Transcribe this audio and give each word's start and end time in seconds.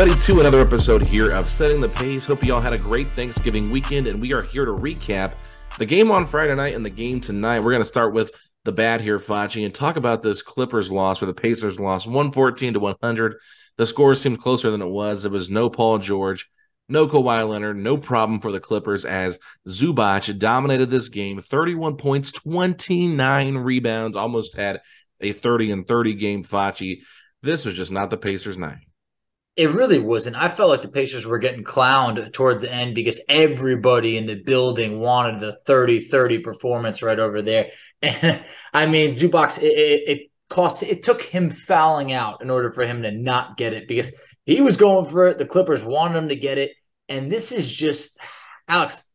Everybody, 0.00 0.24
to 0.24 0.40
another 0.40 0.62
episode 0.62 1.04
here 1.04 1.30
of 1.30 1.46
Setting 1.46 1.78
the 1.78 1.88
Pace. 1.90 2.24
Hope 2.24 2.42
you 2.42 2.54
all 2.54 2.60
had 2.62 2.72
a 2.72 2.78
great 2.78 3.14
Thanksgiving 3.14 3.70
weekend, 3.70 4.06
and 4.06 4.18
we 4.18 4.32
are 4.32 4.40
here 4.40 4.64
to 4.64 4.70
recap 4.70 5.34
the 5.76 5.84
game 5.84 6.10
on 6.10 6.26
Friday 6.26 6.54
night 6.54 6.74
and 6.74 6.82
the 6.82 6.88
game 6.88 7.20
tonight. 7.20 7.60
We're 7.60 7.72
going 7.72 7.82
to 7.82 7.88
start 7.88 8.14
with 8.14 8.30
the 8.64 8.72
bad 8.72 9.02
here, 9.02 9.18
Facci, 9.18 9.62
and 9.62 9.74
talk 9.74 9.96
about 9.96 10.22
this 10.22 10.40
Clippers 10.40 10.90
loss 10.90 11.22
or 11.22 11.26
the 11.26 11.34
Pacers 11.34 11.78
loss, 11.78 12.06
114 12.06 12.72
to 12.72 12.80
100. 12.80 13.36
The 13.76 13.84
score 13.84 14.14
seemed 14.14 14.40
closer 14.40 14.70
than 14.70 14.80
it 14.80 14.88
was. 14.88 15.26
It 15.26 15.32
was 15.32 15.50
no 15.50 15.68
Paul 15.68 15.98
George, 15.98 16.50
no 16.88 17.06
Kawhi 17.06 17.46
Leonard, 17.46 17.76
no 17.76 17.98
problem 17.98 18.40
for 18.40 18.52
the 18.52 18.60
Clippers 18.60 19.04
as 19.04 19.38
Zubac 19.68 20.38
dominated 20.38 20.88
this 20.88 21.10
game 21.10 21.42
31 21.42 21.98
points, 21.98 22.32
29 22.32 23.54
rebounds, 23.58 24.16
almost 24.16 24.56
had 24.56 24.80
a 25.20 25.32
30 25.32 25.72
and 25.72 25.86
30 25.86 26.14
game, 26.14 26.42
Facci. 26.42 27.00
This 27.42 27.66
was 27.66 27.74
just 27.74 27.92
not 27.92 28.08
the 28.08 28.16
Pacers' 28.16 28.56
night. 28.56 28.78
It 29.56 29.72
really 29.72 29.98
wasn't. 29.98 30.36
I 30.36 30.48
felt 30.48 30.70
like 30.70 30.82
the 30.82 30.88
Pacers 30.88 31.26
were 31.26 31.38
getting 31.38 31.64
clowned 31.64 32.32
towards 32.32 32.60
the 32.60 32.72
end 32.72 32.94
because 32.94 33.20
everybody 33.28 34.16
in 34.16 34.26
the 34.26 34.42
building 34.42 35.00
wanted 35.00 35.40
the 35.40 35.58
30 35.66 36.08
30 36.08 36.38
performance 36.38 37.02
right 37.02 37.18
over 37.18 37.42
there. 37.42 37.68
And 38.02 38.42
I 38.72 38.86
mean, 38.86 39.10
Zubac, 39.12 39.58
it, 39.58 39.64
it, 39.64 40.08
it 40.08 40.30
cost, 40.48 40.82
it 40.82 41.02
took 41.02 41.22
him 41.22 41.50
fouling 41.50 42.12
out 42.12 42.42
in 42.42 42.48
order 42.48 42.70
for 42.70 42.86
him 42.86 43.02
to 43.02 43.10
not 43.10 43.56
get 43.56 43.74
it 43.74 43.86
because 43.86 44.12
he 44.46 44.62
was 44.62 44.76
going 44.76 45.04
for 45.10 45.28
it. 45.28 45.38
The 45.38 45.46
Clippers 45.46 45.82
wanted 45.82 46.16
him 46.16 46.28
to 46.28 46.36
get 46.36 46.58
it. 46.58 46.72
And 47.08 47.30
this 47.30 47.52
is 47.52 47.70
just, 47.70 48.18
Alex, 48.68 49.10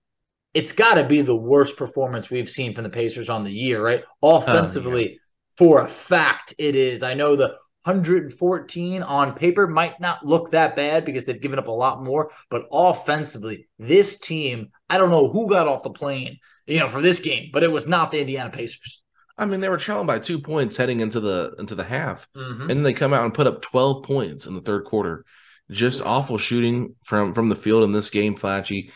it's 0.53 0.71
got 0.71 0.95
to 0.95 1.03
be 1.03 1.21
the 1.21 1.35
worst 1.35 1.77
performance 1.77 2.29
we've 2.29 2.49
seen 2.49 2.73
from 2.73 2.83
the 2.83 2.89
Pacers 2.89 3.29
on 3.29 3.43
the 3.43 3.51
year, 3.51 3.83
right? 3.83 4.03
Offensively, 4.21 5.05
oh, 5.05 5.11
yeah. 5.11 5.17
for 5.57 5.81
a 5.81 5.87
fact, 5.87 6.53
it 6.57 6.75
is. 6.75 7.03
I 7.03 7.13
know 7.13 7.35
the 7.35 7.55
114 7.85 9.03
on 9.03 9.35
paper 9.35 9.67
might 9.67 9.99
not 9.99 10.25
look 10.25 10.49
that 10.51 10.75
bad 10.75 11.05
because 11.05 11.25
they've 11.25 11.39
given 11.39 11.59
up 11.59 11.67
a 11.67 11.71
lot 11.71 12.03
more, 12.03 12.31
but 12.49 12.67
offensively, 12.71 13.67
this 13.77 14.17
team, 14.17 14.69
I 14.89 14.97
don't 14.97 15.11
know 15.11 15.29
who 15.29 15.47
got 15.47 15.67
off 15.67 15.83
the 15.83 15.91
plane, 15.91 16.39
you 16.65 16.79
know, 16.79 16.89
for 16.89 16.99
this 16.99 17.19
game, 17.19 17.51
but 17.53 17.61
it 17.61 17.71
was 17.71 17.87
not 17.87 18.09
the 18.09 18.19
Indiana 18.19 18.49
Pacers. 18.49 19.03
I 19.37 19.45
mean, 19.45 19.59
they 19.59 19.69
were 19.69 19.77
trailing 19.77 20.07
by 20.07 20.17
two 20.17 20.39
points 20.39 20.77
heading 20.77 20.99
into 20.99 21.19
the 21.19 21.53
into 21.59 21.75
the 21.75 21.83
half, 21.83 22.27
mm-hmm. 22.35 22.61
and 22.61 22.69
then 22.71 22.83
they 22.83 22.93
come 22.93 23.13
out 23.13 23.25
and 23.25 23.33
put 23.33 23.45
up 23.45 23.61
12 23.61 24.01
points 24.01 24.47
in 24.47 24.55
the 24.55 24.61
third 24.61 24.85
quarter. 24.85 25.23
Just 25.69 26.03
awful 26.03 26.39
shooting 26.39 26.95
from 27.03 27.35
from 27.35 27.49
the 27.49 27.55
field 27.55 27.83
in 27.83 27.91
this 27.91 28.09
game, 28.09 28.35
Facci. 28.35 28.91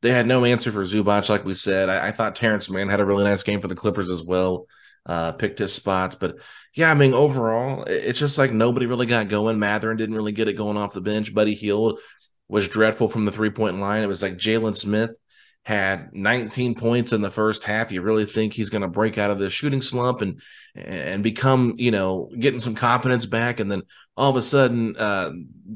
They 0.00 0.10
had 0.10 0.26
no 0.26 0.44
answer 0.44 0.72
for 0.72 0.82
Zubac, 0.82 1.28
like 1.28 1.44
we 1.44 1.54
said. 1.54 1.88
I, 1.88 2.08
I 2.08 2.10
thought 2.10 2.34
Terrence 2.34 2.68
Mann 2.68 2.88
had 2.88 2.98
a 2.98 3.04
really 3.04 3.22
nice 3.22 3.44
game 3.44 3.60
for 3.60 3.68
the 3.68 3.76
Clippers 3.76 4.08
as 4.08 4.22
well. 4.22 4.66
Uh, 5.06 5.32
picked 5.32 5.58
his 5.58 5.72
spots, 5.72 6.14
but 6.14 6.36
yeah, 6.74 6.90
I 6.90 6.94
mean, 6.94 7.12
overall, 7.12 7.84
it's 7.84 8.18
just 8.18 8.38
like 8.38 8.52
nobody 8.52 8.86
really 8.86 9.06
got 9.06 9.28
going. 9.28 9.58
Mathurin 9.58 9.98
didn't 9.98 10.14
really 10.14 10.32
get 10.32 10.48
it 10.48 10.54
going 10.54 10.76
off 10.78 10.94
the 10.94 11.00
bench. 11.00 11.34
Buddy 11.34 11.54
Hield 11.54 12.00
was 12.48 12.68
dreadful 12.68 13.08
from 13.08 13.24
the 13.24 13.32
three 13.32 13.50
point 13.50 13.78
line. 13.78 14.02
It 14.02 14.08
was 14.08 14.22
like 14.22 14.36
Jalen 14.36 14.74
Smith 14.74 15.16
had 15.64 16.12
19 16.12 16.74
points 16.74 17.12
in 17.12 17.20
the 17.20 17.30
first 17.30 17.62
half. 17.62 17.92
You 17.92 18.02
really 18.02 18.24
think 18.24 18.52
he's 18.52 18.70
going 18.70 18.82
to 18.82 18.88
break 18.88 19.18
out 19.18 19.30
of 19.30 19.38
this 19.38 19.52
shooting 19.52 19.82
slump 19.82 20.22
and 20.22 20.40
and 20.74 21.22
become, 21.22 21.74
you 21.76 21.90
know, 21.90 22.30
getting 22.38 22.58
some 22.58 22.74
confidence 22.74 23.26
back? 23.26 23.60
And 23.60 23.70
then 23.70 23.82
all 24.16 24.30
of 24.30 24.36
a 24.36 24.42
sudden, 24.42 24.96
uh, 24.96 25.30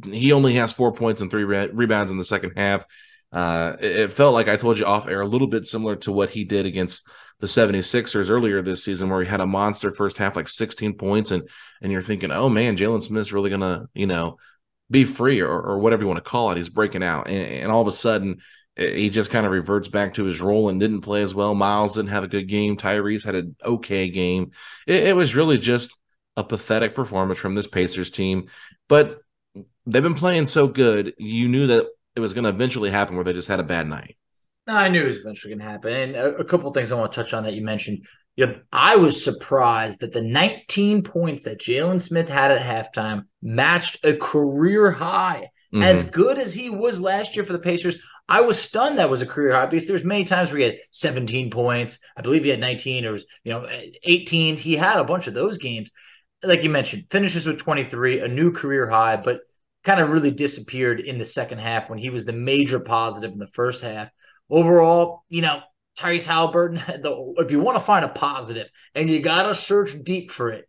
he 0.05 0.33
only 0.33 0.55
has 0.55 0.73
four 0.73 0.93
points 0.93 1.21
and 1.21 1.31
three 1.31 1.45
re- 1.45 1.71
rebounds 1.73 2.11
in 2.11 2.19
the 2.19 2.25
second 2.25 2.53
half. 2.57 2.87
Uh, 3.33 3.77
it 3.81 4.13
felt 4.15 4.33
like 4.33 4.49
I 4.49 4.57
told 4.57 4.78
you 4.78 4.87
off 4.87 5.09
air 5.09 5.21
a 5.21 5.27
little 5.27 5.49
bit 5.49 5.67
similar 5.67 5.97
to 5.97 6.13
what 6.13 6.31
he 6.31 6.45
did 6.45 6.65
against 6.65 7.07
the 7.41 7.47
76ers 7.47 8.31
earlier 8.31 8.63
this 8.63 8.83
season 8.85 9.11
where 9.11 9.23
he 9.23 9.29
had 9.29 9.41
a 9.41 9.47
monster 9.47 9.91
first 9.91 10.17
half 10.17 10.37
like 10.37 10.49
16 10.49 10.95
points 10.95 11.31
and 11.31 11.49
and 11.83 11.93
you're 11.93 12.01
thinking 12.01 12.31
oh 12.31 12.49
man 12.49 12.77
Jalen 12.77 13.03
Smith's 13.03 13.33
really 13.33 13.51
gonna 13.51 13.87
you 13.93 14.07
know 14.07 14.39
be 14.91 15.05
free 15.05 15.41
or, 15.41 15.61
or 15.61 15.79
whatever 15.79 16.03
you 16.03 16.09
want 16.09 16.23
to 16.23 16.31
call 16.31 16.51
it. 16.51 16.57
He's 16.57 16.69
breaking 16.69 17.03
out. 17.03 17.29
And, 17.29 17.47
and 17.65 17.73
all 17.73 17.83
of 17.83 17.89
a 17.89 17.93
sudden 17.93 18.41
eh, 18.77 18.95
he 18.95 19.11
just 19.11 19.31
kind 19.31 19.47
of 19.47 19.53
reverts 19.53 19.89
back 19.89 20.15
to 20.15 20.25
his 20.25 20.41
role 20.41 20.69
and 20.69 20.81
didn't 20.81 21.01
play 21.03 21.23
as 21.23 21.35
well. 21.35 21.55
Miles 21.55 21.95
didn't 21.95 22.11
have 22.11 22.25
a 22.25 22.29
good 22.29 22.49
game. 22.49 22.77
Tyrese 22.77 23.25
had 23.25 23.35
an 23.35 23.57
okay 23.65 24.09
game. 24.09 24.53
It, 24.87 25.09
it 25.09 25.17
was 25.17 25.35
really 25.35 25.59
just 25.59 25.97
a 26.37 26.45
pathetic 26.45 26.95
performance 26.95 27.39
from 27.39 27.55
this 27.55 27.66
Pacers 27.66 28.10
team. 28.10 28.49
But 28.89 29.21
they've 29.87 30.03
been 30.03 30.15
playing 30.15 30.47
so 30.47 30.69
good 30.69 31.15
you 31.19 31.49
knew 31.49 31.69
that 31.69 31.87
it 32.15 32.21
was 32.21 32.34
going 32.34 32.45
to 32.45 32.51
eventually 32.51 32.91
happen 32.91 33.15
where 33.15 33.25
they 33.25 33.33
just 33.33 33.49
had 33.49 33.60
a 33.60 33.65
bad 33.65 33.87
night 33.87 34.16
no, 34.66 34.74
I 34.74 34.89
knew 34.89 35.03
it 35.03 35.07
was 35.07 35.18
eventually 35.18 35.54
going 35.54 35.65
to 35.65 35.71
happen. 35.71 35.92
And 35.92 36.16
a, 36.16 36.36
a 36.36 36.45
couple 36.45 36.68
of 36.68 36.74
things 36.74 36.91
I 36.91 36.97
want 36.97 37.13
to 37.13 37.22
touch 37.22 37.33
on 37.34 37.45
that 37.45 37.54
you 37.54 37.63
mentioned. 37.63 38.07
You 38.34 38.47
know, 38.47 38.60
I 38.71 38.97
was 38.97 39.24
surprised 39.24 40.01
that 40.01 40.13
the 40.13 40.22
19 40.22 41.03
points 41.03 41.45
that 41.45 41.60
Jalen 41.60 42.03
Smith 42.03 42.28
had 42.28 42.51
at 42.51 42.60
halftime 42.60 43.24
matched 43.41 44.04
a 44.04 44.16
career 44.16 44.91
high. 44.91 45.48
Mm-hmm. 45.72 45.83
As 45.83 46.04
good 46.04 46.39
as 46.39 46.53
he 46.53 46.68
was 46.68 47.01
last 47.01 47.34
year 47.34 47.45
for 47.45 47.54
the 47.54 47.59
Pacers, 47.59 47.98
I 48.28 48.42
was 48.42 48.60
stunned 48.60 48.98
that 48.98 49.09
was 49.09 49.22
a 49.22 49.27
career 49.27 49.54
high 49.54 49.66
because 49.66 49.86
there's 49.86 50.04
many 50.04 50.24
times 50.24 50.51
where 50.51 50.59
he 50.59 50.65
had 50.65 50.78
17 50.91 51.51
points. 51.51 52.01
I 52.16 52.22
believe 52.22 52.45
he 52.45 52.51
had 52.51 52.60
19 52.60 53.07
or 53.07 53.12
was, 53.12 53.24
you 53.45 53.53
know, 53.53 53.66
18. 54.03 54.57
He 54.57 54.77
had 54.77 54.98
a 54.98 55.04
bunch 55.04 55.28
of 55.28 55.34
those 55.34 55.59
games. 55.59 55.91
Like 56.42 56.62
you 56.62 56.71
mentioned, 56.71 57.04
finishes 57.10 57.47
with 57.47 57.59
23, 57.59 58.21
a 58.21 58.28
new 58.28 58.53
career 58.53 58.89
high, 58.91 59.16
but 59.16 59.41
kind 59.84 60.01
of 60.01 60.10
really 60.10 60.33
disappeared 60.33 61.01
in 61.01 61.19
the 61.19 61.24
second 61.24 61.59
half 61.59 61.89
when 61.89 61.98
he 61.98 62.10
was 62.10 62.24
the 62.24 62.33
major 62.33 62.80
positive 62.80 63.33
in 63.33 63.39
the 63.39 63.47
first 63.47 63.83
half 63.83 64.10
overall, 64.51 65.25
you 65.28 65.43
know, 65.43 65.60
Tyrese 65.98 66.27
Haliburton, 66.27 66.84
the, 67.03 67.43
if 67.43 67.51
you 67.51 67.60
want 67.60 67.77
to 67.77 67.84
find 67.84 68.04
a 68.04 68.09
positive 68.09 68.69
and 68.95 69.09
you 69.09 69.21
got 69.21 69.45
to 69.45 69.54
search 69.54 69.93
deep 70.03 70.31
for 70.31 70.51
it, 70.51 70.69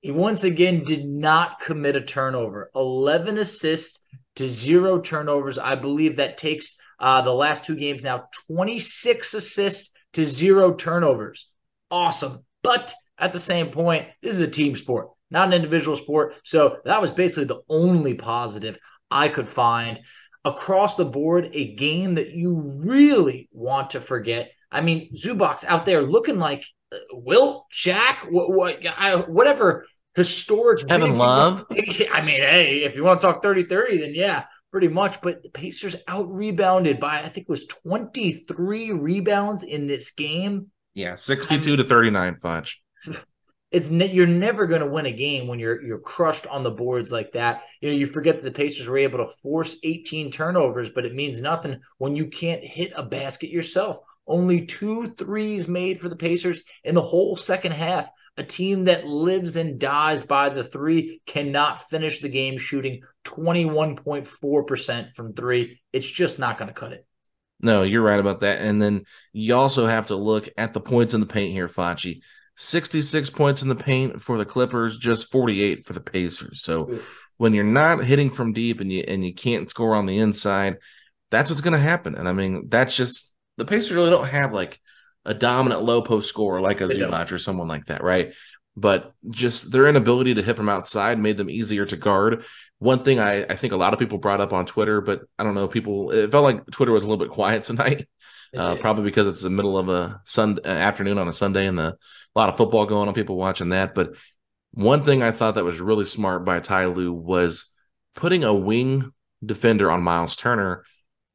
he 0.00 0.10
once 0.10 0.44
again 0.44 0.84
did 0.84 1.04
not 1.06 1.60
commit 1.60 1.96
a 1.96 2.00
turnover. 2.00 2.70
11 2.74 3.38
assists 3.38 4.00
to 4.36 4.46
zero 4.46 5.00
turnovers. 5.00 5.58
I 5.58 5.74
believe 5.74 6.16
that 6.16 6.38
takes 6.38 6.76
uh, 7.00 7.22
the 7.22 7.32
last 7.32 7.64
two 7.64 7.76
games 7.76 8.02
now 8.02 8.28
26 8.48 9.34
assists 9.34 9.92
to 10.12 10.24
zero 10.24 10.74
turnovers. 10.74 11.50
Awesome. 11.90 12.44
But 12.62 12.94
at 13.18 13.32
the 13.32 13.40
same 13.40 13.70
point, 13.70 14.06
this 14.22 14.34
is 14.34 14.40
a 14.40 14.48
team 14.48 14.76
sport, 14.76 15.08
not 15.30 15.48
an 15.48 15.54
individual 15.54 15.96
sport. 15.96 16.34
So 16.44 16.78
that 16.84 17.00
was 17.00 17.12
basically 17.12 17.44
the 17.44 17.62
only 17.68 18.14
positive 18.14 18.78
I 19.10 19.28
could 19.28 19.48
find 19.48 20.00
across 20.46 20.96
the 20.96 21.04
board. 21.04 21.50
A 21.52 21.74
game 21.74 22.14
that 22.14 22.30
you 22.30 22.80
really 22.84 23.50
want 23.52 23.90
to 23.90 24.00
forget. 24.00 24.52
I 24.70 24.80
mean, 24.80 25.12
Zubac 25.14 25.64
out 25.64 25.84
there 25.84 26.02
looking 26.02 26.38
like 26.38 26.64
uh, 26.92 26.96
Wilt, 27.12 27.66
Shaq, 27.72 28.30
what, 28.30 28.52
what, 28.52 28.86
I, 28.86 29.16
whatever 29.16 29.84
historic. 30.14 30.88
Kevin 30.88 31.18
Love. 31.18 31.66
I 31.70 32.22
mean, 32.22 32.40
hey, 32.40 32.84
if 32.84 32.96
you 32.96 33.04
want 33.04 33.20
to 33.20 33.26
talk 33.26 33.42
30 33.42 33.64
30, 33.64 33.98
then 33.98 34.14
yeah, 34.14 34.44
pretty 34.72 34.88
much. 34.88 35.20
But 35.20 35.42
the 35.42 35.50
Pacers 35.50 35.96
out 36.08 36.32
rebounded 36.32 36.98
by, 36.98 37.20
I 37.20 37.28
think 37.28 37.46
it 37.48 37.50
was 37.50 37.66
23 37.66 38.92
rebounds 38.92 39.62
in 39.62 39.86
this 39.86 40.12
game. 40.12 40.70
Yeah, 40.94 41.14
62 41.14 41.54
I 41.54 41.76
mean, 41.76 41.78
to 41.78 41.88
39, 41.88 42.36
Fudge. 42.40 42.82
It's 43.72 43.90
ne- 43.90 44.12
you're 44.12 44.26
never 44.26 44.66
going 44.66 44.80
to 44.80 44.86
win 44.86 45.06
a 45.06 45.12
game 45.12 45.48
when 45.48 45.58
you're 45.58 45.82
you're 45.82 45.98
crushed 45.98 46.46
on 46.46 46.62
the 46.62 46.70
boards 46.70 47.10
like 47.10 47.32
that. 47.32 47.62
You 47.80 47.90
know, 47.90 47.96
you 47.96 48.06
forget 48.06 48.36
that 48.36 48.44
the 48.44 48.56
Pacers 48.56 48.86
were 48.86 48.98
able 48.98 49.18
to 49.18 49.36
force 49.42 49.76
18 49.82 50.30
turnovers, 50.30 50.90
but 50.90 51.04
it 51.04 51.14
means 51.14 51.40
nothing 51.40 51.80
when 51.98 52.14
you 52.14 52.26
can't 52.26 52.62
hit 52.62 52.92
a 52.94 53.04
basket 53.04 53.50
yourself. 53.50 53.98
Only 54.26 54.66
two 54.66 55.14
threes 55.16 55.68
made 55.68 56.00
for 56.00 56.08
the 56.08 56.16
Pacers 56.16 56.62
in 56.84 56.94
the 56.94 57.02
whole 57.02 57.36
second 57.36 57.72
half. 57.72 58.08
A 58.38 58.44
team 58.44 58.84
that 58.84 59.06
lives 59.06 59.56
and 59.56 59.78
dies 59.78 60.22
by 60.22 60.50
the 60.50 60.64
three 60.64 61.22
cannot 61.26 61.88
finish 61.88 62.20
the 62.20 62.28
game 62.28 62.58
shooting 62.58 63.00
21.4% 63.24 65.14
from 65.14 65.32
three. 65.32 65.80
It's 65.92 66.06
just 66.06 66.38
not 66.38 66.58
going 66.58 66.68
to 66.68 66.74
cut 66.74 66.92
it. 66.92 67.06
No, 67.60 67.82
you're 67.82 68.02
right 68.02 68.20
about 68.20 68.40
that. 68.40 68.60
And 68.60 68.82
then 68.82 69.04
you 69.32 69.54
also 69.54 69.86
have 69.86 70.08
to 70.08 70.16
look 70.16 70.50
at 70.58 70.74
the 70.74 70.80
points 70.80 71.14
in 71.14 71.20
the 71.20 71.26
paint 71.26 71.52
here, 71.52 71.68
Facci. 71.68 72.20
66 72.56 73.30
points 73.30 73.62
in 73.62 73.68
the 73.68 73.74
paint 73.74 74.20
for 74.20 74.38
the 74.38 74.44
Clippers, 74.44 74.98
just 74.98 75.30
48 75.30 75.84
for 75.84 75.92
the 75.92 76.00
Pacers. 76.00 76.62
So 76.62 76.98
when 77.36 77.54
you're 77.54 77.64
not 77.64 78.04
hitting 78.04 78.30
from 78.30 78.52
deep 78.52 78.80
and 78.80 78.90
you 78.90 79.04
and 79.06 79.24
you 79.24 79.34
can't 79.34 79.68
score 79.68 79.94
on 79.94 80.06
the 80.06 80.18
inside, 80.18 80.78
that's 81.30 81.50
what's 81.50 81.60
going 81.60 81.74
to 81.74 81.78
happen. 81.78 82.14
And 82.14 82.28
I 82.28 82.32
mean, 82.32 82.68
that's 82.68 82.96
just 82.96 83.34
the 83.56 83.64
Pacers 83.64 83.94
really 83.94 84.10
don't 84.10 84.28
have 84.28 84.52
like 84.52 84.80
a 85.24 85.34
dominant 85.34 85.82
low 85.82 86.02
post 86.02 86.28
scorer 86.28 86.60
like 86.60 86.80
a 86.80 86.86
Zubac 86.86 87.32
or 87.32 87.38
someone 87.38 87.68
like 87.68 87.86
that, 87.86 88.02
right? 88.02 88.32
But 88.76 89.12
just 89.30 89.70
their 89.70 89.86
inability 89.86 90.34
to 90.34 90.42
hit 90.42 90.56
from 90.56 90.68
outside 90.68 91.18
made 91.18 91.36
them 91.36 91.50
easier 91.50 91.84
to 91.86 91.96
guard. 91.96 92.44
One 92.78 93.04
thing 93.04 93.18
I, 93.18 93.44
I 93.44 93.56
think 93.56 93.72
a 93.72 93.76
lot 93.76 93.94
of 93.94 93.98
people 93.98 94.18
brought 94.18 94.40
up 94.40 94.52
on 94.52 94.66
Twitter, 94.66 95.00
but 95.00 95.22
I 95.38 95.44
don't 95.44 95.54
know, 95.54 95.68
people 95.68 96.10
it 96.10 96.30
felt 96.30 96.44
like 96.44 96.66
Twitter 96.70 96.92
was 96.92 97.04
a 97.04 97.08
little 97.08 97.24
bit 97.24 97.32
quiet 97.32 97.62
tonight. 97.64 98.08
Uh, 98.56 98.76
probably 98.76 99.02
because 99.02 99.26
it's 99.26 99.42
the 99.42 99.50
middle 99.50 99.76
of 99.76 99.88
a 99.88 100.20
Sun 100.24 100.60
uh, 100.64 100.68
afternoon 100.68 101.18
on 101.18 101.28
a 101.28 101.32
Sunday 101.32 101.66
and 101.66 101.78
the, 101.78 101.88
a 101.88 102.38
lot 102.38 102.48
of 102.48 102.56
football 102.56 102.86
going 102.86 103.08
on, 103.08 103.12
people 103.12 103.36
watching 103.36 103.70
that. 103.70 103.94
But 103.94 104.14
one 104.72 105.02
thing 105.02 105.22
I 105.22 105.30
thought 105.30 105.56
that 105.56 105.64
was 105.64 105.80
really 105.80 106.06
smart 106.06 106.44
by 106.44 106.60
Ty 106.60 106.86
Lue 106.86 107.12
was 107.12 107.66
putting 108.14 108.44
a 108.44 108.54
wing 108.54 109.12
defender 109.44 109.90
on 109.90 110.02
Miles 110.02 110.36
Turner 110.36 110.84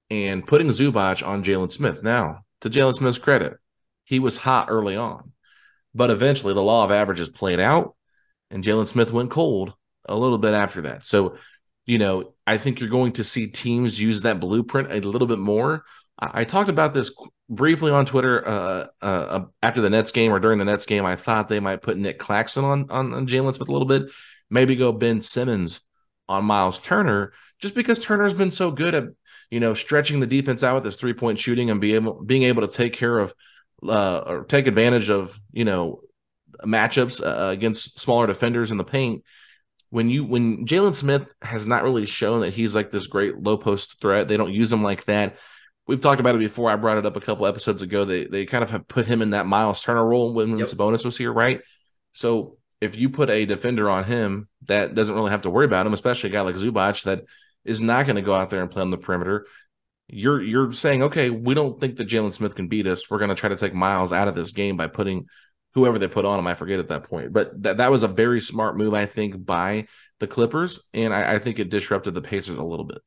and 0.10 0.46
putting 0.46 0.68
Zubac 0.70 1.26
on 1.26 1.44
Jalen 1.44 1.72
Smith. 1.72 2.02
Now, 2.02 2.42
to 2.62 2.70
Jalen 2.70 2.96
Smith's 2.96 3.18
credit, 3.18 3.58
he 4.04 4.20
was 4.20 4.38
hot 4.38 4.68
early 4.70 4.96
on, 4.96 5.32
but 5.94 6.12
eventually 6.12 6.54
the 6.54 6.62
law 6.62 6.84
of 6.84 6.92
averages 6.92 7.30
played 7.30 7.60
out, 7.60 7.96
and 8.50 8.64
Jalen 8.64 8.88
Smith 8.88 9.12
went 9.12 9.32
cold 9.32 9.74
a 10.06 10.16
little 10.16 10.38
bit 10.38 10.54
after 10.54 10.82
that. 10.82 11.06
So, 11.06 11.38
you 11.86 11.98
know, 11.98 12.34
I 12.46 12.58
think 12.58 12.80
you're 12.80 12.90
going 12.90 13.14
to 13.14 13.24
see 13.24 13.48
teams 13.48 14.00
use 14.00 14.22
that 14.22 14.40
blueprint 14.40 14.92
a 14.92 15.00
little 15.02 15.28
bit 15.28 15.40
more. 15.40 15.84
I, 16.20 16.42
I 16.42 16.44
talked 16.44 16.70
about 16.70 16.94
this 16.94 17.14
briefly 17.50 17.92
on 17.92 18.06
Twitter 18.06 18.48
uh, 18.48 18.88
uh, 19.02 19.06
uh, 19.06 19.46
after 19.62 19.82
the 19.82 19.90
Nets 19.90 20.12
game 20.12 20.32
or 20.32 20.40
during 20.40 20.58
the 20.58 20.66
Nets 20.66 20.86
game. 20.86 21.06
I 21.06 21.16
thought 21.16 21.50
they 21.50 21.60
might 21.60 21.82
put 21.82 21.98
Nick 21.98 22.20
Claxton 22.20 22.64
on, 22.64 22.90
on, 22.90 23.14
on 23.14 23.28
Jalen 23.28 23.56
Smith 23.56 23.70
a 23.70 23.72
little 23.72 23.88
bit, 23.88 24.04
maybe 24.50 24.76
go 24.76 24.92
Ben 24.92 25.22
Simmons 25.22 25.82
on 26.30 26.46
Miles 26.46 26.80
Turner, 26.80 27.34
just 27.60 27.76
because 27.76 28.00
Turner's 28.00 28.34
been 28.34 28.52
so 28.52 28.72
good 28.72 28.96
at 28.96 29.06
you 29.52 29.60
know, 29.60 29.74
stretching 29.74 30.22
the 30.22 30.26
defense 30.26 30.64
out 30.64 30.76
with 30.76 30.86
his 30.86 30.96
three 30.96 31.14
point 31.14 31.38
shooting 31.38 31.70
and 31.70 31.82
be 31.82 31.94
able 31.94 32.24
being 32.24 32.44
able 32.44 32.62
to 32.62 32.74
take 32.74 32.94
care 32.94 33.20
of 33.20 33.36
uh, 33.88 34.20
or 34.20 34.46
take 34.46 34.66
advantage 34.66 35.10
of 35.10 35.40
you 35.52 35.66
know 35.66 36.02
matchups 36.64 37.22
uh, 37.22 37.50
against 37.50 38.00
smaller 38.00 38.26
defenders 38.26 38.72
in 38.72 38.78
the 38.78 38.84
paint. 38.84 39.24
When 39.92 40.10
you 40.10 40.26
when 40.26 40.66
Jalen 40.66 40.96
Smith 40.96 41.32
has 41.42 41.68
not 41.68 41.84
really 41.84 42.06
shown 42.06 42.42
that 42.42 42.54
he's 42.54 42.74
like 42.74 42.92
this 42.92 43.08
great 43.08 43.38
low 43.38 43.58
post 43.58 44.02
threat, 44.02 44.28
they 44.28 44.38
don't 44.38 44.54
use 44.54 44.72
him 44.72 44.84
like 44.84 45.06
that. 45.06 45.38
We've 45.86 46.02
talked 46.02 46.20
about 46.20 46.36
it 46.36 46.40
before. 46.40 46.72
I 46.72 46.76
brought 46.78 46.98
it 46.98 47.06
up 47.06 47.18
a 47.18 47.22
couple 47.22 47.46
episodes 47.46 47.82
ago. 47.82 48.06
They 48.06 48.26
they 48.26 48.46
kind 48.46 48.64
of 48.64 48.72
have 48.72 48.88
put 48.88 49.06
him 49.06 49.22
in 49.22 49.32
that 49.32 49.46
Miles 49.46 49.82
Turner 49.82 50.06
role 50.06 50.34
when, 50.34 50.52
when 50.52 50.60
yep. 50.60 50.68
Sabonis 50.68 51.06
was 51.06 51.18
here, 51.18 51.32
right? 51.32 51.62
So 52.12 52.58
if 52.80 52.98
you 52.98 53.10
put 53.10 53.30
a 53.30 53.46
defender 53.46 53.90
on 53.90 54.06
him 54.06 54.48
that 54.68 54.96
doesn't 54.96 55.14
really 55.14 55.32
have 55.32 55.44
to 55.44 55.50
worry 55.50 55.66
about 55.66 55.86
him, 55.86 55.94
especially 55.94 56.32
a 56.32 56.34
guy 56.34 56.42
like 56.42 56.56
Zubac 56.56 57.04
that 57.04 57.26
is 57.64 57.80
not 57.80 58.06
going 58.06 58.16
to 58.16 58.22
go 58.22 58.34
out 58.34 58.50
there 58.50 58.62
and 58.62 58.72
play 58.72 58.82
on 58.82 58.92
the 58.92 58.98
perimeter. 58.98 59.46
You're 60.08 60.42
you're 60.42 60.72
saying, 60.72 61.04
okay, 61.04 61.30
we 61.30 61.54
don't 61.54 61.80
think 61.80 61.98
that 61.98 62.10
Jalen 62.10 62.34
Smith 62.34 62.56
can 62.56 62.68
beat 62.68 62.88
us. 62.88 63.10
We're 63.10 63.20
going 63.20 63.30
to 63.30 63.36
try 63.36 63.50
to 63.50 63.56
take 63.56 63.74
Miles 63.74 64.12
out 64.12 64.28
of 64.28 64.36
this 64.36 64.52
game 64.52 64.76
by 64.78 64.88
putting 64.88 65.28
whoever 65.74 66.00
they 66.00 66.08
put 66.08 66.26
on 66.26 66.40
him. 66.40 66.48
I 66.48 66.54
forget 66.54 66.80
at 66.80 66.90
that 66.90 67.04
point, 67.04 67.34
but 67.34 67.62
that 67.64 67.78
that 67.78 67.92
was 67.92 68.04
a 68.04 68.08
very 68.08 68.42
smart 68.42 68.78
move, 68.78 68.94
I 68.94 69.06
think, 69.06 69.46
by 69.46 69.88
the 70.20 70.28
Clippers, 70.28 70.88
and 70.94 71.14
I, 71.14 71.34
I 71.34 71.40
think 71.40 71.60
it 71.60 71.70
disrupted 71.70 72.14
the 72.14 72.22
Pacers 72.22 72.58
a 72.58 72.64
little 72.64 72.86
bit. 72.86 73.00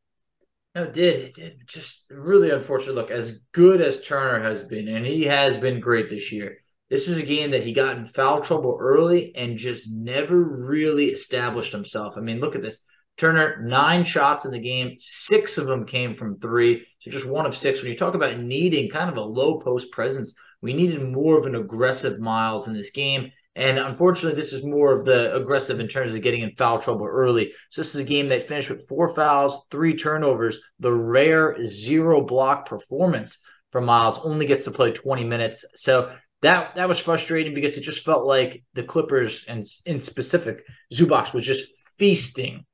No, 0.74 0.84
it 0.84 0.92
did. 0.92 1.20
It 1.20 1.34
did. 1.34 1.60
Just 1.66 2.06
really 2.10 2.50
unfortunate. 2.50 2.96
Look, 2.96 3.10
as 3.10 3.38
good 3.52 3.80
as 3.80 4.00
Turner 4.00 4.42
has 4.42 4.64
been, 4.64 4.88
and 4.88 5.06
he 5.06 5.24
has 5.24 5.56
been 5.56 5.78
great 5.78 6.10
this 6.10 6.32
year. 6.32 6.58
This 6.90 7.08
was 7.08 7.18
a 7.18 7.26
game 7.26 7.52
that 7.52 7.62
he 7.62 7.72
got 7.72 7.96
in 7.96 8.06
foul 8.06 8.42
trouble 8.42 8.76
early 8.78 9.34
and 9.34 9.56
just 9.56 9.92
never 9.92 10.38
really 10.38 11.06
established 11.06 11.72
himself. 11.72 12.16
I 12.16 12.20
mean, 12.20 12.40
look 12.40 12.54
at 12.54 12.62
this. 12.62 12.78
Turner, 13.16 13.62
nine 13.62 14.04
shots 14.04 14.44
in 14.44 14.50
the 14.50 14.58
game, 14.58 14.96
six 14.98 15.56
of 15.56 15.66
them 15.66 15.86
came 15.86 16.14
from 16.14 16.38
three. 16.38 16.84
So 16.98 17.10
just 17.10 17.26
one 17.26 17.46
of 17.46 17.56
six. 17.56 17.80
When 17.80 17.90
you 17.90 17.96
talk 17.96 18.14
about 18.14 18.38
needing 18.38 18.90
kind 18.90 19.08
of 19.08 19.16
a 19.16 19.22
low 19.22 19.60
post 19.60 19.92
presence, 19.92 20.34
we 20.64 20.72
needed 20.72 21.12
more 21.12 21.38
of 21.38 21.44
an 21.44 21.54
aggressive 21.54 22.18
Miles 22.18 22.68
in 22.68 22.74
this 22.74 22.90
game. 22.90 23.30
And 23.54 23.78
unfortunately, 23.78 24.40
this 24.40 24.54
is 24.54 24.64
more 24.64 24.98
of 24.98 25.04
the 25.04 25.36
aggressive 25.36 25.78
in 25.78 25.88
terms 25.88 26.14
of 26.14 26.22
getting 26.22 26.40
in 26.40 26.56
foul 26.56 26.78
trouble 26.78 27.06
early. 27.06 27.52
So 27.68 27.82
this 27.82 27.94
is 27.94 28.00
a 28.00 28.08
game 28.08 28.30
that 28.30 28.48
finished 28.48 28.70
with 28.70 28.88
four 28.88 29.14
fouls, 29.14 29.66
three 29.70 29.94
turnovers, 29.94 30.60
the 30.80 30.92
rare 30.92 31.62
zero 31.66 32.22
block 32.22 32.66
performance 32.66 33.40
from 33.72 33.84
Miles 33.84 34.18
only 34.24 34.46
gets 34.46 34.64
to 34.64 34.70
play 34.70 34.90
20 34.90 35.24
minutes. 35.24 35.66
So 35.74 36.14
that 36.40 36.74
that 36.76 36.88
was 36.88 36.98
frustrating 36.98 37.52
because 37.52 37.76
it 37.76 37.82
just 37.82 38.02
felt 38.02 38.24
like 38.24 38.64
the 38.72 38.84
Clippers 38.84 39.44
and 39.46 39.62
in 39.84 40.00
specific, 40.00 40.64
Zubac 40.92 41.34
was 41.34 41.44
just 41.44 41.66
feasting 41.98 42.64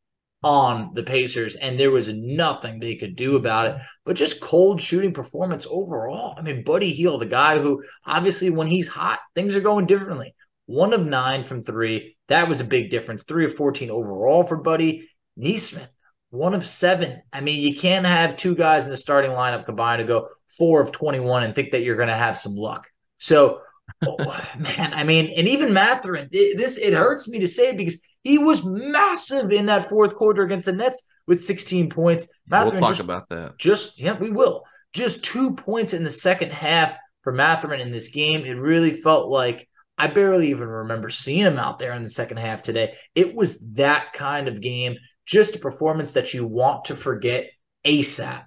on 0.42 0.92
the 0.94 1.02
Pacers, 1.02 1.56
and 1.56 1.78
there 1.78 1.90
was 1.90 2.09
nothing 2.09 2.80
they 2.80 2.97
could 2.97 3.16
do 3.16 3.37
about 3.37 3.66
it. 3.66 3.82
But 4.04 4.16
just 4.16 4.40
cold 4.40 4.80
shooting 4.80 5.12
performance 5.12 5.66
overall. 5.68 6.35
I 6.38 6.42
mean, 6.42 6.64
Buddy 6.64 6.92
Hield, 6.92 7.20
the 7.20 7.26
guy 7.26 7.59
who 7.59 7.82
obviously 8.04 8.50
when 8.50 8.66
he's 8.66 8.88
hot, 8.88 9.20
things 9.35 9.54
are 9.54 9.61
going 9.61 9.87
differently. 9.87 10.35
One 10.66 10.92
of 10.92 11.04
nine 11.04 11.44
from 11.44 11.62
three. 11.62 12.16
That 12.28 12.49
was 12.49 12.61
a 12.61 12.64
big 12.64 12.90
difference. 12.90 13.25
Three 13.25 13.44
of 13.44 13.54
14 13.54 13.90
overall 13.90 14.44
for 14.44 14.56
Buddy. 14.56 15.09
Nesmith, 15.37 15.90
one 16.30 16.54
of 16.54 16.64
seven. 16.64 17.23
I 17.32 17.40
mean, 17.40 17.61
you 17.61 17.76
can't 17.76 18.06
have 18.06 18.37
two 18.37 18.54
guys 18.54 18.85
in 18.85 18.90
the 18.90 18.97
starting 18.97 19.32
lineup 19.32 19.66
combined 19.66 20.00
to 20.00 20.06
go 20.06 20.28
four 20.47 20.80
of 20.80 20.92
21 20.92 21.42
and 21.42 21.54
think 21.54 21.73
that 21.73 21.82
you're 21.82 21.97
going 21.97 22.09
to 22.09 22.14
have 22.14 22.38
some 22.38 22.54
luck. 22.54 22.88
So, 23.18 23.61
oh, 24.06 24.44
man, 24.59 24.92
I 24.94 25.04
mean, 25.04 25.32
and 25.37 25.49
even 25.49 25.73
Mathurin, 25.73 26.28
it, 26.32 26.56
this 26.56 26.76
it 26.76 26.92
hurts 26.92 27.28
me 27.28 27.40
to 27.40 27.49
say 27.49 27.75
because 27.75 28.00
he 28.23 28.39
was 28.39 28.65
massive 28.65 29.50
in 29.50 29.67
that 29.67 29.89
fourth 29.89 30.15
quarter 30.15 30.43
against 30.43 30.67
the 30.67 30.73
Nets 30.73 31.03
with 31.27 31.41
16 31.41 31.91
points. 31.91 32.29
Mathurin 32.49 32.75
we'll 32.75 32.81
talk 32.81 32.91
just, 32.91 33.00
about 33.00 33.29
that. 33.31 33.59
Just 33.59 34.00
yeah, 34.00 34.19
we 34.19 34.31
will. 34.31 34.65
Just 34.93 35.25
two 35.25 35.55
points 35.55 35.95
in 35.95 36.05
the 36.05 36.11
second 36.11 36.53
half 36.53 36.97
for 37.23 37.33
Mathurin 37.33 37.81
in 37.81 37.93
this 37.93 38.09
game. 38.09 38.45
It 38.45 38.55
really 38.55 38.91
felt 38.91 39.29
like 39.29 39.69
I 39.97 40.09
barely 40.09 40.50
even 40.50 40.69
remember 40.69 41.11
seeing 41.11 41.45
him 41.45 41.59
out 41.59 41.79
there 41.79 41.93
in 41.93 42.03
the 42.03 42.09
second 42.09 42.39
half 42.39 42.62
today. 42.62 42.95
It 43.15 43.35
was 43.35 43.61
that 43.75 44.12
kind 44.12 44.49
of 44.49 44.61
game, 44.61 44.97
just 45.27 45.57
a 45.57 45.59
performance 45.59 46.12
that 46.15 46.35
you 46.35 46.47
want 46.47 46.87
to 46.87 46.97
forget 46.97 47.50
ASAP. 47.87 48.45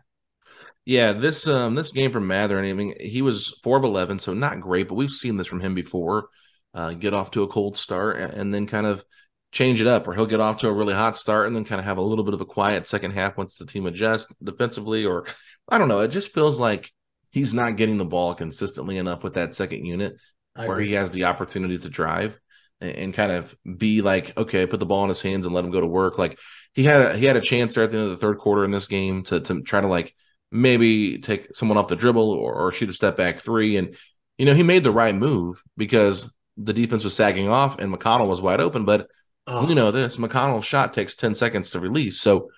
Yeah, 0.85 1.13
this 1.13 1.47
um 1.47 1.75
this 1.75 1.93
game 1.93 2.11
from 2.11 2.27
Mathurin, 2.27 2.65
I 2.65 2.73
mean, 2.73 2.95
he 2.99 3.21
was 3.21 3.57
four 3.63 3.77
of 3.77 3.85
eleven, 3.85 4.19
so 4.19 4.33
not 4.33 4.59
great, 4.59 4.89
but 4.89 4.95
we've 4.95 5.09
seen 5.09 5.37
this 5.37 5.47
from 5.47 5.61
him 5.61 5.73
before. 5.73 6.27
Uh, 6.75 6.91
get 6.93 7.13
off 7.13 7.29
to 7.29 7.43
a 7.43 7.47
cold 7.47 7.77
start 7.77 8.17
and 8.17 8.51
then 8.51 8.65
kind 8.65 8.87
of 8.87 9.05
change 9.53 9.79
it 9.79 9.87
up, 9.87 10.07
or 10.07 10.13
he'll 10.13 10.25
get 10.25 10.41
off 10.41 10.57
to 10.57 10.67
a 10.67 10.73
really 10.73 10.95
hot 10.95 11.15
start 11.15 11.45
and 11.47 11.55
then 11.55 11.63
kind 11.63 11.79
of 11.79 11.85
have 11.85 11.97
a 11.97 12.01
little 12.01 12.25
bit 12.25 12.33
of 12.33 12.41
a 12.41 12.45
quiet 12.45 12.87
second 12.87 13.11
half 13.11 13.37
once 13.37 13.55
the 13.55 13.65
team 13.65 13.85
adjusts 13.85 14.33
defensively, 14.43 15.05
or 15.05 15.27
I 15.69 15.77
don't 15.77 15.87
know. 15.87 16.01
It 16.01 16.09
just 16.09 16.33
feels 16.33 16.59
like 16.59 16.91
he's 17.29 17.53
not 17.53 17.77
getting 17.77 17.97
the 17.97 18.05
ball 18.05 18.33
consistently 18.33 18.97
enough 18.97 19.23
with 19.23 19.35
that 19.35 19.53
second 19.53 19.85
unit 19.85 20.19
where 20.55 20.79
he 20.79 20.93
has 20.93 21.11
the 21.11 21.25
opportunity 21.25 21.77
to 21.77 21.89
drive. 21.89 22.39
and, 22.81 22.95
and, 22.95 23.13
kind 23.13 23.31
of 23.31 23.55
be 23.77 24.01
like, 24.01 24.35
okay, 24.37 24.65
put 24.65 24.79
the 24.79 24.85
ball 24.85 25.03
in 25.03 25.09
his 25.09 25.21
hands 25.21 25.45
and 25.45 25.55
let 25.55 25.63
him 25.63 25.71
go 25.71 25.81
to 25.81 25.87
work. 25.87 26.17
Like 26.17 26.39
he 26.73 26.83
had 26.83 27.01
a, 27.01 27.17
he 27.17 27.25
had 27.25 27.37
a 27.37 27.41
chance 27.41 27.75
there 27.75 27.83
at 27.83 27.91
the 27.91 27.97
end 27.97 28.05
of 28.05 28.11
the 28.11 28.17
third 28.17 28.37
quarter 28.39 28.65
in 28.65 28.71
this 28.71 28.87
game 28.87 29.23
to 29.25 29.39
to 29.39 29.61
try 29.61 29.81
to 29.81 29.87
like 29.87 30.15
maybe 30.51 31.19
take 31.19 31.55
someone 31.55 31.77
off 31.77 31.87
the 31.87 31.95
dribble 31.95 32.31
or, 32.31 32.53
or 32.53 32.71
shoot 32.71 32.89
a 32.89 32.93
step 32.93 33.17
back 33.17 33.39
three, 33.39 33.77
and 33.77 33.95
you 34.37 34.45
know 34.45 34.53
he 34.53 34.63
made 34.63 34.83
the 34.83 34.91
right 34.91 35.15
move 35.15 35.63
because 35.77 36.31
the 36.57 36.73
defense 36.73 37.03
was 37.03 37.15
sagging 37.15 37.49
off 37.49 37.79
and 37.79 37.93
McConnell 37.93 38.27
was 38.27 38.41
wide 38.41 38.61
open, 38.61 38.85
but. 38.85 39.07
Oh. 39.45 39.67
You 39.67 39.75
know 39.75 39.91
this 39.91 40.17
McConnell's 40.17 40.65
shot 40.65 40.93
takes 40.93 41.15
10 41.15 41.35
seconds 41.35 41.71
to 41.71 41.79
release. 41.79 42.19
So 42.21 42.49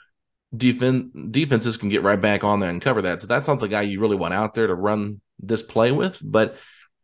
defense 0.55 1.11
defenses 1.31 1.77
can 1.77 1.89
get 1.89 2.03
right 2.03 2.19
back 2.19 2.43
on 2.43 2.59
there 2.59 2.69
and 2.69 2.81
cover 2.81 3.01
that. 3.03 3.21
So 3.21 3.27
that's 3.27 3.47
not 3.47 3.59
the 3.59 3.67
guy 3.67 3.81
you 3.81 3.99
really 3.99 4.15
want 4.15 4.33
out 4.33 4.53
there 4.53 4.67
to 4.67 4.75
run 4.75 5.21
this 5.39 5.63
play 5.63 5.91
with. 5.91 6.19
But 6.23 6.55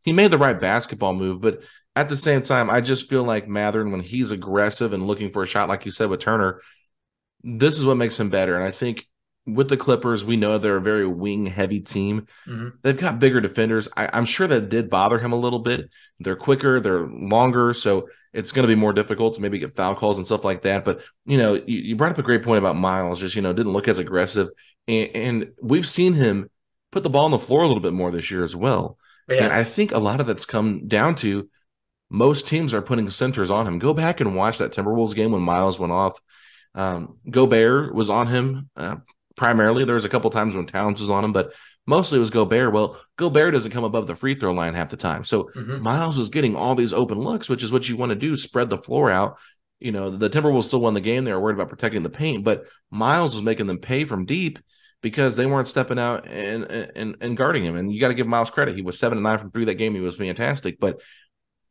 he 0.04 0.12
made 0.12 0.32
the 0.32 0.38
right 0.38 0.60
basketball 0.60 1.14
move. 1.14 1.42
But 1.42 1.62
at 1.96 2.10
the 2.10 2.16
same 2.16 2.42
time, 2.42 2.70
I 2.70 2.82
just 2.82 3.10
feel 3.10 3.24
like 3.24 3.48
Mathurin, 3.48 3.92
when 3.92 4.02
he's 4.02 4.32
aggressive 4.32 4.94
and 4.94 5.08
looking 5.08 5.32
for 5.32 5.44
a 5.44 5.48
shot, 5.48 5.70
like 5.70 5.86
you 5.86 5.92
said 5.92 6.10
with 6.10 6.20
Turner, 6.20 6.62
this 7.44 7.78
is 7.78 7.86
what 7.86 7.98
makes 7.98 8.20
him 8.20 8.30
better. 8.30 8.56
And 8.56 8.64
I 8.64 8.72
think 8.72 9.08
with 9.46 9.70
the 9.70 9.78
Clippers, 9.78 10.24
we 10.24 10.38
know 10.38 10.58
they're 10.58 10.78
a 10.78 10.82
very 10.82 11.08
wing 11.08 11.48
heavy 11.48 11.80
team. 11.80 12.28
Mm-hmm. 12.48 12.70
They've 12.82 12.98
got 12.98 13.20
bigger 13.20 13.42
defenders. 13.42 13.88
I, 13.98 14.18
am 14.18 14.26
sure 14.26 14.48
that 14.48 14.70
did 14.70 14.90
bother 14.90 15.20
him 15.20 15.32
a 15.32 15.38
little 15.38 15.60
bit. 15.60 15.90
They're 16.20 16.36
quicker, 16.36 16.80
they're 16.80 17.08
longer, 17.08 17.74
so 17.74 18.08
it's 18.34 18.52
going 18.52 18.64
to 18.64 18.74
be 18.74 18.80
more 18.80 18.94
difficult 18.94 19.36
to 19.36 19.42
maybe 19.42 19.60
get 19.60 19.76
foul 19.76 19.96
calls 19.96 20.18
and 20.18 20.26
stuff 20.26 20.46
like 20.46 20.62
that. 20.62 20.86
But 20.86 21.02
you 21.26 21.38
know, 21.38 21.56
you, 21.56 21.80
you 21.80 21.96
brought 21.96 22.12
up 22.12 22.18
a 22.18 22.24
great 22.24 22.44
point 22.44 22.60
about 22.60 22.76
Miles. 22.76 23.20
Just 23.20 23.36
you 23.36 23.42
know, 23.42 23.54
didn't 23.54 23.74
look 23.74 23.88
as 23.88 24.00
aggressive, 24.00 24.50
and, 24.88 25.10
and, 25.16 25.52
we've 25.62 25.88
seen 25.88 26.14
him 26.14 26.50
put 26.92 27.04
the 27.04 27.10
ball 27.10 27.26
on 27.26 27.32
the 27.32 27.40
floor 27.40 27.64
a 27.64 27.68
little 27.68 27.82
bit 27.82 27.94
more 27.94 28.12
this 28.12 28.32
year 28.32 28.44
as 28.44 28.56
well. 28.56 28.98
Yeah. 29.28 29.46
And 29.46 29.54
I 29.54 29.64
think 29.64 29.92
a 29.92 30.00
lot 30.00 30.20
of 30.20 30.28
that's 30.28 30.46
come 30.46 30.88
down 30.88 31.16
to 31.16 31.50
most 32.10 32.48
teams 32.48 32.74
are 32.74 32.82
putting 32.82 33.10
centers 33.10 33.50
on 33.50 33.66
him. 33.66 33.80
Go 33.80 33.94
back 33.94 34.20
and 34.20 34.36
watch 34.36 34.58
that 34.58 34.74
Timberwolves 34.74 35.16
game 35.16 35.32
when 35.32 35.42
Miles 35.42 35.80
went 35.80 35.94
off. 35.94 36.20
Um, 36.76 37.18
Gobert 37.30 37.94
was 37.94 38.10
on 38.10 38.28
him. 38.28 38.70
Uh, 38.76 38.98
primarily. 39.36 39.86
There 39.86 39.96
was 39.96 40.06
a 40.06 40.10
couple 40.10 40.30
times 40.30 40.56
when 40.56 40.66
Towns 40.66 41.02
was 41.02 41.10
on 41.10 41.24
him, 41.24 41.34
but 41.34 41.54
mostly 41.86 42.18
it 42.18 42.20
was 42.20 42.30
Gobert. 42.30 42.74
Well, 42.74 43.00
Gobert 43.18 43.54
doesn't 43.54 43.72
come 43.72 43.84
above 43.84 44.08
the 44.08 44.16
free 44.16 44.36
throw 44.36 44.54
line 44.54 44.74
half 44.74 44.90
the 44.90 44.98
time. 44.98 45.24
So 45.24 45.50
mm-hmm. 45.56 45.82
Miles 45.82 46.18
was 46.18 46.30
getting 46.30 46.56
all 46.56 46.76
these 46.76 46.94
open 46.94 47.20
looks, 47.20 47.50
which 47.50 47.64
is 47.64 47.72
what 47.72 47.88
you 47.88 47.98
want 47.98 48.12
to 48.12 48.16
do, 48.16 48.38
spread 48.38 48.70
the 48.70 48.78
floor 48.78 49.10
out. 49.10 49.38
You 49.80 49.92
know, 49.92 50.10
the 50.12 50.30
Timberwolves 50.30 50.66
still 50.66 50.82
won 50.82 50.94
the 50.94 51.02
game. 51.02 51.24
They 51.24 51.34
were 51.34 51.40
worried 51.40 51.56
about 51.56 51.70
protecting 51.70 52.04
the 52.04 52.10
paint, 52.10 52.44
but 52.44 52.66
Miles 52.92 53.34
was 53.34 53.44
making 53.44 53.66
them 53.66 53.80
pay 53.80 54.04
from 54.04 54.26
deep 54.26 54.60
because 55.02 55.36
they 55.36 55.48
weren't 55.48 55.68
stepping 55.68 55.98
out 55.98 56.28
and 56.28 56.66
and, 56.66 57.18
and 57.20 57.36
guarding 57.36 57.64
him. 57.64 57.76
And 57.76 57.92
you 57.92 58.00
got 58.00 58.10
to 58.10 58.14
give 58.14 58.28
Miles 58.28 58.52
credit. 58.52 58.76
He 58.76 58.84
was 58.84 59.00
seven 59.00 59.18
and 59.18 59.24
nine 59.24 59.40
from 59.40 59.52
three 59.52 59.66
that 59.66 59.76
game. 59.76 59.96
He 59.96 60.02
was 60.02 60.18
fantastic. 60.18 60.80
But 60.80 61.02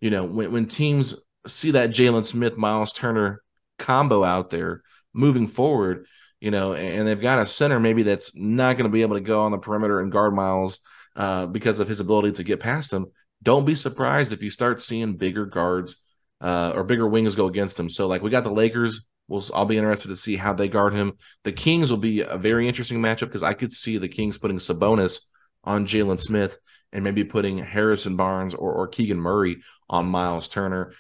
you 0.01 0.11
know, 0.11 0.25
when 0.25 0.51
when 0.51 0.67
teams 0.67 1.15
see 1.47 1.73
that 1.73 1.91
Jalen 1.91 2.25
Smith, 2.25 2.57
Miles 2.57 2.93
Turner 2.93 3.43
combo 3.79 4.25
out 4.25 4.51
there 4.51 4.83
moving 5.13 5.47
forward, 5.47 6.07
you 6.41 6.51
know, 6.51 6.75
and 6.75 7.07
they've 7.07 7.21
got 7.21 7.39
a 7.39 7.47
center 7.47 7.79
maybe 7.79 8.03
that's 8.03 8.35
not 8.35 8.75
going 8.75 8.85
to 8.85 8.93
be 8.93 9.03
able 9.03 9.17
to 9.17 9.21
go 9.21 9.43
on 9.43 9.53
the 9.53 9.59
perimeter 9.59 10.01
and 10.01 10.11
guard 10.11 10.35
Miles 10.35 10.81
uh, 11.17 11.47
because 11.47 11.81
of 11.81 11.89
his 11.89 12.01
ability 12.01 12.33
to 12.33 12.45
get 12.45 12.61
past 12.61 12.93
him. 12.93 13.07
Don't 13.43 13.65
be 13.65 13.75
surprised 13.75 14.33
if 14.33 14.43
you 14.43 14.51
start 14.51 14.81
seeing 14.83 15.17
bigger 15.17 15.47
guards 15.47 15.97
uh, 16.41 16.73
or 16.75 16.85
bigger 16.85 17.07
wings 17.07 17.35
go 17.35 17.47
against 17.47 17.79
him. 17.79 17.91
So, 17.91 18.07
like 18.07 18.23
we 18.23 18.31
got 18.31 18.45
the 18.45 18.53
Lakers. 18.53 19.07
We'll, 19.29 19.45
I'll 19.55 19.65
be 19.65 19.79
interested 19.79 20.09
to 20.09 20.17
see 20.17 20.35
how 20.35 20.55
they 20.55 20.67
guard 20.67 20.93
him. 20.93 21.13
The 21.45 21.53
Kings 21.53 21.91
will 21.91 21.99
be 21.99 22.23
a 22.23 22.37
very 22.37 22.67
interesting 22.67 23.01
matchup 23.01 23.29
because 23.29 23.45
I 23.45 23.55
could 23.55 23.71
see 23.71 23.97
the 23.97 24.09
Kings 24.09 24.39
putting 24.39 24.59
Sabonis 24.59 25.21
on 25.63 25.87
Jalen 25.87 26.19
Smith 26.19 26.59
and 26.93 27.05
maybe 27.05 27.23
putting 27.23 27.59
Harrison 27.59 28.17
Barnes 28.17 28.55
or, 28.55 28.73
or 28.73 28.89
Keegan 28.89 29.21
Murray 29.21 29.59
on 29.89 30.07
Miles 30.07 30.49
Turner 30.49 30.95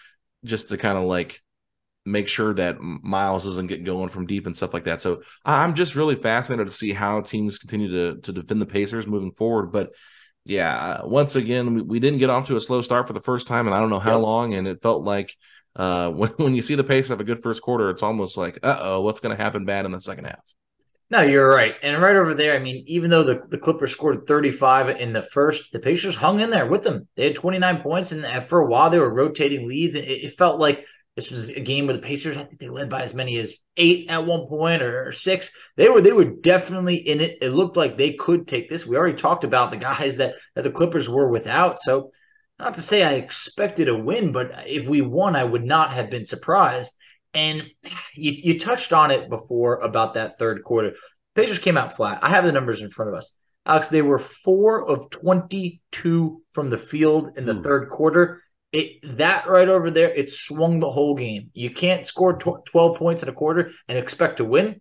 just 0.45 0.69
to 0.69 0.77
kind 0.77 0.97
of 0.97 1.05
like 1.05 1.43
make 2.11 2.29
sure 2.29 2.53
that 2.55 2.81
Miles 2.81 3.45
doesn't 3.45 3.69
get 3.69 3.85
going 3.85 4.09
from 4.09 4.27
deep 4.27 4.47
and 4.47 4.57
stuff 4.57 4.75
like 4.75 4.85
that. 4.85 5.01
So 5.01 5.23
I'm 5.45 5.75
just 5.75 5.97
really 5.97 6.17
fascinated 6.17 6.67
to 6.67 6.73
see 6.73 6.93
how 6.93 7.21
teams 7.21 7.59
continue 7.59 7.91
to 7.91 8.21
to 8.23 8.33
defend 8.33 8.61
the 8.61 8.67
Pacers 8.67 9.07
moving 9.07 9.33
forward. 9.33 9.73
But 9.73 9.93
yeah, 10.45 10.77
uh, 10.77 11.07
once 11.07 11.37
again, 11.37 11.75
we, 11.75 11.83
we 11.83 12.01
didn't 12.01 12.19
get 12.19 12.31
off 12.31 12.47
to 12.47 12.57
a 12.57 12.61
slow 12.61 12.81
start 12.81 13.07
for 13.07 13.13
the 13.13 13.21
first 13.21 13.47
time, 13.47 13.67
and 13.67 13.75
I 13.75 13.81
don't 13.81 13.91
know 13.91 13.99
how 13.99 14.17
yep. 14.17 14.23
long. 14.23 14.55
And 14.55 14.67
it 14.67 14.83
felt 14.83 15.05
like 15.05 15.37
uh, 15.77 16.11
when 16.11 16.31
when 16.31 16.55
you 16.55 16.63
see 16.63 16.75
the 16.75 16.85
Pacers 16.85 17.11
have 17.11 17.21
a 17.21 17.25
good 17.25 17.43
first 17.43 17.63
quarter, 17.63 17.91
it's 17.91 18.03
almost 18.03 18.37
like, 18.37 18.59
uh 18.63 18.79
oh, 18.81 19.01
what's 19.03 19.21
going 19.21 19.37
to 19.37 19.43
happen 19.43 19.65
bad 19.65 19.85
in 19.85 19.91
the 19.93 20.01
second 20.01 20.25
half? 20.25 20.43
No, 21.11 21.23
you're 21.23 21.49
right. 21.49 21.75
And 21.83 22.01
right 22.01 22.15
over 22.15 22.35
there, 22.35 22.55
I 22.55 22.61
mean, 22.61 22.85
even 22.87 23.11
though 23.11 23.25
the, 23.25 23.45
the 23.49 23.59
Clippers 23.59 23.91
scored 23.91 24.29
35 24.29 25.01
in 25.01 25.13
the 25.13 25.23
first, 25.23 25.73
the 25.73 25.81
Pacers 25.81 26.15
hung 26.15 26.39
in 26.39 26.51
there 26.51 26.69
with 26.69 26.85
them. 26.85 27.09
They 27.17 27.25
had 27.25 27.35
29 27.35 27.83
points, 27.83 28.13
and 28.13 28.49
for 28.49 28.61
a 28.61 28.67
while 28.67 28.91
they 28.91 29.01
were 29.01 29.13
rotating 29.13 29.67
leads. 29.67 29.97
It, 29.97 30.05
it 30.05 30.39
felt 30.39 30.61
like 30.61 30.85
this 31.17 31.31
was 31.31 31.49
a 31.51 31.61
game 31.61 31.87
where 31.87 31.97
the 31.97 32.03
Pacers, 32.03 32.37
I 32.37 32.45
think 32.45 32.61
they 32.61 32.69
led 32.69 32.89
by 32.89 33.03
as 33.03 33.15
many 33.15 33.37
as 33.39 33.55
eight 33.77 34.09
at 34.09 34.27
one 34.27 34.47
point 34.47 34.83
or 34.83 35.11
six. 35.13 35.53
They 35.77 35.89
were 35.89 36.01
they 36.01 36.13
were 36.13 36.25
definitely 36.25 36.97
in 36.97 37.21
it. 37.21 37.39
It 37.43 37.51
looked 37.51 37.77
like 37.77 37.97
they 37.97 38.15
could 38.15 38.47
take 38.47 38.71
this. 38.71 38.87
We 38.87 38.97
already 38.97 39.19
talked 39.19 39.45
about 39.45 39.71
the 39.71 39.77
guys 39.77 40.19
that 40.19 40.35
that 40.55 40.63
the 40.63 40.71
Clippers 40.71 41.09
were 41.09 41.29
without. 41.29 41.79
So 41.79 42.11
not 42.59 42.75
to 42.75 42.83
say 42.83 43.03
I 43.03 43.15
expected 43.15 43.89
a 43.89 43.97
win, 43.97 44.33
but 44.33 44.53
if 44.67 44.89
we 44.89 45.01
won, 45.01 45.35
I 45.35 45.45
would 45.45 45.65
not 45.65 45.93
have 45.93 46.11
been 46.11 46.25
surprised. 46.25 46.95
And 47.35 47.65
you, 48.15 48.33
you 48.33 48.59
touched 48.59 48.93
on 48.93 49.11
it 49.11 49.31
before 49.31 49.81
about 49.81 50.15
that 50.15 50.39
third 50.39 50.63
quarter. 50.63 50.93
Pacers 51.35 51.59
came 51.59 51.77
out 51.77 51.97
flat. 51.97 52.21
I 52.23 52.31
have 52.31 52.45
the 52.45 52.53
numbers 52.53 52.81
in 52.81 52.91
front 52.91 53.09
of 53.09 53.15
us. 53.15 53.37
Alex, 53.67 53.89
they 53.89 54.03
were 54.03 54.19
four 54.19 54.89
of 54.89 55.11
22 55.11 56.43
from 56.53 56.71
the 56.71 56.79
field 56.79 57.37
in 57.37 57.47
the 57.47 57.57
Ooh. 57.57 57.63
third 57.63 57.89
quarter 57.89 58.43
it 58.73 59.17
that 59.17 59.49
right 59.49 59.69
over 59.69 59.91
there, 59.91 60.13
it 60.13 60.31
swung 60.31 60.79
the 60.79 60.91
whole 60.91 61.15
game. 61.15 61.51
You 61.55 61.71
can't 61.71 62.07
score 62.07 62.35
tw- 62.35 62.65
12 62.67 62.97
points 62.97 63.23
in 63.23 63.29
a 63.29 63.33
quarter 63.33 63.71
and 63.89 63.99
expect 63.99 64.37
to 64.37 64.45
win. 64.45 64.81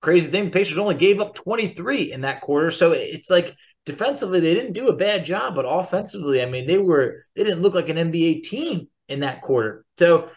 Crazy 0.00 0.30
thing, 0.30 0.46
the 0.46 0.50
Pacers 0.50 0.78
only 0.78 0.94
gave 0.94 1.20
up 1.20 1.34
23 1.34 2.12
in 2.12 2.22
that 2.22 2.40
quarter. 2.40 2.70
So 2.70 2.92
it's 2.92 3.28
like 3.30 3.54
defensively, 3.84 4.40
they 4.40 4.54
didn't 4.54 4.72
do 4.72 4.88
a 4.88 4.96
bad 4.96 5.24
job, 5.24 5.54
but 5.54 5.66
offensively, 5.68 6.40
I 6.42 6.46
mean, 6.46 6.66
they 6.66 6.78
were 6.78 7.22
they 7.34 7.44
didn't 7.44 7.62
look 7.62 7.74
like 7.74 7.88
an 7.88 7.96
NBA 7.96 8.44
team 8.44 8.88
in 9.08 9.20
that 9.20 9.42
quarter. 9.42 9.84
So 9.98 10.30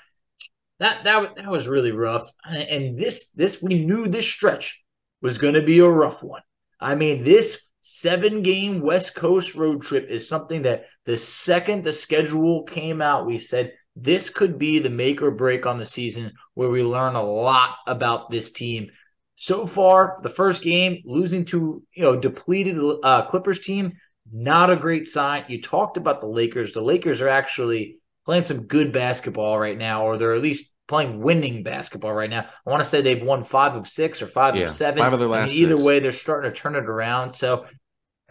that 0.80 1.04
that 1.04 1.36
that 1.36 1.50
was 1.50 1.68
really 1.68 1.92
rough. 1.92 2.30
And 2.44 2.98
this 2.98 3.30
this 3.32 3.62
we 3.62 3.86
knew 3.86 4.08
this 4.08 4.28
stretch 4.28 4.84
was 5.22 5.38
going 5.38 5.54
to 5.54 5.62
be 5.62 5.80
a 5.80 5.88
rough 5.88 6.24
one. 6.24 6.42
I 6.80 6.96
mean, 6.96 7.24
this 7.24 7.71
seven 7.82 8.42
game 8.42 8.82
West 8.82 9.16
Coast 9.16 9.56
road 9.56 9.82
trip 9.82 10.10
is 10.10 10.28
something 10.28 10.64
that 10.64 10.86
the 11.06 11.18
second 11.18 11.84
the 11.84 11.94
schedule 11.94 12.64
came 12.64 13.02
out, 13.02 13.26
we 13.26 13.38
said 13.38 13.74
this 13.96 14.30
could 14.30 14.58
be 14.58 14.80
the 14.80 14.90
make 14.90 15.22
or 15.22 15.32
break 15.32 15.66
on 15.66 15.78
the 15.78 15.86
season 15.86 16.32
where 16.54 16.70
we 16.70 16.84
learn 16.84 17.16
a 17.16 17.24
lot 17.24 17.76
about 17.88 18.30
this 18.30 18.52
team. 18.52 18.90
So 19.36 19.66
far, 19.66 20.20
the 20.24 20.30
first 20.30 20.64
game 20.64 21.02
losing 21.04 21.46
to 21.46 21.84
you 21.94 22.04
know 22.04 22.20
depleted 22.20 22.78
uh, 23.04 23.26
Clippers 23.26 23.60
team, 23.60 23.94
not 24.32 24.70
a 24.70 24.76
great 24.76 25.08
sign. 25.08 25.46
You 25.48 25.62
talked 25.62 25.98
about 25.98 26.22
the 26.22 26.28
Lakers. 26.28 26.74
The 26.74 26.82
Lakers 26.82 27.22
are 27.22 27.30
actually 27.30 27.98
playing 28.26 28.44
some 28.44 28.68
good 28.68 28.94
basketball 28.94 29.60
right 29.60 29.78
now, 29.78 30.06
or 30.06 30.18
they're 30.18 30.34
at 30.34 30.42
least 30.42 30.71
playing 30.92 31.22
winning 31.22 31.64
basketball 31.64 32.12
right 32.12 32.30
now. 32.30 32.42
I 32.68 32.70
want 32.70 32.84
to 32.84 32.90
say 32.90 33.02
they've 33.02 33.24
won 33.24 33.46
five 33.46 33.78
of 33.78 33.88
six 33.88 34.22
or 34.22 34.28
five 34.28 34.58
yeah, 34.58 34.64
of 34.64 34.72
seven. 34.72 35.00
Five 35.00 35.14
of 35.14 35.20
their 35.20 35.30
last. 35.30 35.52
I 35.52 35.54
mean, 35.54 35.64
either 35.64 35.76
six. 35.76 35.86
way, 35.86 36.00
they're 36.02 36.12
starting 36.12 36.52
to 36.52 36.58
turn 36.58 36.76
it 36.76 36.84
around. 36.84 37.32
So 37.32 37.66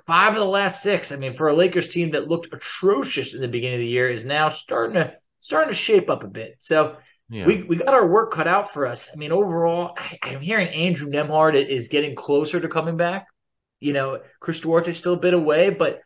five 0.07 0.35
of 0.35 0.39
the 0.39 0.45
last 0.45 0.83
six. 0.83 1.11
I 1.11 1.17
mean, 1.17 1.35
for 1.35 1.49
a 1.49 1.55
Lakers 1.55 1.89
team 1.89 2.11
that 2.11 2.29
looked 2.29 2.53
atrocious 2.53 3.35
in 3.35 3.41
the 3.41 3.49
beginning 3.49 3.77
of 3.77 3.81
the 3.81 3.89
year, 3.89 4.11
is 4.11 4.27
now 4.27 4.51
starting 4.51 4.97
to 4.97 5.15
starting 5.39 5.71
to 5.71 5.77
shape 5.77 6.11
up 6.11 6.23
a 6.23 6.29
bit. 6.29 6.57
So. 6.59 6.97
Yeah. 7.33 7.47
We, 7.47 7.63
we 7.63 7.77
got 7.77 7.95
our 7.95 8.09
work 8.09 8.33
cut 8.33 8.49
out 8.49 8.73
for 8.73 8.89
us. 8.89 9.09
I 9.13 9.17
mean, 9.17 9.31
overall, 9.31 9.97
I, 9.97 10.31
am 10.31 10.41
hearing 10.41 10.67
Andrew 10.67 11.09
Nembhard 11.09 11.55
is 11.55 11.87
getting 11.87 12.17
closer 12.17 12.59
to 12.59 12.67
coming 12.67 12.97
back. 12.97 13.29
You 13.79 13.93
know, 13.93 14.19
Chris 14.41 14.59
Duarte 14.59 14.91
is 14.91 14.97
still 14.97 15.13
a 15.13 15.17
bit 15.17 15.33
away, 15.33 15.71
but 15.71 16.01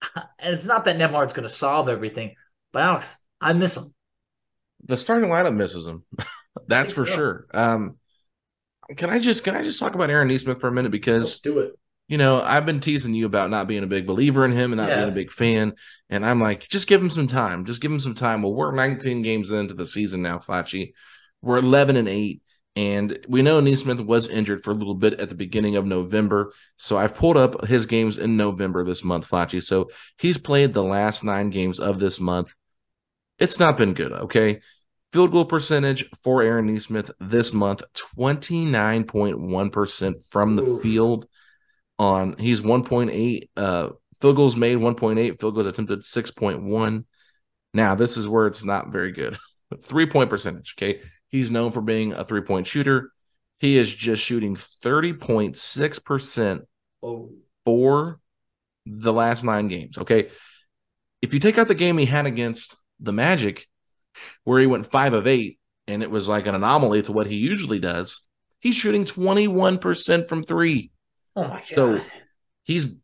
and 0.16 0.54
it's 0.54 0.64
not 0.64 0.86
that 0.86 0.96
Nembhard's 0.96 1.34
going 1.34 1.46
to 1.46 1.54
solve 1.54 1.90
everything. 1.90 2.34
But 2.72 2.84
Alex, 2.84 3.18
I 3.42 3.52
miss 3.52 3.76
him 3.76 3.92
the 4.84 4.96
starting 4.96 5.30
lineup 5.30 5.54
misses 5.54 5.86
him. 5.86 6.04
That's 6.66 6.92
for 6.92 7.06
so. 7.06 7.14
sure. 7.14 7.46
Um, 7.52 7.96
can 8.96 9.10
I 9.10 9.18
just 9.18 9.44
can 9.44 9.56
I 9.56 9.62
just 9.62 9.78
talk 9.78 9.94
about 9.94 10.10
Aaron 10.10 10.28
Nesmith 10.28 10.60
for 10.60 10.68
a 10.68 10.72
minute 10.72 10.92
because 10.92 11.24
Let's 11.24 11.40
do 11.40 11.58
it. 11.60 11.72
You 12.08 12.18
know, 12.18 12.42
I've 12.42 12.66
been 12.66 12.80
teasing 12.80 13.14
you 13.14 13.24
about 13.24 13.50
not 13.50 13.68
being 13.68 13.84
a 13.84 13.86
big 13.86 14.04
believer 14.04 14.44
in 14.44 14.50
him 14.50 14.72
and 14.72 14.80
not 14.80 14.88
yeah. 14.88 14.96
being 14.96 15.10
a 15.10 15.14
big 15.14 15.30
fan, 15.30 15.74
and 16.08 16.26
I'm 16.26 16.40
like, 16.40 16.66
just 16.68 16.88
give 16.88 17.00
him 17.00 17.08
some 17.08 17.28
time. 17.28 17.64
Just 17.64 17.80
give 17.80 17.92
him 17.92 18.00
some 18.00 18.16
time. 18.16 18.42
Well, 18.42 18.52
we're 18.52 18.72
19 18.72 19.22
games 19.22 19.52
into 19.52 19.74
the 19.74 19.86
season 19.86 20.20
now, 20.20 20.38
Facci. 20.38 20.92
We're 21.40 21.58
11 21.58 21.96
and 21.96 22.08
eight, 22.08 22.42
and 22.74 23.16
we 23.28 23.42
know 23.42 23.60
Nesmith 23.60 24.00
was 24.00 24.26
injured 24.26 24.64
for 24.64 24.72
a 24.72 24.74
little 24.74 24.96
bit 24.96 25.20
at 25.20 25.28
the 25.28 25.36
beginning 25.36 25.76
of 25.76 25.86
November. 25.86 26.52
So 26.78 26.98
I've 26.98 27.14
pulled 27.14 27.36
up 27.36 27.66
his 27.66 27.86
games 27.86 28.18
in 28.18 28.36
November 28.36 28.82
this 28.82 29.04
month, 29.04 29.30
Facci. 29.30 29.62
So 29.62 29.90
he's 30.18 30.36
played 30.36 30.72
the 30.72 30.82
last 30.82 31.22
nine 31.22 31.50
games 31.50 31.78
of 31.78 32.00
this 32.00 32.18
month. 32.18 32.52
It's 33.40 33.58
not 33.58 33.76
been 33.76 33.94
good. 33.94 34.12
Okay, 34.12 34.60
Field 35.12 35.32
goal 35.32 35.44
percentage 35.44 36.08
for 36.22 36.40
Aaron 36.42 36.66
Nesmith 36.66 37.10
this 37.18 37.52
month 37.52 37.82
29.1% 38.18 40.30
from 40.30 40.54
the 40.54 40.62
Ooh. 40.62 40.80
field 40.80 41.26
on 41.98 42.36
he's 42.38 42.60
1.8 42.60 43.48
uh 43.56 43.88
field 44.20 44.36
goals 44.36 44.54
made 44.56 44.78
1.8 44.78 45.40
field 45.40 45.54
goals 45.54 45.66
attempted 45.66 45.98
6.1 46.00 47.04
now 47.74 47.96
this 47.96 48.16
is 48.16 48.28
where 48.28 48.46
it's 48.46 48.64
not 48.64 48.92
very 48.92 49.10
good 49.12 49.36
three 49.82 50.06
point 50.06 50.30
percentage. 50.30 50.74
Okay. 50.78 51.00
He's 51.28 51.50
known 51.50 51.72
for 51.72 51.80
being 51.80 52.12
a 52.12 52.24
three 52.24 52.42
point 52.42 52.66
shooter. 52.66 53.12
He 53.58 53.76
is 53.76 53.94
just 53.94 54.24
shooting 54.24 54.56
30.6% 54.56 56.60
oh. 57.02 57.30
for 57.64 58.18
the 58.86 59.12
last 59.12 59.44
nine 59.44 59.68
games. 59.68 59.98
Okay. 59.98 60.30
If 61.20 61.34
you 61.34 61.40
take 61.40 61.58
out 61.58 61.68
the 61.68 61.74
game 61.74 61.98
he 61.98 62.06
had 62.06 62.26
against 62.26 62.76
the 63.00 63.12
Magic, 63.12 63.66
where 64.44 64.60
he 64.60 64.66
went 64.66 64.90
five 64.90 65.14
of 65.14 65.26
eight, 65.26 65.58
and 65.86 66.02
it 66.02 66.10
was 66.10 66.28
like 66.28 66.46
an 66.46 66.54
anomaly 66.54 67.02
to 67.02 67.12
what 67.12 67.26
he 67.26 67.36
usually 67.36 67.78
does, 67.78 68.22
he's 68.60 68.74
shooting 68.74 69.04
21% 69.04 70.28
from 70.28 70.44
three. 70.44 70.90
Oh 71.34 71.44
my 71.44 71.60
God. 71.60 71.66
So 71.74 72.00
he's 72.64 72.96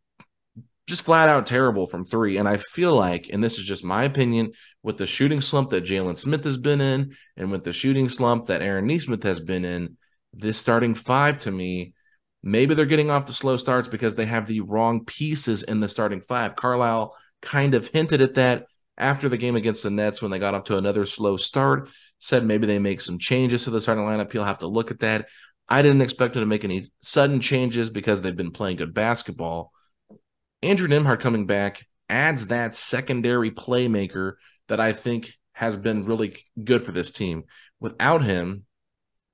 just 0.87 1.05
flat 1.05 1.29
out 1.29 1.47
terrible 1.47 1.87
from 1.87 2.05
three. 2.05 2.37
And 2.37 2.49
I 2.49 2.59
feel 2.59 2.95
like, 2.95 3.29
and 3.33 3.43
this 3.43 3.59
is 3.59 3.65
just 3.65 3.85
my 3.85 4.05
opinion, 4.05 4.53
with 4.83 4.99
the 4.99 5.07
shooting 5.07 5.41
slump 5.41 5.71
that 5.71 5.85
Jalen 5.85 6.17
Smith 6.17 6.45
has 6.45 6.57
been 6.57 6.81
in, 6.81 7.17
and 7.37 7.51
with 7.51 7.65
the 7.65 7.73
shooting 7.73 8.09
slump 8.09 8.47
that 8.47 8.63
Aaron 8.63 8.87
Nesmith 8.87 9.25
has 9.25 9.41
been 9.41 9.65
in, 9.65 9.97
this 10.33 10.59
starting 10.59 10.95
five 10.95 11.41
to 11.41 11.51
me, 11.51 11.95
maybe 12.43 12.75
they're 12.75 12.87
getting 12.87 13.11
off 13.11 13.27
the 13.27 13.33
slow 13.33 13.57
starts 13.57 13.89
because 13.89 14.15
they 14.15 14.27
have 14.27 14.47
the 14.47 14.61
wrong 14.61 15.05
pieces 15.05 15.63
in 15.65 15.81
the 15.81 15.89
starting 15.89 16.21
five. 16.21 16.55
Carlisle 16.55 17.17
kind 17.43 17.75
of 17.75 17.89
hinted 17.89 18.21
at 18.21 18.35
that 18.35 18.67
after 18.99 19.29
the 19.29 19.37
game 19.37 19.57
against 19.57 19.83
the 19.83 19.91
Nets 19.91 20.23
when 20.23 20.31
they 20.31 20.39
got 20.39 20.55
off 20.55 20.65
to 20.65 20.79
another 20.79 21.05
slow 21.05 21.37
start. 21.37 21.89
Said 22.19 22.45
maybe 22.45 22.67
they 22.67 22.79
make 22.79 23.01
some 23.01 23.19
changes 23.19 23.65
to 23.65 23.71
the 23.71 23.81
starting 23.81 24.05
lineup. 24.05 24.33
He'll 24.33 24.45
have 24.45 24.61
to 24.61 24.67
look 24.67 24.91
at 24.91 25.01
that. 25.01 25.27
I 25.69 25.83
didn't 25.83 26.03
expect 26.03 26.35
them 26.35 26.43
to 26.43 26.47
make 26.47 26.65
any 26.65 26.87
sudden 27.03 27.41
changes 27.41 27.91
because 27.91 28.23
they've 28.23 28.37
been 28.37 28.53
playing 28.53 28.77
good 28.77 28.95
basketball. 28.95 29.73
Andrew 30.63 30.89
Nembhard 30.89 31.21
coming 31.21 31.47
back 31.47 31.87
adds 32.09 32.49
that 32.49 32.75
secondary 32.75 33.51
playmaker 33.51 34.35
that 34.69 34.81
I 34.81 34.93
think 34.93 35.35
has 35.53 35.77
been 35.77 36.07
really 36.07 36.37
good 36.63 36.83
for 36.83 36.93
this 36.93 37.11
team. 37.11 37.45
Without 37.81 38.23
him, 38.23 38.65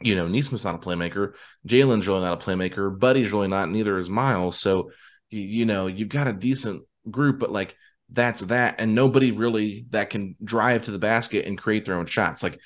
you 0.01 0.17
know, 0.17 0.27
Nesmith's 0.27 0.65
not 0.65 0.75
a 0.75 0.79
playmaker. 0.79 1.33
Jalen's 1.67 2.09
really 2.09 2.21
not 2.23 2.43
a 2.43 2.45
playmaker. 2.45 2.99
Buddy's 2.99 3.33
really 3.33 3.49
not. 3.49 3.71
Neither 3.71 3.99
is 3.99 4.11
Miles. 4.11 4.59
So, 4.59 4.91
you 5.31 5.65
know, 5.67 5.87
you've 5.87 6.09
got 6.09 6.27
a 6.27 6.33
decent 6.33 6.85
group, 7.11 7.39
but 7.39 7.53
like 7.53 7.77
that's 8.13 8.43
that. 8.43 8.77
And 8.79 8.95
nobody 8.95 9.31
really 9.31 9.87
that 9.91 10.11
can 10.11 10.37
drive 10.43 10.85
to 10.85 10.91
the 10.91 10.99
basket 10.99 11.47
and 11.47 11.59
create 11.59 11.85
their 11.85 11.97
own 11.97 12.07
shots. 12.07 12.43
Like 12.43 12.59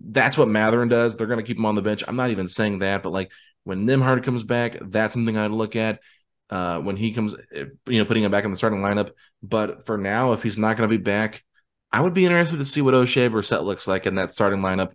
that's 0.00 0.36
what 0.36 0.48
Mathurin 0.48 0.88
does. 0.88 1.16
They're 1.16 1.26
going 1.26 1.40
to 1.40 1.46
keep 1.46 1.56
him 1.56 1.66
on 1.66 1.74
the 1.74 1.82
bench. 1.82 2.04
I'm 2.06 2.16
not 2.16 2.30
even 2.30 2.48
saying 2.48 2.80
that, 2.80 3.02
but 3.02 3.12
like 3.12 3.30
when 3.64 3.86
Nembhard 3.86 4.22
comes 4.24 4.44
back, 4.44 4.78
that's 4.80 5.14
something 5.14 5.36
I'd 5.36 5.50
look 5.50 5.76
at 5.76 6.00
uh, 6.50 6.78
when 6.78 6.96
he 6.96 7.12
comes, 7.12 7.34
eh, 7.54 7.64
you 7.88 7.98
know, 7.98 8.04
putting 8.04 8.24
him 8.24 8.30
back 8.30 8.44
in 8.44 8.50
the 8.50 8.56
starting 8.56 8.80
lineup. 8.80 9.10
But 9.42 9.84
for 9.84 9.98
now, 9.98 10.32
if 10.32 10.42
he's 10.42 10.58
not 10.58 10.76
going 10.76 10.88
to 10.88 10.96
be 10.96 11.02
back, 11.02 11.44
I 11.92 12.00
would 12.00 12.14
be 12.14 12.24
interested 12.24 12.58
to 12.58 12.64
see 12.64 12.82
what 12.82 12.94
Oshae 12.94 13.30
Brissett 13.30 13.64
looks 13.64 13.86
like 13.86 14.06
in 14.06 14.16
that 14.16 14.32
starting 14.32 14.60
lineup 14.60 14.92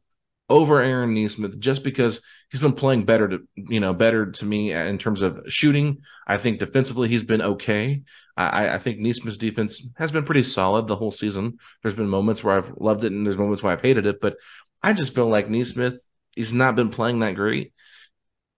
over 0.50 0.81
Aaron 0.81 1.13
Nesmith, 1.13 1.60
just 1.60 1.83
because 1.83 2.22
he's 2.51 2.62
been 2.62 2.74
playing 2.74 3.05
better 3.05 3.27
to, 3.27 3.39
you 3.55 3.79
know, 3.79 3.93
better 3.93 4.31
to 4.31 4.45
me 4.45 4.72
in 4.72 4.98
terms 4.98 5.22
of 5.22 5.43
shooting. 5.48 6.00
I 6.27 6.38
think 6.38 6.60
defensively 6.60 7.10
he's 7.10 7.24
been 7.24 7.41
okay. 7.41 8.03
I, 8.36 8.75
I 8.75 8.78
think 8.80 9.00
Nesmith's 9.00 9.38
defense 9.38 9.86
has 9.98 10.12
been 10.12 10.25
pretty 10.25 10.44
solid 10.44 10.88
the 10.88 10.96
whole 10.96 11.12
season. 11.12 11.60
There's 11.82 11.96
been 11.96 12.10
moments 12.10 12.44
where 12.44 12.56
I've 12.56 12.74
loved 12.78 13.04
it 13.04 13.12
and 13.12 13.25
there's 13.25 13.38
moments 13.38 13.62
where 13.62 13.72
I've 13.72 13.82
hated 13.82 14.06
it, 14.06 14.22
but 14.22 14.38
I 14.82 14.94
just 14.94 15.13
feel 15.13 15.28
like 15.28 15.50
Nesmith, 15.50 16.04
he's 16.32 16.54
not 16.54 16.75
been 16.75 16.90
playing 16.90 17.20
that 17.20 17.36
great. 17.36 17.74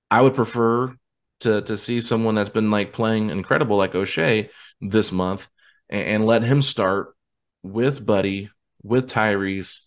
I 0.09 0.21
would 0.21 0.35
prefer 0.35 0.95
to 1.41 1.61
to 1.61 1.77
see 1.77 2.01
someone 2.01 2.35
that's 2.35 2.49
been 2.49 2.71
like 2.71 2.93
playing 2.93 3.29
incredible 3.29 3.77
like 3.77 3.93
Oshae 3.93 4.49
this 4.79 5.11
month 5.11 5.47
and, 5.89 6.07
and 6.07 6.25
let 6.25 6.43
him 6.43 6.61
start 6.61 7.15
with 7.63 8.05
Buddy, 8.05 8.49
with 8.83 9.09
Tyrese, 9.09 9.81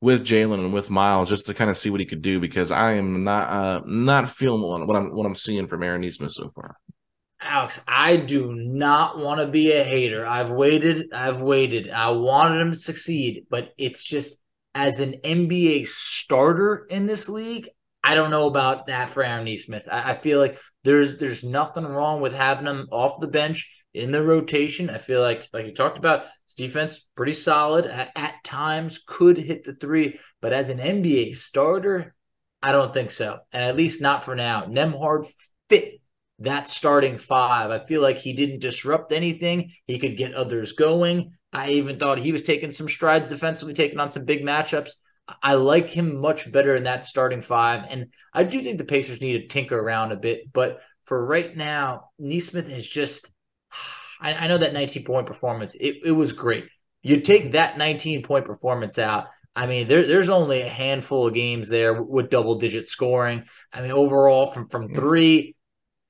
with 0.00 0.24
Jalen, 0.24 0.60
and 0.60 0.72
with 0.72 0.90
Miles 0.90 1.28
just 1.28 1.46
to 1.46 1.54
kind 1.54 1.70
of 1.70 1.76
see 1.76 1.90
what 1.90 2.00
he 2.00 2.06
could 2.06 2.22
do 2.22 2.38
because 2.38 2.70
I 2.70 2.94
am 2.94 3.24
not 3.24 3.48
uh, 3.48 3.82
not 3.86 4.30
feeling 4.30 4.62
what 4.86 4.96
I'm 4.96 5.16
what 5.16 5.26
I'm 5.26 5.34
seeing 5.34 5.66
from 5.66 5.82
Aaron 5.82 6.02
Nesmith 6.02 6.32
so 6.32 6.48
far. 6.50 6.76
Alex, 7.52 7.82
I 7.86 8.16
do 8.16 8.54
not 8.54 9.18
want 9.18 9.42
to 9.42 9.46
be 9.46 9.72
a 9.72 9.84
hater. 9.84 10.26
I've 10.26 10.48
waited, 10.48 11.12
I've 11.12 11.42
waited. 11.42 11.90
I 11.90 12.08
wanted 12.12 12.62
him 12.62 12.72
to 12.72 12.78
succeed, 12.78 13.44
but 13.50 13.74
it's 13.76 14.02
just 14.02 14.38
as 14.74 15.00
an 15.00 15.16
NBA 15.22 15.86
starter 15.86 16.86
in 16.88 17.04
this 17.04 17.28
league, 17.28 17.68
I 18.02 18.14
don't 18.14 18.30
know 18.30 18.46
about 18.46 18.86
that 18.86 19.10
for 19.10 19.22
Aaron 19.22 19.44
Nesmith. 19.44 19.86
I, 19.92 20.12
I 20.12 20.14
feel 20.14 20.38
like 20.38 20.58
there's 20.82 21.18
there's 21.18 21.44
nothing 21.44 21.84
wrong 21.84 22.22
with 22.22 22.32
having 22.32 22.66
him 22.66 22.88
off 22.90 23.20
the 23.20 23.26
bench 23.26 23.70
in 23.92 24.12
the 24.12 24.22
rotation. 24.22 24.88
I 24.88 24.96
feel 24.96 25.20
like, 25.20 25.46
like 25.52 25.66
you 25.66 25.74
talked 25.74 25.98
about, 25.98 26.24
his 26.46 26.54
defense 26.56 27.06
pretty 27.16 27.34
solid 27.34 27.84
at, 27.84 28.12
at, 28.16 28.42
times, 28.44 29.04
could 29.06 29.36
hit 29.36 29.64
the 29.64 29.74
three, 29.74 30.18
but 30.40 30.54
as 30.54 30.70
an 30.70 30.78
NBA 30.78 31.36
starter, 31.36 32.14
I 32.62 32.72
don't 32.72 32.94
think 32.94 33.10
so, 33.10 33.40
and 33.52 33.62
at 33.62 33.76
least 33.76 34.00
not 34.00 34.24
for 34.24 34.34
now. 34.34 34.64
Nembhard 34.64 35.26
fit 35.68 36.00
that 36.42 36.68
starting 36.68 37.18
five. 37.18 37.70
I 37.70 37.84
feel 37.84 38.02
like 38.02 38.18
he 38.18 38.32
didn't 38.32 38.60
disrupt 38.60 39.12
anything. 39.12 39.72
He 39.86 39.98
could 39.98 40.16
get 40.16 40.34
others 40.34 40.72
going. 40.72 41.32
I 41.52 41.70
even 41.72 41.98
thought 41.98 42.18
he 42.18 42.32
was 42.32 42.42
taking 42.42 42.72
some 42.72 42.88
strides 42.88 43.28
defensively, 43.28 43.74
taking 43.74 44.00
on 44.00 44.10
some 44.10 44.24
big 44.24 44.42
matchups. 44.42 44.92
I 45.42 45.54
like 45.54 45.88
him 45.88 46.20
much 46.20 46.50
better 46.50 46.74
in 46.74 46.84
that 46.84 47.04
starting 47.04 47.42
five. 47.42 47.86
And 47.88 48.12
I 48.32 48.44
do 48.44 48.62
think 48.62 48.78
the 48.78 48.84
Pacers 48.84 49.20
need 49.20 49.34
to 49.34 49.48
tinker 49.48 49.78
around 49.78 50.12
a 50.12 50.16
bit. 50.16 50.52
But 50.52 50.80
for 51.04 51.24
right 51.24 51.54
now, 51.56 52.10
Nesmith 52.18 52.70
is 52.70 52.88
just, 52.88 53.30
I, 54.20 54.34
I 54.34 54.46
know 54.48 54.58
that 54.58 54.72
19 54.72 55.04
point 55.04 55.26
performance, 55.26 55.74
it, 55.74 55.98
it 56.04 56.12
was 56.12 56.32
great. 56.32 56.64
You 57.02 57.20
take 57.20 57.52
that 57.52 57.78
19 57.78 58.22
point 58.22 58.46
performance 58.46 58.98
out. 58.98 59.26
I 59.54 59.66
mean, 59.66 59.86
there, 59.86 60.06
there's 60.06 60.30
only 60.30 60.62
a 60.62 60.68
handful 60.68 61.26
of 61.26 61.34
games 61.34 61.68
there 61.68 62.02
with 62.02 62.30
double 62.30 62.58
digit 62.58 62.88
scoring. 62.88 63.44
I 63.72 63.82
mean, 63.82 63.90
overall, 63.90 64.46
from, 64.46 64.68
from 64.68 64.84
mm-hmm. 64.86 64.94
three, 64.94 65.56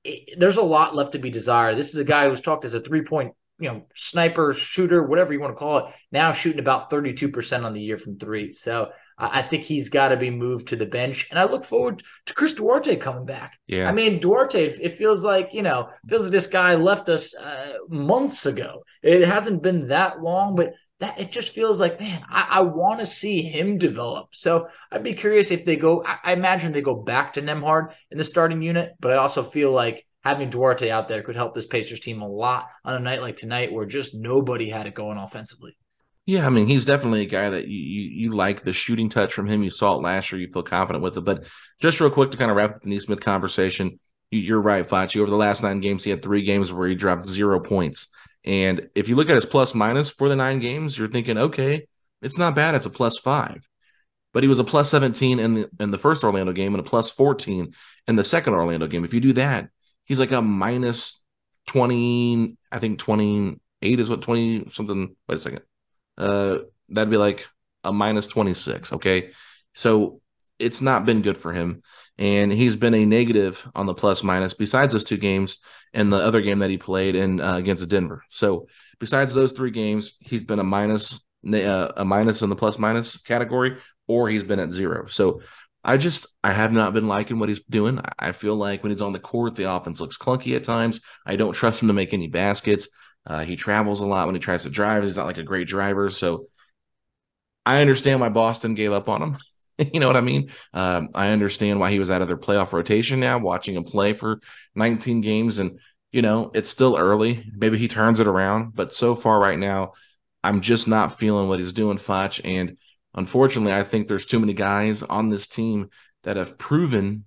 it, 0.03 0.39
there's 0.39 0.57
a 0.57 0.63
lot 0.63 0.95
left 0.95 1.13
to 1.13 1.19
be 1.19 1.29
desired. 1.29 1.77
This 1.77 1.93
is 1.93 1.99
a 1.99 2.05
guy 2.05 2.27
who's 2.27 2.41
talked 2.41 2.65
as 2.65 2.73
a 2.73 2.79
three 2.79 3.03
point 3.03 3.33
you 3.59 3.69
know, 3.69 3.85
sniper, 3.95 4.53
shooter, 4.53 5.03
whatever 5.03 5.31
you 5.31 5.39
want 5.39 5.53
to 5.53 5.57
call 5.57 5.77
it, 5.77 5.93
now 6.11 6.31
shooting 6.31 6.59
about 6.59 6.89
32% 6.89 7.63
on 7.63 7.73
the 7.73 7.81
year 7.81 7.97
from 7.97 8.17
three. 8.17 8.51
So 8.51 8.91
I 9.17 9.41
think 9.41 9.63
he's 9.63 9.89
got 9.89 10.09
to 10.09 10.17
be 10.17 10.29
moved 10.29 10.69
to 10.69 10.75
the 10.75 10.85
bench. 10.85 11.27
And 11.29 11.39
I 11.39 11.45
look 11.45 11.63
forward 11.63 12.03
to 12.25 12.33
Chris 12.33 12.53
Duarte 12.53 12.95
coming 12.95 13.25
back. 13.25 13.59
Yeah. 13.67 13.87
I 13.87 13.91
mean, 13.91 14.19
Duarte, 14.19 14.65
it 14.65 14.97
feels 14.97 15.23
like, 15.23 15.49
you 15.53 15.61
know, 15.61 15.89
feels 16.07 16.23
like 16.23 16.31
this 16.31 16.47
guy 16.47 16.75
left 16.75 17.09
us 17.09 17.35
uh, 17.35 17.73
months 17.89 18.45
ago. 18.45 18.83
It 19.01 19.27
hasn't 19.27 19.63
been 19.63 19.89
that 19.89 20.21
long, 20.21 20.55
but 20.55 20.73
that 20.99 21.19
it 21.19 21.31
just 21.31 21.53
feels 21.53 21.79
like, 21.79 21.99
man, 21.99 22.23
I, 22.29 22.47
I 22.49 22.61
want 22.61 22.99
to 22.99 23.05
see 23.05 23.41
him 23.41 23.77
develop. 23.77 24.29
So 24.31 24.67
I'd 24.91 25.03
be 25.03 25.13
curious 25.13 25.51
if 25.51 25.65
they 25.65 25.75
go, 25.75 26.03
I, 26.03 26.17
I 26.23 26.33
imagine 26.33 26.71
they 26.71 26.81
go 26.81 26.95
back 26.95 27.33
to 27.33 27.41
Nembhard 27.41 27.93
in 28.09 28.17
the 28.17 28.23
starting 28.23 28.61
unit, 28.61 28.93
but 28.99 29.11
I 29.11 29.17
also 29.17 29.43
feel 29.43 29.71
like 29.71 30.05
having 30.23 30.49
Duarte 30.49 30.89
out 30.89 31.07
there 31.07 31.21
could 31.21 31.35
help 31.35 31.53
this 31.53 31.65
Pacers 31.65 31.99
team 31.99 32.21
a 32.21 32.27
lot 32.27 32.67
on 32.85 32.95
a 32.95 32.99
night 32.99 33.21
like 33.21 33.35
tonight 33.35 33.73
where 33.73 33.85
just 33.85 34.15
nobody 34.15 34.69
had 34.69 34.87
it 34.87 34.95
going 34.95 35.17
offensively. 35.17 35.75
Yeah, 36.25 36.45
I 36.45 36.49
mean, 36.49 36.67
he's 36.67 36.85
definitely 36.85 37.21
a 37.21 37.29
guy 37.29 37.49
that 37.49 37.67
you, 37.67 37.77
you, 37.77 38.09
you 38.11 38.31
like 38.31 38.61
the 38.61 38.71
shooting 38.71 39.09
touch 39.09 39.33
from 39.33 39.45
him. 39.47 39.61
You 39.61 39.69
saw 39.69 39.95
it 39.95 40.01
last 40.01 40.31
year. 40.31 40.39
You 40.39 40.47
feel 40.51 40.63
confident 40.63 41.03
with 41.03 41.17
it. 41.17 41.21
But 41.21 41.43
just 41.81 41.99
real 41.99 42.09
quick 42.09 42.31
to 42.31 42.37
kind 42.37 42.49
of 42.49 42.55
wrap 42.55 42.75
up 42.75 42.81
the 42.81 42.89
Nesmith 42.89 43.19
conversation, 43.19 43.99
you, 44.31 44.55
are 44.55 44.61
right, 44.61 44.87
Facci. 44.87 45.19
Over 45.19 45.29
the 45.29 45.35
last 45.35 45.63
nine 45.63 45.81
games, 45.81 46.03
he 46.03 46.09
had 46.09 46.23
three 46.23 46.43
games 46.43 46.71
where 46.71 46.87
he 46.87 46.95
dropped 46.95 47.25
zero 47.25 47.59
points. 47.59 48.07
And 48.45 48.89
if 48.95 49.09
you 49.09 49.15
look 49.17 49.29
at 49.29 49.35
his 49.35 49.45
plus 49.45 49.75
minus 49.75 50.09
for 50.09 50.29
the 50.29 50.35
nine 50.35 50.59
games, 50.59 50.97
you're 50.97 51.09
thinking, 51.09 51.37
okay, 51.37 51.87
it's 52.21 52.37
not 52.37 52.55
bad. 52.55 52.73
It's 52.73 52.85
a 52.85 52.89
plus 52.89 53.19
five. 53.19 53.67
But 54.33 54.43
he 54.43 54.49
was 54.49 54.59
a 54.59 54.63
plus 54.63 54.89
17 54.89 55.39
in 55.39 55.53
the 55.53 55.69
in 55.79 55.91
the 55.91 55.97
first 55.97 56.23
Orlando 56.23 56.53
game 56.53 56.73
and 56.73 56.79
a 56.79 56.89
plus 56.89 57.11
14 57.11 57.73
in 58.07 58.15
the 58.15 58.23
second 58.23 58.53
Orlando 58.53 58.87
game. 58.87 59.05
If 59.05 59.13
you 59.13 59.19
do 59.19 59.33
that, 59.33 59.69
he's 60.05 60.19
like 60.19 60.31
a 60.31 60.41
minus 60.41 61.21
20, 61.67 62.57
I 62.71 62.79
think 62.79 62.97
28 62.97 63.99
is 63.99 64.09
what 64.09 64.23
20 64.23 64.69
something. 64.69 65.15
Wait 65.27 65.35
a 65.35 65.39
second 65.39 65.61
uh, 66.17 66.59
that'd 66.89 67.09
be 67.09 67.17
like 67.17 67.47
a 67.83 67.91
minus 67.91 68.27
26. 68.27 68.93
Okay. 68.93 69.31
So 69.73 70.21
it's 70.59 70.81
not 70.81 71.05
been 71.05 71.21
good 71.21 71.37
for 71.37 71.53
him. 71.53 71.81
And 72.17 72.51
he's 72.51 72.75
been 72.75 72.93
a 72.93 73.05
negative 73.05 73.67
on 73.73 73.87
the 73.87 73.93
plus 73.93 74.23
minus 74.23 74.53
besides 74.53 74.93
those 74.93 75.03
two 75.03 75.17
games 75.17 75.57
and 75.93 76.13
the 76.13 76.17
other 76.17 76.41
game 76.41 76.59
that 76.59 76.69
he 76.69 76.77
played 76.77 77.15
in 77.15 77.41
uh, 77.41 77.55
against 77.55 77.87
Denver. 77.89 78.23
So 78.29 78.67
besides 78.99 79.33
those 79.33 79.51
three 79.51 79.71
games, 79.71 80.17
he's 80.19 80.43
been 80.43 80.59
a 80.59 80.63
minus, 80.63 81.19
uh, 81.51 81.91
a 81.97 82.05
minus 82.05 82.43
in 82.43 82.49
the 82.49 82.55
plus 82.55 82.77
minus 82.77 83.17
category, 83.17 83.77
or 84.07 84.29
he's 84.29 84.43
been 84.43 84.59
at 84.59 84.69
zero. 84.69 85.07
So 85.07 85.41
I 85.83 85.97
just 85.97 86.27
I 86.43 86.53
have 86.53 86.71
not 86.71 86.93
been 86.93 87.07
liking 87.07 87.39
what 87.39 87.49
he's 87.49 87.63
doing. 87.63 87.99
I 88.17 88.31
feel 88.31 88.55
like 88.55 88.83
when 88.83 88.91
he's 88.91 89.01
on 89.01 89.11
the 89.11 89.19
court, 89.19 89.55
the 89.55 89.71
offense 89.71 89.99
looks 89.99 90.17
clunky 90.17 90.55
at 90.55 90.63
times. 90.63 91.01
I 91.25 91.35
don't 91.35 91.53
trust 91.53 91.81
him 91.81 91.89
to 91.89 91.93
make 91.93 92.13
any 92.13 92.27
baskets. 92.27 92.87
Uh, 93.25 93.45
he 93.45 93.55
travels 93.55 94.01
a 94.01 94.05
lot 94.05 94.27
when 94.27 94.35
he 94.35 94.39
tries 94.39 94.63
to 94.63 94.69
drive. 94.69 95.03
He's 95.03 95.17
not 95.17 95.25
like 95.25 95.37
a 95.37 95.43
great 95.43 95.67
driver. 95.67 96.09
So 96.09 96.47
I 97.65 97.81
understand 97.81 98.19
why 98.21 98.29
Boston 98.29 98.73
gave 98.73 98.91
up 98.91 99.07
on 99.09 99.21
him. 99.21 99.37
you 99.93 99.99
know 99.99 100.07
what 100.07 100.17
I 100.17 100.21
mean? 100.21 100.49
Um, 100.73 101.09
I 101.13 101.29
understand 101.29 101.79
why 101.79 101.91
he 101.91 101.99
was 101.99 102.11
out 102.11 102.21
of 102.21 102.27
their 102.27 102.37
playoff 102.37 102.73
rotation 102.73 103.19
now, 103.19 103.39
watching 103.39 103.75
him 103.75 103.83
play 103.83 104.13
for 104.13 104.39
19 104.75 105.21
games. 105.21 105.59
And, 105.59 105.79
you 106.11 106.21
know, 106.21 106.51
it's 106.53 106.69
still 106.69 106.97
early. 106.97 107.49
Maybe 107.55 107.77
he 107.77 107.87
turns 107.87 108.19
it 108.19 108.27
around. 108.27 108.75
But 108.75 108.93
so 108.93 109.15
far 109.15 109.39
right 109.39 109.57
now, 109.57 109.93
I'm 110.43 110.61
just 110.61 110.87
not 110.87 111.17
feeling 111.17 111.47
what 111.47 111.59
he's 111.59 111.73
doing, 111.73 111.97
Facci. 111.97 112.41
And 112.43 112.77
unfortunately, 113.13 113.73
I 113.73 113.83
think 113.83 114.07
there's 114.07 114.25
too 114.25 114.39
many 114.39 114.53
guys 114.53 115.01
on 115.01 115.29
this 115.29 115.47
team 115.47 115.89
that 116.23 116.37
have 116.37 116.57
proven 116.57 117.25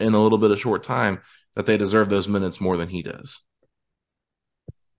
in 0.00 0.14
a 0.14 0.22
little 0.22 0.38
bit 0.38 0.50
of 0.50 0.60
short 0.60 0.82
time 0.82 1.20
that 1.54 1.66
they 1.66 1.76
deserve 1.76 2.08
those 2.08 2.28
minutes 2.28 2.60
more 2.60 2.76
than 2.76 2.88
he 2.88 3.02
does. 3.02 3.42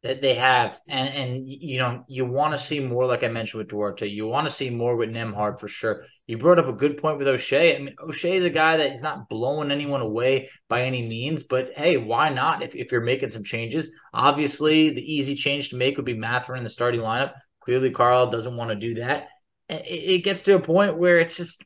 That 0.03 0.21
they 0.21 0.35
have, 0.35 0.79
and 0.87 1.09
and 1.09 1.49
you 1.49 1.79
know 1.79 2.05
you 2.07 2.23
want 2.23 2.53
to 2.53 2.63
see 2.63 2.79
more, 2.79 3.07
like 3.07 3.23
I 3.23 3.29
mentioned 3.29 3.57
with 3.57 3.69
Duarte. 3.69 4.07
You 4.07 4.27
want 4.27 4.47
to 4.47 4.53
see 4.53 4.69
more 4.69 4.95
with 4.95 5.09
Nembhard 5.09 5.59
for 5.59 5.67
sure. 5.67 6.05
You 6.27 6.37
brought 6.37 6.59
up 6.59 6.67
a 6.67 6.73
good 6.73 7.01
point 7.01 7.17
with 7.17 7.27
Oshae. 7.27 7.75
I 7.75 7.79
mean, 7.79 7.95
Oshae 7.99 8.35
is 8.35 8.43
a 8.43 8.51
guy 8.51 8.77
that 8.77 8.91
he's 8.91 9.01
not 9.01 9.27
blowing 9.27 9.71
anyone 9.71 10.01
away 10.01 10.49
by 10.69 10.83
any 10.83 11.07
means, 11.07 11.43
but 11.43 11.71
hey, 11.75 11.97
why 11.97 12.29
not? 12.29 12.61
If 12.61 12.75
if 12.75 12.91
you're 12.91 13.01
making 13.01 13.31
some 13.31 13.43
changes, 13.43 13.91
obviously 14.13 14.91
the 14.91 15.01
easy 15.01 15.33
change 15.33 15.69
to 15.69 15.77
make 15.77 15.97
would 15.97 16.05
be 16.05 16.13
Mathurin 16.13 16.59
in 16.59 16.63
the 16.63 16.69
starting 16.69 17.01
lineup. 17.01 17.33
Clearly, 17.61 17.89
Carl 17.89 18.29
doesn't 18.29 18.55
want 18.55 18.69
to 18.69 18.75
do 18.75 18.93
that. 18.95 19.29
It, 19.67 19.83
it 19.87 20.23
gets 20.23 20.43
to 20.43 20.55
a 20.55 20.59
point 20.59 20.97
where 20.97 21.17
it's 21.17 21.35
just, 21.35 21.65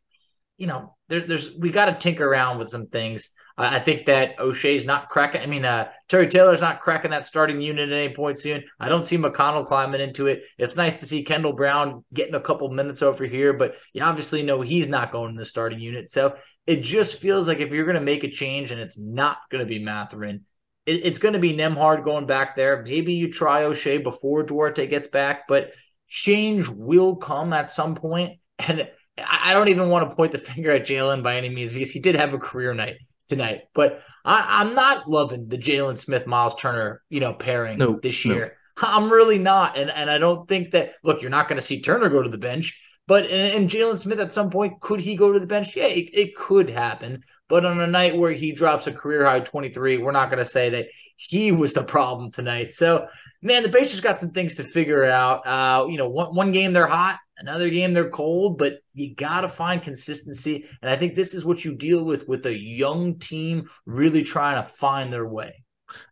you 0.58 0.68
know, 0.68 0.96
there, 1.10 1.28
there's 1.28 1.54
we 1.58 1.70
got 1.70 1.86
to 1.86 1.96
tinker 1.96 2.26
around 2.26 2.60
with 2.60 2.70
some 2.70 2.88
things. 2.88 3.32
I 3.64 3.80
think 3.80 4.06
that 4.06 4.38
Oshae's 4.38 4.86
not 4.86 5.10
cracking. 5.10 5.42
I 5.42 5.46
mean, 5.46 5.66
uh, 5.66 5.92
Terry 6.08 6.28
Taylor's 6.28 6.62
not 6.62 6.82
cracking 6.82 7.12
that 7.12 7.26
starting 7.26 7.62
unit 7.62 7.90
at 7.90 7.98
any 7.98 8.14
point 8.14 8.40
soon. 8.40 8.64
I 8.80 8.90
don't 8.90 9.06
see 9.06 9.18
McConnell 9.18 9.66
climbing 9.66 10.02
into 10.02 10.28
it. 10.28 10.44
It's 10.58 10.78
nice 10.78 11.00
to 11.00 11.06
see 11.06 11.24
Kendall 11.24 11.54
Brown 11.54 12.04
getting 12.14 12.36
a 12.36 12.40
couple 12.40 12.70
minutes 12.70 13.02
over 13.02 13.26
here, 13.26 13.54
but 13.54 13.76
you 13.94 14.04
obviously 14.04 14.42
know 14.42 14.62
he's 14.62 14.90
not 14.90 15.12
going 15.12 15.32
in 15.32 15.36
the 15.36 15.46
starting 15.46 15.80
unit. 15.80 16.10
So 16.10 16.36
it 16.66 16.82
just 16.82 17.20
feels 17.20 17.48
like 17.48 17.60
if 17.60 17.72
you're 17.72 17.86
going 17.86 17.96
to 17.96 18.02
make 18.02 18.24
a 18.24 18.30
change 18.30 18.72
and 18.72 18.80
it's 18.80 18.98
not 18.98 19.38
going 19.50 19.64
to 19.64 19.70
be 19.70 19.84
Mathurin, 19.84 20.46
it, 20.86 21.06
it's 21.06 21.20
going 21.20 21.34
to 21.34 21.40
be 21.40 21.56
Nembhard 21.56 22.04
going 22.04 22.26
back 22.26 22.56
there. 22.56 22.82
Maybe 22.84 23.14
you 23.14 23.32
try 23.32 23.64
Oshae 23.64 24.02
before 24.02 24.44
Duarte 24.44 24.88
gets 24.88 25.08
back, 25.08 25.48
but 25.48 25.72
change 26.08 26.68
will 26.68 27.18
come 27.18 27.54
at 27.54 27.70
some 27.70 27.96
point. 27.96 28.40
And 28.60 28.90
I 29.18 29.54
don't 29.54 29.68
even 29.70 29.90
want 29.90 30.10
to 30.10 30.16
point 30.16 30.32
the 30.32 30.38
finger 30.40 30.72
at 30.72 30.88
Jalen 30.88 31.22
by 31.22 31.36
any 31.36 31.50
means 31.50 31.74
because 31.74 31.92
he 31.92 32.00
did 32.00 32.16
have 32.16 32.34
a 32.34 32.40
career 32.40 32.74
night 32.74 32.98
tonight. 33.32 33.64
But 33.74 34.02
I, 34.26 34.62
am 34.62 34.76
not 34.76 35.10
loving 35.10 35.48
the 35.48 35.58
Jalen 35.58 35.98
Smith 35.98 36.28
Miles 36.28 36.56
Turner, 36.56 37.02
you 37.10 37.22
know, 37.22 37.34
pairing 37.34 37.78
no, 37.78 38.00
this 38.00 38.26
year. 38.26 38.58
No. 38.82 38.88
I'm 38.88 39.12
really 39.12 39.40
not, 39.40 39.78
and 39.78 39.90
and 39.90 40.10
I 40.10 40.18
don't 40.18 40.48
think 40.48 40.72
that. 40.72 40.94
Look, 41.04 41.22
you're 41.22 41.32
not 41.32 41.48
going 41.48 41.60
to 41.60 41.66
see 41.66 41.82
Turner 41.82 42.10
go 42.10 42.22
to 42.22 42.30
the 42.30 42.38
bench, 42.38 42.80
but 43.08 43.24
and, 43.24 43.56
and 43.56 43.70
Jalen 43.70 43.98
Smith 43.98 44.20
at 44.20 44.34
some 44.34 44.50
point 44.50 44.82
could 44.82 45.00
he 45.00 45.16
go 45.16 45.32
to 45.32 45.40
the 45.40 45.48
bench? 45.48 45.76
Yeah, 45.76 45.86
it, 45.86 46.10
it 46.14 46.36
could 46.36 46.70
happen. 46.70 47.24
But 47.48 47.66
on 47.66 47.80
a 47.80 47.88
night 47.88 48.18
where 48.18 48.32
he 48.32 48.52
drops 48.52 48.88
a 48.88 48.92
career 48.92 49.26
high 49.26 49.42
23, 49.42 49.98
we're 49.98 50.12
not 50.12 50.30
going 50.30 50.44
to 50.44 50.50
say 50.50 50.70
that 50.72 50.88
he 51.18 51.52
was 51.52 51.74
the 51.74 51.84
problem 51.84 52.32
tonight. 52.32 52.74
So 52.74 53.08
man, 53.42 53.64
the 53.64 53.70
Pacers 53.70 54.02
got 54.02 54.18
some 54.18 54.32
things 54.32 54.56
to 54.56 54.64
figure 54.64 55.06
out. 55.06 55.46
Uh, 55.46 55.88
you 55.88 55.98
know, 55.98 56.10
one, 56.10 56.36
one 56.36 56.52
game 56.52 56.74
they're 56.74 56.88
hot, 56.88 57.20
another 57.38 57.70
game 57.70 57.94
they're 57.94 58.10
cold, 58.10 58.58
but 58.58 58.74
you 58.94 59.16
got 59.16 59.42
to 59.42 59.50
find 59.50 59.82
consistency. 59.82 60.66
And 60.82 60.92
I 60.92 60.96
think 60.96 61.16
this 61.16 61.34
is 61.34 61.46
what 61.46 61.66
you 61.66 61.76
deal 61.76 62.04
with 62.04 62.28
with 62.28 62.46
a 62.46 62.58
young 62.58 63.20
team 63.20 63.70
really 63.86 64.24
trying 64.24 64.62
to 64.62 64.70
find 64.70 65.12
their 65.12 65.28
way. 65.28 65.64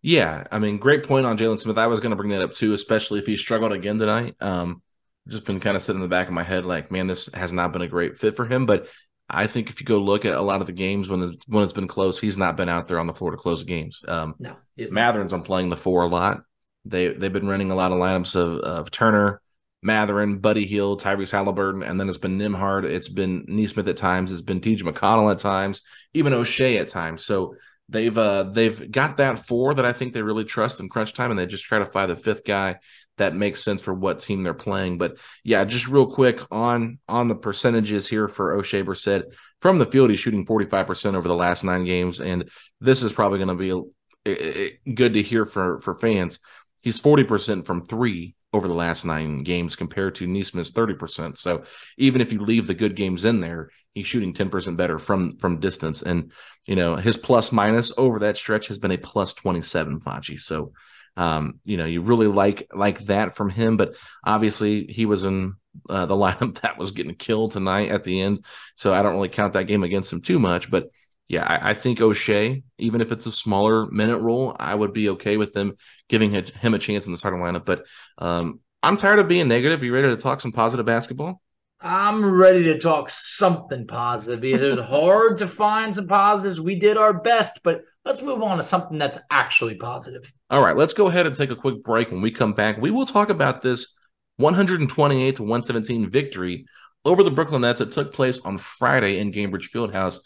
Yeah, 0.02 0.44
I 0.52 0.60
mean, 0.60 0.78
great 0.78 1.04
point 1.04 1.26
on 1.26 1.38
Jalen 1.38 1.60
Smith. 1.60 1.78
I 1.78 1.88
was 1.88 2.00
going 2.00 2.12
to 2.12 2.16
bring 2.16 2.32
that 2.32 2.42
up 2.42 2.54
too, 2.54 2.74
especially 2.74 3.20
if 3.20 3.26
he 3.26 3.38
struggled 3.38 3.72
again 3.72 3.98
tonight. 3.98 4.36
Um, 4.42 4.82
just 5.28 5.46
been 5.46 5.60
kind 5.60 5.78
of 5.78 5.84
sitting 5.84 6.02
in 6.02 6.10
the 6.10 6.14
back 6.14 6.28
of 6.28 6.34
my 6.34 6.44
head, 6.44 6.66
like, 6.66 6.92
man, 6.92 7.08
this 7.08 7.30
has 7.34 7.54
not 7.54 7.72
been 7.72 7.84
a 7.84 7.88
great 7.88 8.18
fit 8.18 8.36
for 8.36 8.46
him. 8.46 8.66
But 8.66 8.88
I 9.30 9.48
think 9.48 9.70
if 9.70 9.80
you 9.80 9.86
go 9.86 10.00
look 10.00 10.26
at 10.26 10.34
a 10.34 10.42
lot 10.42 10.60
of 10.60 10.68
the 10.68 10.74
games 10.74 11.08
when 11.08 11.22
it's, 11.22 11.48
when 11.48 11.64
it's 11.64 11.74
been 11.74 11.88
close, 11.88 12.20
he's 12.20 12.38
not 12.38 12.58
been 12.58 12.68
out 12.68 12.88
there 12.88 13.00
on 13.00 13.08
the 13.08 13.14
floor 13.14 13.32
to 13.32 13.38
close 13.38 13.60
the 13.60 13.68
games. 13.68 14.04
Um, 14.08 14.36
no, 14.40 14.56
Mathurin's 14.78 15.34
on 15.34 15.44
playing 15.44 15.70
the 15.70 15.78
four 15.78 16.04
a 16.04 16.08
lot. 16.08 16.42
They 16.90 17.10
they've 17.10 17.32
been 17.32 17.48
running 17.48 17.72
a 17.72 17.76
lot 17.76 17.92
of 17.92 17.98
lineups 17.98 18.36
of, 18.36 18.60
of 18.60 18.92
Turner, 18.92 19.42
Mathurin, 19.82 20.40
Buddy 20.40 20.66
Hield, 20.66 21.02
Tyrese 21.02 21.32
Haliburton, 21.32 21.88
and 21.88 22.00
then 22.00 22.10
it's 22.10 22.18
been 22.18 22.38
Nembhard. 22.38 22.84
It's 22.84 23.10
been 23.10 23.46
Nesmith 23.48 23.88
at 23.88 23.98
times. 23.98 24.32
It's 24.32 24.42
been 24.42 24.62
T.J. 24.62 24.84
McConnell 24.84 25.32
at 25.32 25.40
times, 25.40 25.82
even 26.14 26.34
Oshae 26.34 26.80
at 26.80 26.90
times. 26.90 27.24
So 27.24 27.56
they've 27.88 28.18
uh, 28.18 28.44
they've 28.44 28.92
got 28.92 29.18
that 29.18 29.40
four 29.40 29.74
that 29.74 29.86
I 29.86 29.94
think 29.94 30.14
they 30.14 30.22
really 30.22 30.46
trust 30.46 30.80
in 30.80 30.90
crunch 30.90 31.14
time, 31.14 31.32
and 31.32 31.40
they 31.40 31.46
just 31.46 31.64
try 31.64 31.80
to 31.80 31.86
find 31.86 32.12
the 32.12 32.16
fifth 32.16 32.44
guy 32.44 32.80
that 33.18 33.36
makes 33.36 33.64
sense 33.64 33.82
for 33.82 33.94
what 33.94 34.20
team 34.20 34.44
they're 34.44 34.54
playing. 34.54 34.98
But 34.98 35.18
yeah, 35.44 35.64
just 35.66 35.88
real 35.88 36.08
quick 36.08 36.42
on 36.52 37.00
on 37.08 37.28
the 37.28 37.36
percentages 37.36 38.08
here 38.08 38.28
for 38.28 38.58
Oshae 38.58 38.84
Brissett 38.84 39.34
from 39.62 39.78
the 39.78 39.86
field, 39.86 40.10
he's 40.10 40.20
shooting 40.20 40.46
forty 40.46 40.66
five 40.66 40.88
percent 40.88 41.16
over 41.16 41.28
the 41.28 41.36
last 41.36 41.64
nine 41.64 41.86
games, 41.86 42.20
and 42.20 42.50
this 42.82 43.04
is 43.04 43.14
probably 43.14 43.40
going 43.40 43.50
to 43.50 43.56
be 43.56 44.94
good 44.94 45.14
to 45.14 45.22
hear 45.22 45.46
for 45.46 45.80
for 45.80 45.96
fans. 45.96 46.40
He's 46.82 47.02
40% 47.02 47.66
from 47.66 47.82
three 47.82 48.36
over 48.52 48.68
the 48.68 48.74
last 48.74 49.06
nine 49.06 49.44
games 49.44 49.76
compared 49.76 50.16
to 50.16 50.28
Nesmith's 50.28 50.72
30%. 50.72 51.38
So 51.38 51.64
even 51.98 52.22
if 52.22 52.34
you 52.34 52.40
leave 52.40 52.68
the 52.68 52.74
good 52.74 52.96
games 52.96 53.26
in 53.26 53.42
there, 53.42 53.70
he's 53.94 54.08
shooting 54.08 54.34
10% 54.34 54.76
better 54.76 54.98
from 54.98 55.38
from 55.38 55.60
distance. 55.60 56.02
And 56.02 56.32
you 56.66 56.76
know, 56.76 56.96
his 56.96 57.18
plus 57.18 57.52
minus 57.52 57.92
over 57.98 58.20
that 58.20 58.38
stretch 58.38 58.68
has 58.68 58.80
been 58.80 58.92
a 58.92 58.98
plus 58.98 59.34
27, 59.34 60.00
Facci. 60.00 60.40
So 60.40 60.74
um, 61.18 61.60
you 61.66 61.78
know, 61.78 61.86
you 61.86 62.02
really 62.02 62.28
like 62.28 62.68
like 62.74 63.00
that 63.06 63.36
from 63.36 63.50
him, 63.50 63.78
but 63.78 63.96
obviously 64.26 64.86
he 64.86 65.06
was 65.06 65.24
in 65.24 65.56
uh, 65.90 66.06
the 66.06 66.16
lineup 66.16 66.62
that 66.62 66.78
was 66.78 66.92
getting 66.92 67.16
killed 67.16 67.52
tonight 67.52 67.90
at 67.90 68.04
the 68.04 68.22
end. 68.22 68.46
So 68.76 68.94
I 68.94 69.02
don't 69.02 69.14
really 69.14 69.30
count 69.30 69.54
that 69.54 69.68
game 69.68 69.84
against 69.84 70.14
him 70.14 70.22
too 70.22 70.40
much, 70.40 70.72
but 70.72 70.90
yeah, 71.30 71.44
I, 71.44 71.70
I, 71.70 71.74
think 71.76 72.00
Oshae, 72.00 72.64
even 72.80 73.02
if 73.02 73.12
it's 73.12 73.28
a 73.28 73.32
smaller 73.32 73.86
minute 73.92 74.18
role, 74.18 74.56
I 74.60 74.74
would 74.74 74.94
be 74.94 75.10
okay 75.10 75.38
with 75.38 75.54
them 75.54 75.78
giving 76.10 76.32
him 76.32 76.74
a 76.74 76.80
chance 76.80 77.06
in 77.06 77.12
the 77.12 77.20
starting 77.20 77.40
lineup. 77.40 77.66
But 77.66 77.86
um, 78.18 78.62
I'm 78.82 78.98
tired 78.98 79.20
of 79.20 79.28
being 79.28 79.48
negative. 79.48 79.82
Are 79.82 79.86
you 79.86 79.94
ready 79.94 80.08
to 80.08 80.18
talk 80.18 80.42
some 80.42 80.52
positive 80.52 80.88
basketball? 80.88 81.40
I'm 81.82 82.26
ready 82.26 82.64
to 82.64 82.80
talk 82.80 83.12
something 83.12 83.86
positive 83.86 84.42
because 84.42 84.62
it 84.62 84.70
was 84.70 84.80
hard 84.80 85.38
to 85.38 85.48
find 85.48 85.94
some 85.94 86.08
positives. 86.08 86.60
We 86.60 86.76
did 86.76 86.98
our 86.98 87.14
best, 87.14 87.60
but 87.64 87.84
let's 88.04 88.24
move 88.24 88.42
on 88.42 88.58
to 88.58 88.64
something 88.64 88.98
that's 88.98 89.20
actually 89.30 89.76
positive. 89.76 90.34
All 90.50 90.64
right, 90.64 90.76
let's 90.76 90.94
go 90.94 91.10
ahead 91.10 91.28
and 91.28 91.36
take 91.36 91.52
a 91.52 91.56
quick 91.56 91.84
break. 91.84 92.10
When 92.10 92.22
we 92.22 92.32
come 92.32 92.54
back, 92.54 92.82
we 92.82 92.90
will 92.90 93.06
talk 93.06 93.30
about 93.30 93.62
this 93.62 93.96
128 94.38 95.36
to 95.36 95.44
117 95.44 96.10
victory 96.10 96.66
over 97.06 97.22
the 97.22 97.32
Brooklyn 97.32 97.62
Nets 97.62 97.80
that 97.80 97.92
took 97.92 98.14
place 98.14 98.40
on 98.40 98.58
Friday 98.58 99.20
in 99.20 99.32
Gainbridge 99.32 99.70
Fieldhouse 99.70 100.20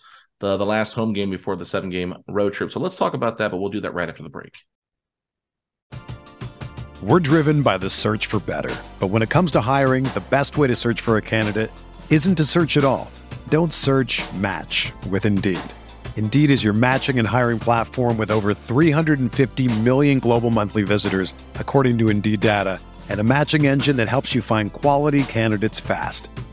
the 0.44 0.58
the 0.58 0.66
last 0.66 0.94
home 0.94 1.14
game 1.14 1.30
before 1.30 1.56
the 1.56 1.66
seven 1.66 1.90
game 1.90 2.14
road 2.28 2.52
trip. 2.52 2.70
So 2.70 2.80
let's 2.80 2.98
talk 2.98 3.14
about 3.14 3.38
that, 3.38 3.50
but 3.50 3.58
we'll 3.58 3.70
do 3.70 3.80
that 3.80 3.94
right 3.94 4.10
after 4.10 4.24
the 4.24 4.30
break. 4.30 4.64
We're 7.02 7.22
driven 7.22 7.64
by 7.64 7.78
the 7.78 7.90
search 7.90 8.28
for 8.28 8.40
better. 8.40 8.74
But 9.00 9.08
when 9.08 9.22
it 9.22 9.30
comes 9.30 9.52
to 9.52 9.62
hiring, 9.62 10.04
the 10.06 10.24
best 10.30 10.58
way 10.58 10.68
to 10.68 10.76
search 10.76 11.02
for 11.02 11.18
a 11.18 11.22
candidate 11.22 11.72
isn't 12.10 12.36
to 12.36 12.46
search 12.46 12.78
at 12.78 12.84
all. 12.84 13.10
Don't 13.50 13.74
search 13.74 14.22
match 14.34 14.92
with 15.10 15.26
Indeed. 15.26 15.60
Indeed 16.16 16.52
is 16.52 16.64
your 16.64 16.74
matching 16.74 17.20
and 17.20 17.28
hiring 17.28 17.60
platform 17.60 18.18
with 18.18 18.32
over 18.32 18.54
350 18.54 19.80
million 19.80 20.20
global 20.20 20.50
monthly 20.50 20.84
visitors, 20.84 21.34
according 21.56 21.98
to 22.00 22.10
Indeed 22.10 22.42
data, 22.42 22.80
and 23.10 23.20
a 23.20 23.24
matching 23.24 23.66
engine 23.66 23.98
that 23.98 24.08
helps 24.08 24.36
you 24.36 24.42
find 24.42 24.72
quality 24.72 25.24
candidates 25.24 25.80
fast. 25.80 26.30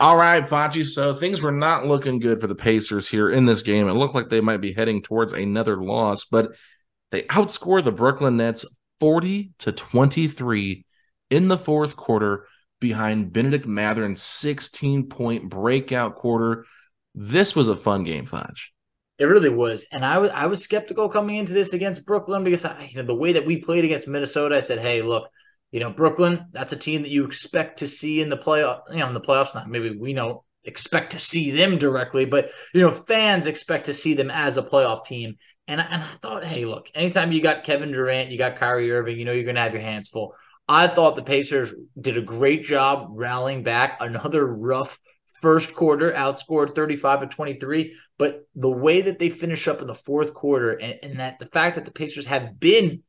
All 0.00 0.16
right, 0.16 0.42
Facci. 0.42 0.84
So 0.84 1.14
things 1.14 1.40
were 1.40 1.52
not 1.52 1.86
looking 1.86 2.18
good 2.18 2.40
for 2.40 2.46
the 2.46 2.54
Pacers 2.54 3.08
here 3.08 3.30
in 3.30 3.46
this 3.46 3.62
game. 3.62 3.88
It 3.88 3.92
looked 3.92 4.14
like 4.14 4.28
they 4.28 4.40
might 4.40 4.60
be 4.60 4.72
heading 4.72 5.02
towards 5.02 5.32
another 5.32 5.82
loss, 5.82 6.24
but 6.24 6.52
they 7.10 7.22
outscored 7.22 7.84
the 7.84 7.92
Brooklyn 7.92 8.36
Nets 8.36 8.64
40 8.98 9.52
to 9.60 9.72
23 9.72 10.84
in 11.30 11.48
the 11.48 11.58
fourth 11.58 11.96
quarter 11.96 12.46
behind 12.80 13.32
Bennedict 13.32 13.66
Mathurin's 13.66 14.22
16 14.22 15.08
point 15.08 15.48
breakout 15.48 16.16
quarter. 16.16 16.66
This 17.14 17.54
was 17.54 17.68
a 17.68 17.76
fun 17.76 18.02
game, 18.02 18.26
Fudge. 18.26 18.72
It 19.18 19.26
really 19.26 19.48
was, 19.48 19.86
and 19.92 20.04
I 20.04 20.18
was 20.18 20.32
I 20.32 20.46
was 20.46 20.64
skeptical 20.64 21.08
coming 21.08 21.36
into 21.36 21.52
this 21.52 21.72
against 21.72 22.04
Brooklyn 22.04 22.42
because 22.42 22.64
I, 22.64 22.88
you 22.90 22.96
know 22.96 23.06
the 23.06 23.14
way 23.14 23.34
that 23.34 23.46
we 23.46 23.58
played 23.58 23.84
against 23.84 24.08
Minnesota. 24.08 24.56
I 24.56 24.60
said, 24.60 24.80
hey, 24.80 25.02
look, 25.02 25.30
you 25.74 25.80
know, 25.80 25.90
Brooklyn, 25.90 26.46
that's 26.52 26.72
a 26.72 26.76
team 26.76 27.02
that 27.02 27.10
you 27.10 27.24
expect 27.24 27.80
to 27.80 27.88
see 27.88 28.20
in 28.20 28.28
the 28.28 28.36
playoff, 28.36 28.82
you 28.92 28.98
know, 28.98 29.08
in 29.08 29.14
the 29.14 29.20
playoffs. 29.20 29.56
Not 29.56 29.68
maybe 29.68 29.98
we 29.98 30.12
don't 30.12 30.40
expect 30.62 31.10
to 31.12 31.18
see 31.18 31.50
them 31.50 31.78
directly, 31.78 32.26
but 32.26 32.52
you 32.72 32.80
know, 32.80 32.92
fans 32.92 33.48
expect 33.48 33.86
to 33.86 33.92
see 33.92 34.14
them 34.14 34.30
as 34.30 34.56
a 34.56 34.62
playoff 34.62 35.04
team. 35.04 35.34
And 35.66 35.80
and 35.80 36.04
I 36.04 36.14
thought, 36.22 36.44
hey, 36.44 36.64
look, 36.64 36.86
anytime 36.94 37.32
you 37.32 37.42
got 37.42 37.64
Kevin 37.64 37.90
Durant, 37.90 38.30
you 38.30 38.38
got 38.38 38.54
Kyrie 38.54 38.92
Irving, 38.92 39.18
you 39.18 39.24
know 39.24 39.32
you're 39.32 39.42
gonna 39.42 39.64
have 39.64 39.72
your 39.72 39.82
hands 39.82 40.08
full. 40.08 40.36
I 40.68 40.86
thought 40.86 41.16
the 41.16 41.24
Pacers 41.24 41.74
did 42.00 42.16
a 42.18 42.22
great 42.22 42.62
job 42.62 43.08
rallying 43.10 43.64
back. 43.64 43.96
Another 43.98 44.46
rough 44.46 45.00
first 45.42 45.74
quarter, 45.74 46.12
outscored 46.12 46.76
35 46.76 47.22
to 47.22 47.26
23. 47.26 47.96
But 48.16 48.46
the 48.54 48.70
way 48.70 49.00
that 49.00 49.18
they 49.18 49.28
finish 49.28 49.66
up 49.66 49.80
in 49.80 49.88
the 49.88 49.94
fourth 49.96 50.34
quarter, 50.34 50.70
and, 50.70 51.00
and 51.02 51.18
that 51.18 51.40
the 51.40 51.46
fact 51.46 51.74
that 51.74 51.84
the 51.84 51.90
Pacers 51.90 52.26
have 52.26 52.60
been 52.60 53.02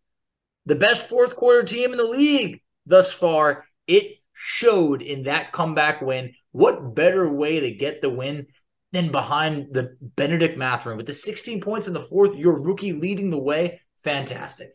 the 0.65 0.75
best 0.75 1.07
fourth 1.07 1.35
quarter 1.35 1.63
team 1.63 1.91
in 1.91 1.97
the 1.97 2.03
league 2.03 2.61
thus 2.85 3.11
far. 3.11 3.65
It 3.87 4.17
showed 4.33 5.01
in 5.01 5.23
that 5.23 5.51
comeback 5.51 6.01
win. 6.01 6.33
What 6.51 6.95
better 6.95 7.29
way 7.31 7.59
to 7.61 7.71
get 7.71 8.01
the 8.01 8.09
win 8.09 8.47
than 8.91 9.11
behind 9.11 9.73
the 9.73 9.97
Bennedict 10.01 10.57
Mathurin 10.57 10.97
with 10.97 11.05
the 11.05 11.13
16 11.13 11.61
points 11.61 11.87
in 11.87 11.93
the 11.93 11.99
fourth? 11.99 12.35
Your 12.35 12.59
rookie 12.59 12.93
leading 12.93 13.29
the 13.29 13.37
way. 13.37 13.81
Fantastic. 14.03 14.69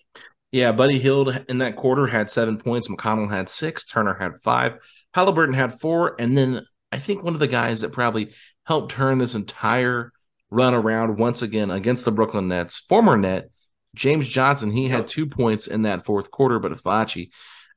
Yeah, 0.53 0.73
Buddy 0.73 0.99
Hield 0.99 1.45
in 1.49 1.59
that 1.59 1.77
quarter 1.77 2.07
had 2.07 2.29
seven 2.29 2.59
points. 2.59 2.89
McConnell 2.89 3.31
had 3.31 3.49
six. 3.49 3.85
Turner 3.85 4.15
had 4.15 4.35
five. 4.43 4.79
Haliburton 5.15 5.55
had 5.55 5.73
four. 5.73 6.17
And 6.19 6.37
then 6.37 6.63
I 6.91 6.99
think 6.99 7.23
one 7.23 7.35
of 7.35 7.41
the 7.41 7.47
guys 7.47 7.83
that 7.83 7.93
probably 7.93 8.33
helped 8.65 8.93
turn 8.93 9.19
this 9.19 9.35
entire 9.35 10.13
run 10.51 10.75
around 10.75 11.19
once 11.19 11.43
again 11.43 11.71
against 11.71 12.05
the 12.05 12.11
Brooklyn 12.11 12.49
Nets, 12.49 12.79
former 12.79 13.17
net, 13.17 13.51
James 13.95 14.29
Johnson, 14.29 14.71
he 14.71 14.89
had 14.89 15.07
two 15.07 15.27
points 15.27 15.67
in 15.67 15.83
that 15.83 16.05
fourth 16.05 16.31
quarter, 16.31 16.59
but 16.59 16.73
Afachi, 16.73 17.31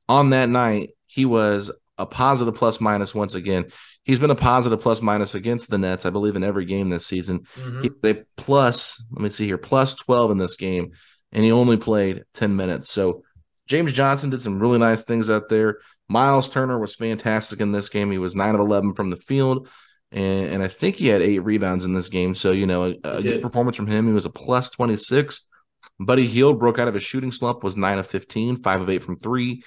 on 0.08 0.30
that 0.30 0.48
night, 0.48 0.90
he 1.06 1.24
was 1.24 1.70
a 1.98 2.06
positive 2.06 2.54
plus 2.54 2.80
minus 2.80 3.14
once 3.14 3.34
again. 3.34 3.66
He's 4.04 4.18
been 4.18 4.30
a 4.30 4.36
positive 4.36 4.80
plus 4.80 5.00
minus 5.00 5.34
against 5.34 5.70
the 5.70 5.78
Nets, 5.78 6.04
I 6.04 6.10
believe, 6.10 6.36
in 6.36 6.44
every 6.44 6.66
game 6.66 6.88
this 6.88 7.06
season. 7.06 7.46
Mm-hmm. 7.56 7.80
He, 7.80 7.90
they 8.02 8.24
plus, 8.36 9.02
let 9.12 9.22
me 9.22 9.28
see 9.28 9.46
here, 9.46 9.58
plus 9.58 9.94
12 9.94 10.32
in 10.32 10.38
this 10.38 10.56
game, 10.56 10.92
and 11.32 11.44
he 11.44 11.52
only 11.52 11.76
played 11.76 12.24
10 12.34 12.54
minutes. 12.54 12.90
So 12.90 13.22
James 13.66 13.92
Johnson 13.92 14.30
did 14.30 14.40
some 14.40 14.58
really 14.58 14.78
nice 14.78 15.04
things 15.04 15.30
out 15.30 15.48
there. 15.48 15.78
Miles 16.08 16.48
Turner 16.48 16.78
was 16.78 16.96
fantastic 16.96 17.60
in 17.60 17.72
this 17.72 17.88
game. 17.88 18.10
He 18.10 18.18
was 18.18 18.36
9 18.36 18.54
of 18.54 18.60
11 18.60 18.94
from 18.94 19.10
the 19.10 19.16
field. 19.16 19.68
And, 20.12 20.48
and 20.48 20.62
I 20.62 20.68
think 20.68 20.96
he 20.96 21.08
had 21.08 21.22
eight 21.22 21.40
rebounds 21.40 21.84
in 21.84 21.94
this 21.94 22.08
game. 22.08 22.34
So, 22.34 22.52
you 22.52 22.66
know, 22.66 22.84
a, 22.84 22.96
a 23.04 23.22
good 23.22 23.42
performance 23.42 23.76
from 23.76 23.86
him. 23.86 24.06
He 24.06 24.12
was 24.12 24.26
a 24.26 24.30
plus 24.30 24.70
26. 24.70 25.48
Buddy 26.00 26.26
Hield 26.26 26.58
broke 26.58 26.78
out 26.78 26.88
of 26.88 26.94
his 26.94 27.02
shooting 27.02 27.30
slump, 27.30 27.62
was 27.62 27.76
9 27.76 27.98
of 27.98 28.06
15, 28.06 28.56
5 28.56 28.80
of 28.80 28.90
8 28.90 29.02
from 29.02 29.16
3 29.16 29.62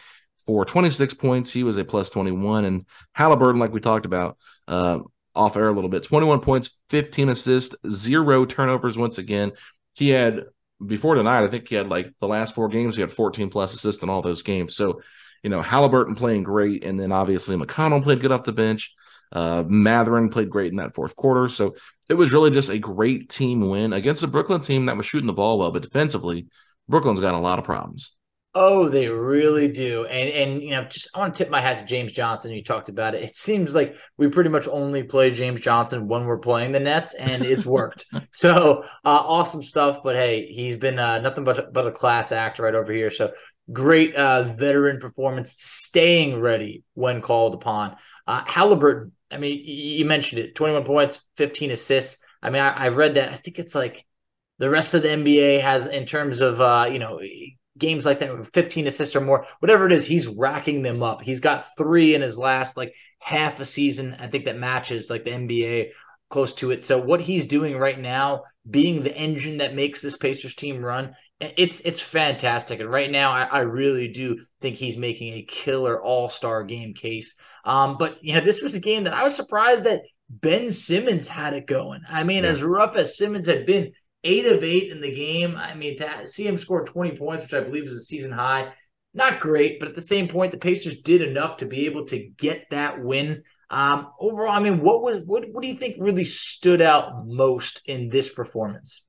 for 0.45 0.65
26 0.65 1.13
points. 1.13 1.51
He 1.51 1.63
was 1.63 1.77
a 1.77 1.85
plus 1.85 2.09
21. 2.09 2.65
And 2.65 2.85
Haliburton, 3.17 3.59
like 3.59 3.71
we 3.71 3.79
talked 3.79 4.05
about 4.05 4.37
uh, 4.67 4.99
off 5.35 5.55
air 5.55 5.67
a 5.67 5.73
little 5.73 5.89
bit, 5.89 6.03
21 6.03 6.41
points, 6.41 6.77
15 6.89 7.29
assists, 7.29 7.75
zero 7.89 8.45
turnovers 8.45 8.97
once 8.97 9.17
again. 9.17 9.51
He 9.93 10.09
had, 10.09 10.45
before 10.85 11.15
tonight, 11.15 11.43
I 11.43 11.47
think 11.47 11.67
he 11.69 11.75
had 11.75 11.89
like 11.89 12.13
the 12.19 12.27
last 12.27 12.55
four 12.55 12.67
games, 12.67 12.95
he 12.95 13.01
had 13.01 13.11
14 13.11 13.49
plus 13.49 13.73
assists 13.73 14.03
in 14.03 14.09
all 14.09 14.21
those 14.21 14.41
games. 14.41 14.75
So, 14.75 15.01
you 15.43 15.49
know, 15.49 15.61
Haliburton 15.61 16.17
playing 16.17 16.43
great. 16.43 16.83
And 16.83 16.99
then 16.99 17.11
obviously 17.11 17.55
McConnell 17.55 18.03
played 18.03 18.19
good 18.19 18.31
off 18.31 18.43
the 18.43 18.53
bench. 18.53 18.93
Uh, 19.31 19.63
Mathurin 19.67 20.29
played 20.29 20.49
great 20.49 20.71
in 20.71 20.77
that 20.77 20.95
fourth 20.95 21.15
quarter. 21.15 21.49
So 21.49 21.75
it 22.09 22.13
was 22.13 22.31
really 22.31 22.51
just 22.51 22.69
a 22.69 22.79
great 22.79 23.29
team 23.29 23.69
win 23.69 23.93
against 23.93 24.23
a 24.23 24.27
Brooklyn 24.27 24.61
team 24.61 24.85
that 24.85 24.97
was 24.97 25.05
shooting 25.05 25.27
the 25.27 25.33
ball 25.33 25.59
well, 25.59 25.71
but 25.71 25.81
defensively, 25.81 26.47
Brooklyn's 26.87 27.19
got 27.19 27.35
a 27.35 27.39
lot 27.39 27.59
of 27.59 27.65
problems. 27.65 28.15
Oh, 28.59 28.89
they 28.89 29.07
really 29.07 29.67
do. 29.67 30.05
And 30.05 30.29
and 30.29 30.63
you 30.63 30.71
know, 30.71 30.83
just 30.85 31.09
I 31.13 31.19
want 31.19 31.35
to 31.35 31.37
tip 31.37 31.51
my 31.51 31.61
hat 31.61 31.77
to 31.77 31.85
James 31.85 32.11
Johnson. 32.11 32.53
You 32.53 32.63
talked 32.63 32.89
about 32.89 33.13
it. 33.13 33.23
It 33.23 33.35
seems 33.35 33.75
like 33.75 33.95
we 34.17 34.29
pretty 34.29 34.49
much 34.49 34.67
only 34.67 35.03
play 35.03 35.29
James 35.29 35.61
Johnson 35.61 36.07
when 36.07 36.25
we're 36.25 36.39
playing 36.39 36.71
the 36.71 36.79
Nets, 36.79 37.13
and 37.13 37.45
it's 37.45 37.67
worked. 37.67 38.07
so 38.31 38.83
uh, 39.05 39.23
awesome 39.25 39.61
stuff. 39.61 39.99
But 40.03 40.15
hey, 40.15 40.47
he's 40.47 40.75
been 40.75 40.97
uh, 40.97 41.19
nothing 41.19 41.43
but 41.43 41.71
but 41.71 41.85
a 41.85 41.91
class 41.91 42.31
act 42.31 42.57
right 42.57 42.73
over 42.73 42.91
here. 42.91 43.11
So 43.11 43.31
great 43.71 44.15
uh, 44.15 44.43
veteran 44.43 44.99
performance, 44.99 45.53
staying 45.57 46.39
ready 46.39 46.83
when 46.95 47.21
called 47.21 47.53
upon. 47.53 47.95
Uh, 48.25 48.43
Haliburton 48.43 49.11
I 49.31 49.37
mean, 49.37 49.61
you 49.65 50.05
mentioned 50.05 50.39
it 50.39 50.55
21 50.55 50.83
points, 50.83 51.21
15 51.37 51.71
assists. 51.71 52.23
I 52.41 52.49
mean, 52.49 52.61
I, 52.61 52.69
I 52.69 52.87
read 52.89 53.15
that. 53.15 53.33
I 53.33 53.35
think 53.35 53.59
it's 53.59 53.75
like 53.75 54.05
the 54.59 54.69
rest 54.69 54.93
of 54.93 55.03
the 55.03 55.09
NBA 55.09 55.61
has, 55.61 55.87
in 55.87 56.05
terms 56.05 56.39
of, 56.39 56.61
uh, 56.61 56.87
you 56.91 56.99
know, 56.99 57.19
games 57.77 58.05
like 58.05 58.19
that, 58.19 58.53
15 58.53 58.87
assists 58.87 59.15
or 59.15 59.21
more, 59.21 59.45
whatever 59.59 59.85
it 59.85 59.91
is, 59.91 60.05
he's 60.05 60.27
racking 60.27 60.81
them 60.81 61.03
up. 61.03 61.21
He's 61.21 61.39
got 61.39 61.65
three 61.77 62.15
in 62.15 62.21
his 62.21 62.37
last 62.37 62.77
like 62.77 62.93
half 63.19 63.59
a 63.59 63.65
season. 63.65 64.15
I 64.19 64.27
think 64.27 64.45
that 64.45 64.57
matches 64.57 65.09
like 65.09 65.23
the 65.23 65.31
NBA 65.31 65.89
close 66.29 66.53
to 66.55 66.71
it. 66.71 66.83
So 66.83 66.99
what 66.99 67.21
he's 67.21 67.47
doing 67.47 67.77
right 67.77 67.97
now, 67.97 68.43
being 68.69 69.03
the 69.03 69.15
engine 69.15 69.57
that 69.57 69.75
makes 69.75 70.01
this 70.01 70.17
Pacers 70.17 70.55
team 70.55 70.83
run, 70.83 71.15
it's 71.39 71.81
it's 71.81 72.01
fantastic. 72.01 72.79
And 72.79 72.89
right 72.89 73.11
now, 73.11 73.31
I, 73.31 73.43
I 73.43 73.59
really 73.59 74.07
do 74.07 74.39
think 74.61 74.75
he's 74.75 74.97
making 74.97 75.33
a 75.33 75.43
killer 75.43 76.01
All 76.01 76.29
Star 76.29 76.63
game 76.63 76.93
case. 76.93 77.35
Um, 77.63 77.97
but 77.97 78.23
you 78.23 78.33
know, 78.33 78.41
this 78.41 78.61
was 78.61 78.73
a 78.73 78.79
game 78.79 79.03
that 79.03 79.13
I 79.13 79.23
was 79.23 79.35
surprised 79.35 79.85
that 79.85 80.01
Ben 80.29 80.69
Simmons 80.69 81.27
had 81.27 81.53
it 81.53 81.67
going. 81.67 82.01
I 82.09 82.23
mean, 82.23 82.43
yeah. 82.43 82.49
as 82.49 82.63
rough 82.63 82.95
as 82.95 83.17
Simmons 83.17 83.45
had 83.45 83.65
been, 83.65 83.93
eight 84.23 84.45
of 84.45 84.63
eight 84.63 84.91
in 84.91 85.01
the 85.01 85.13
game. 85.13 85.55
I 85.55 85.75
mean, 85.75 85.97
to 85.97 86.27
see 86.27 86.47
him 86.47 86.57
score 86.57 86.83
20 86.85 87.17
points, 87.17 87.43
which 87.43 87.53
I 87.53 87.61
believe 87.61 87.85
is 87.85 87.97
a 87.97 88.03
season 88.03 88.31
high, 88.31 88.73
not 89.13 89.39
great, 89.39 89.79
but 89.79 89.87
at 89.87 89.95
the 89.95 90.01
same 90.01 90.27
point, 90.27 90.51
the 90.51 90.57
Pacers 90.57 91.01
did 91.01 91.21
enough 91.21 91.57
to 91.57 91.65
be 91.65 91.85
able 91.85 92.05
to 92.07 92.19
get 92.19 92.65
that 92.71 93.01
win. 93.01 93.43
Um, 93.69 94.07
overall, 94.19 94.51
I 94.51 94.59
mean, 94.59 94.81
what 94.81 95.01
was 95.01 95.19
what 95.25 95.45
what 95.51 95.61
do 95.61 95.67
you 95.67 95.75
think 95.75 95.95
really 95.99 96.25
stood 96.25 96.81
out 96.81 97.25
most 97.27 97.81
in 97.85 98.09
this 98.09 98.29
performance? 98.33 99.03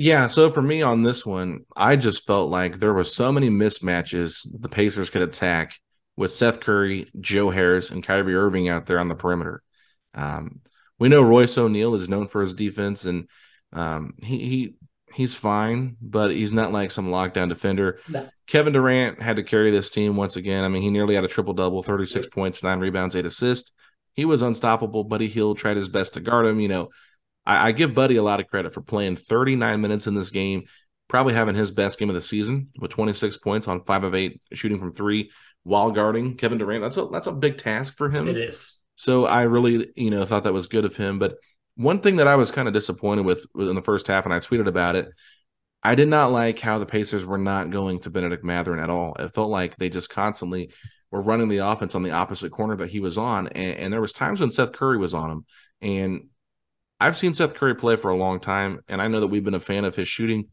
Yeah, 0.00 0.28
so 0.28 0.50
for 0.50 0.62
me 0.62 0.80
on 0.80 1.02
this 1.02 1.26
one, 1.26 1.66
I 1.76 1.96
just 1.96 2.26
felt 2.26 2.48
like 2.48 2.78
there 2.78 2.94
were 2.94 3.04
so 3.04 3.30
many 3.30 3.50
mismatches 3.50 4.46
the 4.58 4.70
Pacers 4.70 5.10
could 5.10 5.20
attack 5.20 5.78
with 6.16 6.32
Seth 6.32 6.60
Curry, 6.60 7.10
Joe 7.20 7.50
Harris, 7.50 7.90
and 7.90 8.02
Kyrie 8.02 8.34
Irving 8.34 8.70
out 8.70 8.86
there 8.86 8.98
on 8.98 9.08
the 9.08 9.14
perimeter. 9.14 9.62
Um, 10.14 10.62
we 10.98 11.10
know 11.10 11.22
Royce 11.22 11.58
O'Neale 11.58 11.96
is 11.96 12.08
known 12.08 12.28
for 12.28 12.40
his 12.40 12.54
defense, 12.54 13.04
and 13.04 13.28
um, 13.74 14.14
he 14.22 14.38
he 14.38 14.74
he's 15.12 15.34
fine, 15.34 15.98
but 16.00 16.30
he's 16.30 16.50
not 16.50 16.72
like 16.72 16.90
some 16.92 17.10
lockdown 17.10 17.50
defender. 17.50 17.98
No. 18.08 18.26
Kevin 18.46 18.72
Durant 18.72 19.20
had 19.20 19.36
to 19.36 19.42
carry 19.42 19.70
this 19.70 19.90
team 19.90 20.16
once 20.16 20.36
again. 20.36 20.64
I 20.64 20.68
mean, 20.68 20.80
he 20.80 20.88
nearly 20.88 21.14
had 21.14 21.24
a 21.24 21.28
triple 21.28 21.52
double, 21.52 21.82
36 21.82 22.26
points, 22.28 22.62
nine 22.62 22.80
rebounds, 22.80 23.16
eight 23.16 23.26
assists. 23.26 23.72
He 24.14 24.24
was 24.24 24.40
unstoppable. 24.40 25.04
Buddy 25.04 25.28
Hield 25.28 25.58
tried 25.58 25.76
his 25.76 25.90
best 25.90 26.14
to 26.14 26.20
guard 26.20 26.46
him. 26.46 26.58
You 26.58 26.68
know, 26.68 26.88
I, 27.46 27.68
I 27.68 27.72
give 27.72 27.94
Buddy 27.94 28.16
a 28.16 28.22
lot 28.22 28.40
of 28.40 28.48
credit 28.48 28.72
for 28.72 28.82
playing 28.82 29.16
39 29.16 29.80
minutes 29.80 30.06
in 30.06 30.14
this 30.14 30.30
game, 30.30 30.64
probably 31.08 31.34
having 31.34 31.54
his 31.54 31.70
best 31.70 31.98
game 31.98 32.08
of 32.08 32.14
the 32.14 32.22
season 32.22 32.68
with 32.78 32.90
26 32.90 33.36
points 33.38 33.68
on 33.68 33.84
five 33.84 34.04
of 34.04 34.14
eight 34.14 34.40
shooting 34.52 34.78
from 34.78 34.92
three 34.92 35.30
while 35.62 35.90
guarding 35.90 36.36
Kevin 36.36 36.58
Durant. 36.58 36.82
That's 36.82 36.96
a 36.96 37.06
that's 37.06 37.26
a 37.26 37.32
big 37.32 37.58
task 37.58 37.96
for 37.96 38.08
him. 38.08 38.28
It 38.28 38.36
is. 38.36 38.78
So 38.94 39.24
I 39.24 39.42
really, 39.42 39.90
you 39.96 40.10
know, 40.10 40.24
thought 40.24 40.44
that 40.44 40.52
was 40.52 40.66
good 40.66 40.84
of 40.84 40.96
him. 40.96 41.18
But 41.18 41.36
one 41.76 42.00
thing 42.00 42.16
that 42.16 42.28
I 42.28 42.36
was 42.36 42.50
kind 42.50 42.68
of 42.68 42.74
disappointed 42.74 43.24
with 43.24 43.46
in 43.58 43.74
the 43.74 43.82
first 43.82 44.06
half, 44.06 44.24
and 44.24 44.34
I 44.34 44.40
tweeted 44.40 44.66
about 44.66 44.96
it, 44.96 45.08
I 45.82 45.94
did 45.94 46.08
not 46.08 46.32
like 46.32 46.58
how 46.58 46.78
the 46.78 46.86
Pacers 46.86 47.24
were 47.24 47.38
not 47.38 47.70
going 47.70 48.00
to 48.00 48.10
Bennedict 48.10 48.44
Mathurin 48.44 48.80
at 48.80 48.90
all. 48.90 49.14
It 49.14 49.32
felt 49.32 49.48
like 49.48 49.76
they 49.76 49.88
just 49.88 50.10
constantly 50.10 50.70
were 51.10 51.22
running 51.22 51.48
the 51.48 51.58
offense 51.58 51.94
on 51.94 52.02
the 52.02 52.10
opposite 52.10 52.52
corner 52.52 52.76
that 52.76 52.90
he 52.90 53.00
was 53.00 53.16
on, 53.16 53.48
and, 53.48 53.78
and 53.78 53.92
there 53.92 54.02
was 54.02 54.12
times 54.12 54.40
when 54.40 54.50
Seth 54.50 54.72
Curry 54.72 54.98
was 54.98 55.14
on 55.14 55.30
him, 55.30 55.46
and 55.80 56.28
I've 57.00 57.16
seen 57.16 57.34
Seth 57.34 57.54
Curry 57.54 57.74
play 57.74 57.96
for 57.96 58.10
a 58.10 58.16
long 58.16 58.40
time, 58.40 58.80
and 58.88 59.00
I 59.00 59.08
know 59.08 59.20
that 59.20 59.28
we've 59.28 59.44
been 59.44 59.54
a 59.54 59.60
fan 59.60 59.84
of 59.84 59.96
his 59.96 60.08
shooting. 60.08 60.48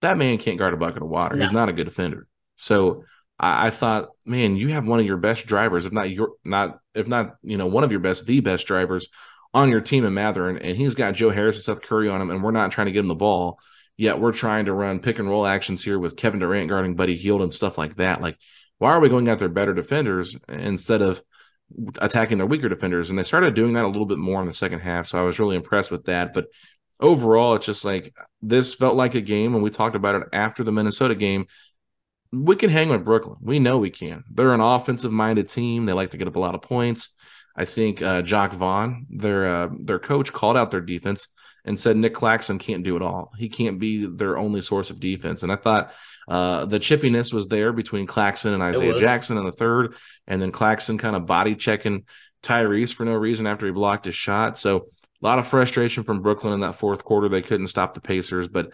That 0.00 0.18
man 0.18 0.38
can't 0.38 0.58
guard 0.58 0.74
a 0.74 0.76
bucket 0.76 1.02
of 1.02 1.08
water. 1.08 1.36
No. 1.36 1.44
He's 1.44 1.52
not 1.52 1.68
a 1.68 1.72
good 1.72 1.84
defender. 1.84 2.26
So 2.56 3.04
I, 3.38 3.68
I, 3.68 3.70
thought, 3.70 4.10
man, 4.26 4.56
you 4.56 4.68
have 4.68 4.88
one 4.88 4.98
of 4.98 5.06
your 5.06 5.16
best 5.16 5.46
drivers, 5.46 5.86
if 5.86 5.92
not 5.92 6.10
your 6.10 6.32
not 6.44 6.80
if 6.94 7.06
not 7.06 7.36
you 7.42 7.56
know 7.56 7.66
one 7.66 7.84
of 7.84 7.92
your 7.92 8.00
best, 8.00 8.26
the 8.26 8.40
best 8.40 8.66
drivers 8.66 9.08
on 9.54 9.68
your 9.68 9.80
team 9.80 10.04
in 10.04 10.14
Mathurin, 10.14 10.58
and 10.58 10.76
he's 10.76 10.94
got 10.94 11.14
Joe 11.14 11.30
Harris 11.30 11.56
and 11.56 11.64
Seth 11.64 11.82
Curry 11.82 12.08
on 12.08 12.20
him, 12.20 12.30
and 12.30 12.42
we're 12.42 12.50
not 12.50 12.72
trying 12.72 12.86
to 12.86 12.92
get 12.92 13.00
him 13.00 13.08
the 13.08 13.14
ball. 13.14 13.58
Yet 13.96 14.18
we're 14.18 14.32
trying 14.32 14.64
to 14.64 14.72
run 14.72 15.00
pick 15.00 15.18
and 15.18 15.28
roll 15.28 15.46
actions 15.46 15.84
here 15.84 15.98
with 15.98 16.16
Kevin 16.16 16.40
Durant 16.40 16.70
guarding 16.70 16.96
Buddy 16.96 17.14
Hield 17.14 17.42
and 17.42 17.52
stuff 17.52 17.76
like 17.76 17.96
that. 17.96 18.22
Like, 18.22 18.38
why 18.78 18.92
are 18.92 19.00
we 19.00 19.10
going 19.10 19.28
out 19.28 19.34
after 19.34 19.48
better 19.48 19.74
defenders 19.74 20.34
instead 20.48 21.02
of 21.02 21.22
attacking 21.98 22.38
their 22.38 22.46
weaker 22.46 22.68
defenders? 22.68 23.10
And 23.10 23.18
they 23.18 23.24
started 23.24 23.54
doing 23.54 23.74
that 23.74 23.84
a 23.84 23.88
little 23.88 24.06
bit 24.06 24.18
more 24.18 24.40
in 24.40 24.46
the 24.46 24.54
second 24.54 24.80
half. 24.80 25.06
So 25.06 25.18
I 25.18 25.22
was 25.22 25.38
really 25.38 25.56
impressed 25.56 25.90
with 25.90 26.04
that. 26.04 26.34
But 26.34 26.46
overall, 27.00 27.54
it's 27.54 27.66
just 27.66 27.84
like 27.84 28.14
this 28.40 28.74
felt 28.74 28.96
like 28.96 29.14
a 29.14 29.20
game, 29.20 29.54
and 29.54 29.62
we 29.62 29.70
talked 29.70 29.96
about 29.96 30.14
it 30.14 30.22
after 30.32 30.64
the 30.64 30.72
Minnesota 30.72 31.14
game. 31.14 31.46
We 32.32 32.56
can 32.56 32.70
hang 32.70 32.88
with 32.88 33.04
Brooklyn. 33.04 33.36
We 33.42 33.58
know 33.58 33.78
we 33.78 33.90
can. 33.90 34.24
They're 34.30 34.54
an 34.54 34.60
offensive 34.60 35.12
minded 35.12 35.48
team. 35.48 35.84
They 35.84 35.92
like 35.92 36.12
to 36.12 36.16
get 36.16 36.28
up 36.28 36.36
a 36.36 36.40
lot 36.40 36.54
of 36.54 36.62
points. 36.62 37.10
I 37.54 37.66
think 37.66 38.00
uh, 38.00 38.22
Jacque 38.22 38.54
Vaughn, 38.54 39.06
their 39.10 39.46
uh, 39.46 39.68
their 39.78 39.98
coach, 39.98 40.32
called 40.32 40.56
out 40.56 40.70
their 40.70 40.80
defense 40.80 41.28
and 41.64 41.78
said 41.78 41.96
Nick 41.96 42.14
Claxton 42.14 42.58
can't 42.58 42.82
do 42.82 42.96
it 42.96 43.02
all. 43.02 43.32
He 43.38 43.48
can't 43.48 43.78
be 43.78 44.06
their 44.06 44.36
only 44.36 44.62
source 44.62 44.90
of 44.90 45.00
defense. 45.00 45.42
And 45.42 45.52
I 45.52 45.56
thought 45.56 45.92
uh, 46.28 46.64
the 46.64 46.78
chippiness 46.78 47.32
was 47.32 47.48
there 47.48 47.72
between 47.72 48.06
Claxton 48.06 48.52
and 48.52 48.62
Isaiah 48.62 48.98
Jackson 48.98 49.38
in 49.38 49.44
the 49.44 49.52
third, 49.52 49.94
and 50.26 50.40
then 50.40 50.52
Claxton 50.52 50.98
kind 50.98 51.16
of 51.16 51.26
body 51.26 51.54
checking 51.54 52.04
Tyrese 52.42 52.94
for 52.94 53.04
no 53.04 53.14
reason 53.14 53.46
after 53.46 53.66
he 53.66 53.72
blocked 53.72 54.06
his 54.06 54.14
shot. 54.14 54.58
So 54.58 54.88
a 55.22 55.26
lot 55.26 55.38
of 55.38 55.46
frustration 55.46 56.02
from 56.02 56.20
Brooklyn 56.20 56.52
in 56.52 56.60
that 56.60 56.74
fourth 56.74 57.04
quarter. 57.04 57.28
They 57.28 57.42
couldn't 57.42 57.68
stop 57.68 57.94
the 57.94 58.00
Pacers, 58.00 58.48
but 58.48 58.72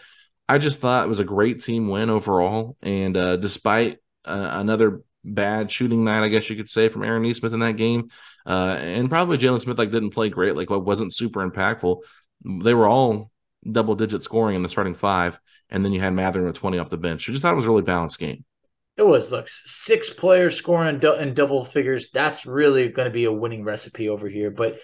I 0.48 0.58
just 0.58 0.80
thought 0.80 1.04
it 1.04 1.08
was 1.08 1.20
a 1.20 1.24
great 1.24 1.60
team 1.60 1.88
win 1.88 2.08
overall. 2.08 2.76
And 2.80 3.16
uh, 3.16 3.36
despite 3.36 3.98
uh, 4.24 4.50
another 4.54 5.02
bad 5.24 5.70
shooting 5.70 6.04
night, 6.04 6.24
I 6.24 6.28
guess 6.28 6.48
you 6.48 6.56
could 6.56 6.70
say, 6.70 6.88
from 6.88 7.04
Aaron 7.04 7.22
Nesmith 7.22 7.52
in 7.52 7.60
that 7.60 7.76
game, 7.76 8.10
uh, 8.46 8.78
and 8.80 9.10
probably 9.10 9.36
Jalen 9.36 9.60
Smith 9.60 9.78
like 9.78 9.90
didn't 9.90 10.10
play 10.10 10.30
great, 10.30 10.56
like 10.56 10.70
what 10.70 10.86
wasn't 10.86 11.14
super 11.14 11.46
impactful. 11.48 11.98
They 12.44 12.74
were 12.74 12.88
all 12.88 13.30
double 13.70 13.94
digit 13.94 14.22
scoring 14.22 14.56
in 14.56 14.62
the 14.62 14.68
starting 14.68 14.94
five, 14.94 15.38
and 15.70 15.84
then 15.84 15.92
you 15.92 16.00
had 16.00 16.14
Mathurin 16.14 16.46
with 16.46 16.56
twenty 16.56 16.78
off 16.78 16.90
the 16.90 16.96
bench. 16.96 17.28
I 17.28 17.32
just 17.32 17.42
thought 17.42 17.52
it 17.52 17.56
was 17.56 17.66
a 17.66 17.70
really 17.70 17.82
balanced 17.82 18.18
game. 18.18 18.44
It 18.96 19.06
was 19.06 19.30
look 19.30 19.48
six 19.48 20.10
players 20.10 20.56
scoring 20.56 21.00
in 21.00 21.34
double 21.34 21.64
figures. 21.64 22.10
That's 22.10 22.46
really 22.46 22.88
going 22.88 23.06
to 23.06 23.12
be 23.12 23.24
a 23.24 23.32
winning 23.32 23.62
recipe 23.62 24.08
over 24.08 24.28
here. 24.28 24.50
But 24.50 24.78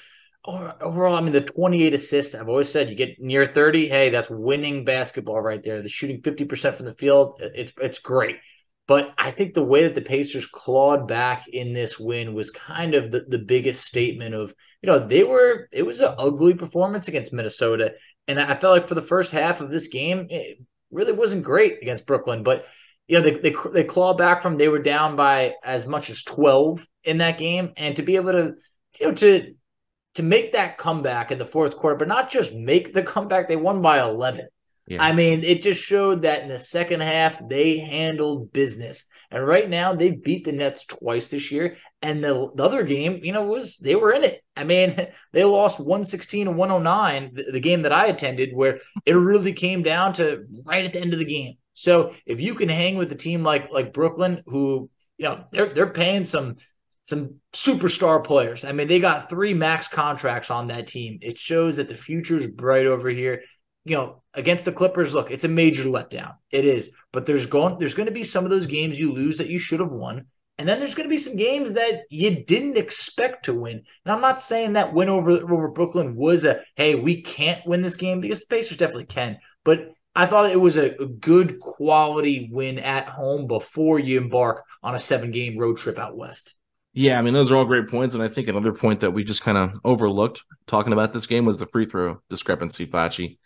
overall, 0.46 1.16
I 1.16 1.20
mean, 1.20 1.32
the 1.32 1.40
28 1.40 1.94
assists, 1.94 2.34
I've 2.34 2.48
always 2.48 2.68
said 2.68 2.90
you 2.90 2.94
get 2.94 3.20
near 3.20 3.46
30. 3.46 3.88
Hey, 3.88 4.10
that's 4.10 4.30
winning 4.30 4.84
basketball 4.84 5.40
right 5.40 5.62
there. 5.62 5.82
The 5.82 5.88
shooting 5.88 6.22
50% 6.22 6.76
from 6.76 6.86
the 6.86 6.92
field, 6.92 7.34
it's 7.40 7.72
it's 7.80 7.98
great. 7.98 8.36
But 8.86 9.14
I 9.16 9.30
think 9.30 9.54
the 9.54 9.64
way 9.64 9.84
that 9.84 9.94
the 9.94 10.02
Pacers 10.02 10.46
clawed 10.46 11.08
back 11.08 11.48
in 11.48 11.72
this 11.72 11.98
win 11.98 12.34
was 12.34 12.50
kind 12.50 12.94
of 12.94 13.10
the, 13.10 13.24
the 13.26 13.38
biggest 13.38 13.84
statement 13.84 14.34
of, 14.34 14.54
you 14.82 14.88
know, 14.88 15.06
they 15.06 15.24
were, 15.24 15.68
it 15.72 15.86
was 15.86 16.00
an 16.00 16.14
ugly 16.18 16.54
performance 16.54 17.08
against 17.08 17.32
Minnesota. 17.32 17.94
And 18.28 18.38
I 18.38 18.54
felt 18.54 18.76
like 18.76 18.88
for 18.88 18.94
the 18.94 19.00
first 19.00 19.32
half 19.32 19.62
of 19.62 19.70
this 19.70 19.88
game, 19.88 20.26
it 20.28 20.58
really 20.90 21.12
wasn't 21.12 21.44
great 21.44 21.80
against 21.80 22.06
Brooklyn. 22.06 22.42
But, 22.42 22.66
you 23.06 23.16
know, 23.16 23.22
they, 23.22 23.38
they, 23.38 23.54
they 23.72 23.84
clawed 23.84 24.18
back 24.18 24.42
from, 24.42 24.58
they 24.58 24.68
were 24.68 24.82
down 24.82 25.16
by 25.16 25.54
as 25.64 25.86
much 25.86 26.10
as 26.10 26.22
12 26.22 26.86
in 27.04 27.18
that 27.18 27.38
game. 27.38 27.72
And 27.78 27.96
to 27.96 28.02
be 28.02 28.16
able 28.16 28.32
to, 28.32 28.54
you 29.00 29.08
know, 29.08 29.14
to, 29.14 29.54
to 30.16 30.22
make 30.22 30.52
that 30.52 30.76
comeback 30.76 31.32
in 31.32 31.38
the 31.38 31.44
fourth 31.46 31.76
quarter, 31.78 31.96
but 31.96 32.08
not 32.08 32.30
just 32.30 32.52
make 32.52 32.92
the 32.92 33.02
comeback, 33.02 33.48
they 33.48 33.56
won 33.56 33.80
by 33.80 34.02
11. 34.02 34.46
Yeah. 34.86 35.02
I 35.02 35.12
mean, 35.12 35.44
it 35.44 35.62
just 35.62 35.82
showed 35.82 36.22
that 36.22 36.42
in 36.42 36.48
the 36.48 36.58
second 36.58 37.00
half, 37.00 37.40
they 37.48 37.78
handled 37.78 38.52
business. 38.52 39.06
And 39.30 39.46
right 39.46 39.68
now, 39.68 39.94
they've 39.94 40.22
beat 40.22 40.44
the 40.44 40.52
Nets 40.52 40.84
twice 40.84 41.28
this 41.28 41.50
year. 41.50 41.76
And 42.02 42.22
the, 42.22 42.50
the 42.54 42.62
other 42.62 42.82
game, 42.82 43.20
you 43.22 43.32
know, 43.32 43.44
was 43.44 43.78
they 43.78 43.94
were 43.94 44.12
in 44.12 44.24
it. 44.24 44.42
I 44.54 44.64
mean, 44.64 44.94
they 45.32 45.44
lost 45.44 45.78
116 45.78 46.48
and 46.48 46.56
109, 46.58 47.30
the, 47.32 47.52
the 47.52 47.60
game 47.60 47.82
that 47.82 47.92
I 47.92 48.06
attended, 48.06 48.50
where 48.52 48.78
it 49.06 49.14
really 49.14 49.54
came 49.54 49.82
down 49.82 50.12
to 50.14 50.44
right 50.66 50.84
at 50.84 50.92
the 50.92 51.00
end 51.00 51.14
of 51.14 51.18
the 51.18 51.24
game. 51.24 51.54
So 51.72 52.14
if 52.26 52.40
you 52.40 52.54
can 52.54 52.68
hang 52.68 52.96
with 52.96 53.10
a 53.10 53.16
team 53.16 53.42
like 53.42 53.72
like 53.72 53.92
Brooklyn, 53.92 54.42
who, 54.46 54.90
you 55.16 55.24
know, 55.24 55.44
they're 55.50 55.74
they're 55.74 55.90
paying 55.90 56.24
some 56.24 56.56
some 57.02 57.40
superstar 57.52 58.22
players. 58.24 58.64
I 58.64 58.72
mean, 58.72 58.88
they 58.88 59.00
got 59.00 59.28
three 59.28 59.54
max 59.54 59.88
contracts 59.88 60.50
on 60.50 60.68
that 60.68 60.86
team. 60.86 61.18
It 61.20 61.36
shows 61.36 61.76
that 61.76 61.88
the 61.88 61.96
future 61.96 62.38
is 62.38 62.50
bright 62.50 62.86
over 62.86 63.10
here 63.10 63.42
you 63.84 63.96
know, 63.96 64.22
against 64.32 64.64
the 64.64 64.72
Clippers, 64.72 65.14
look, 65.14 65.30
it's 65.30 65.44
a 65.44 65.48
major 65.48 65.84
letdown. 65.84 66.34
It 66.50 66.64
is, 66.64 66.90
but 67.12 67.26
there's 67.26 67.46
going 67.46 67.78
there's 67.78 67.94
going 67.94 68.06
to 68.06 68.12
be 68.12 68.24
some 68.24 68.44
of 68.44 68.50
those 68.50 68.66
games 68.66 68.98
you 68.98 69.12
lose 69.12 69.38
that 69.38 69.48
you 69.48 69.58
should 69.58 69.80
have 69.80 69.90
won, 69.90 70.26
and 70.58 70.68
then 70.68 70.78
there's 70.78 70.94
going 70.94 71.08
to 71.08 71.14
be 71.14 71.18
some 71.18 71.36
games 71.36 71.74
that 71.74 72.02
you 72.10 72.44
didn't 72.44 72.76
expect 72.76 73.44
to 73.44 73.54
win. 73.54 73.82
And 74.04 74.12
I'm 74.12 74.20
not 74.20 74.40
saying 74.40 74.74
that 74.74 74.94
win 74.94 75.08
over 75.08 75.32
over 75.32 75.68
Brooklyn 75.68 76.16
was 76.16 76.44
a 76.44 76.62
hey 76.76 76.94
we 76.94 77.22
can't 77.22 77.64
win 77.66 77.82
this 77.82 77.96
game 77.96 78.20
because 78.20 78.40
the 78.40 78.46
Pacers 78.46 78.78
definitely 78.78 79.06
can, 79.06 79.38
but 79.64 79.92
I 80.16 80.26
thought 80.26 80.50
it 80.50 80.60
was 80.60 80.76
a, 80.76 80.94
a 81.02 81.06
good 81.06 81.60
quality 81.60 82.48
win 82.52 82.78
at 82.78 83.08
home 83.08 83.46
before 83.46 83.98
you 83.98 84.18
embark 84.18 84.64
on 84.82 84.94
a 84.94 85.00
seven 85.00 85.30
game 85.30 85.58
road 85.58 85.76
trip 85.76 85.98
out 85.98 86.16
west. 86.16 86.54
Yeah, 86.92 87.18
I 87.18 87.22
mean 87.22 87.34
those 87.34 87.50
are 87.50 87.56
all 87.56 87.64
great 87.64 87.88
points, 87.88 88.14
and 88.14 88.22
I 88.22 88.28
think 88.28 88.48
another 88.48 88.72
point 88.72 89.00
that 89.00 89.10
we 89.10 89.24
just 89.24 89.42
kind 89.42 89.58
of 89.58 89.72
overlooked 89.84 90.44
talking 90.66 90.92
about 90.92 91.12
this 91.12 91.26
game 91.26 91.44
was 91.44 91.56
the 91.56 91.66
free 91.66 91.86
throw 91.86 92.22
discrepancy, 92.30 92.86
Facci. 92.86 93.38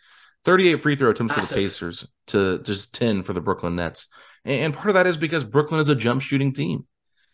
38 0.45 0.81
free 0.81 0.95
throw 0.95 1.09
attempts 1.11 1.35
Massive. 1.35 1.49
for 1.49 1.55
the 1.55 1.61
Pacers 1.61 2.07
to 2.27 2.59
just 2.59 2.95
10 2.95 3.23
for 3.23 3.33
the 3.33 3.41
Brooklyn 3.41 3.75
Nets. 3.75 4.07
And 4.45 4.73
part 4.73 4.87
of 4.89 4.93
that 4.93 5.07
is 5.07 5.17
because 5.17 5.43
Brooklyn 5.43 5.81
is 5.81 5.89
a 5.89 5.95
jump 5.95 6.21
shooting 6.21 6.53
team. 6.53 6.85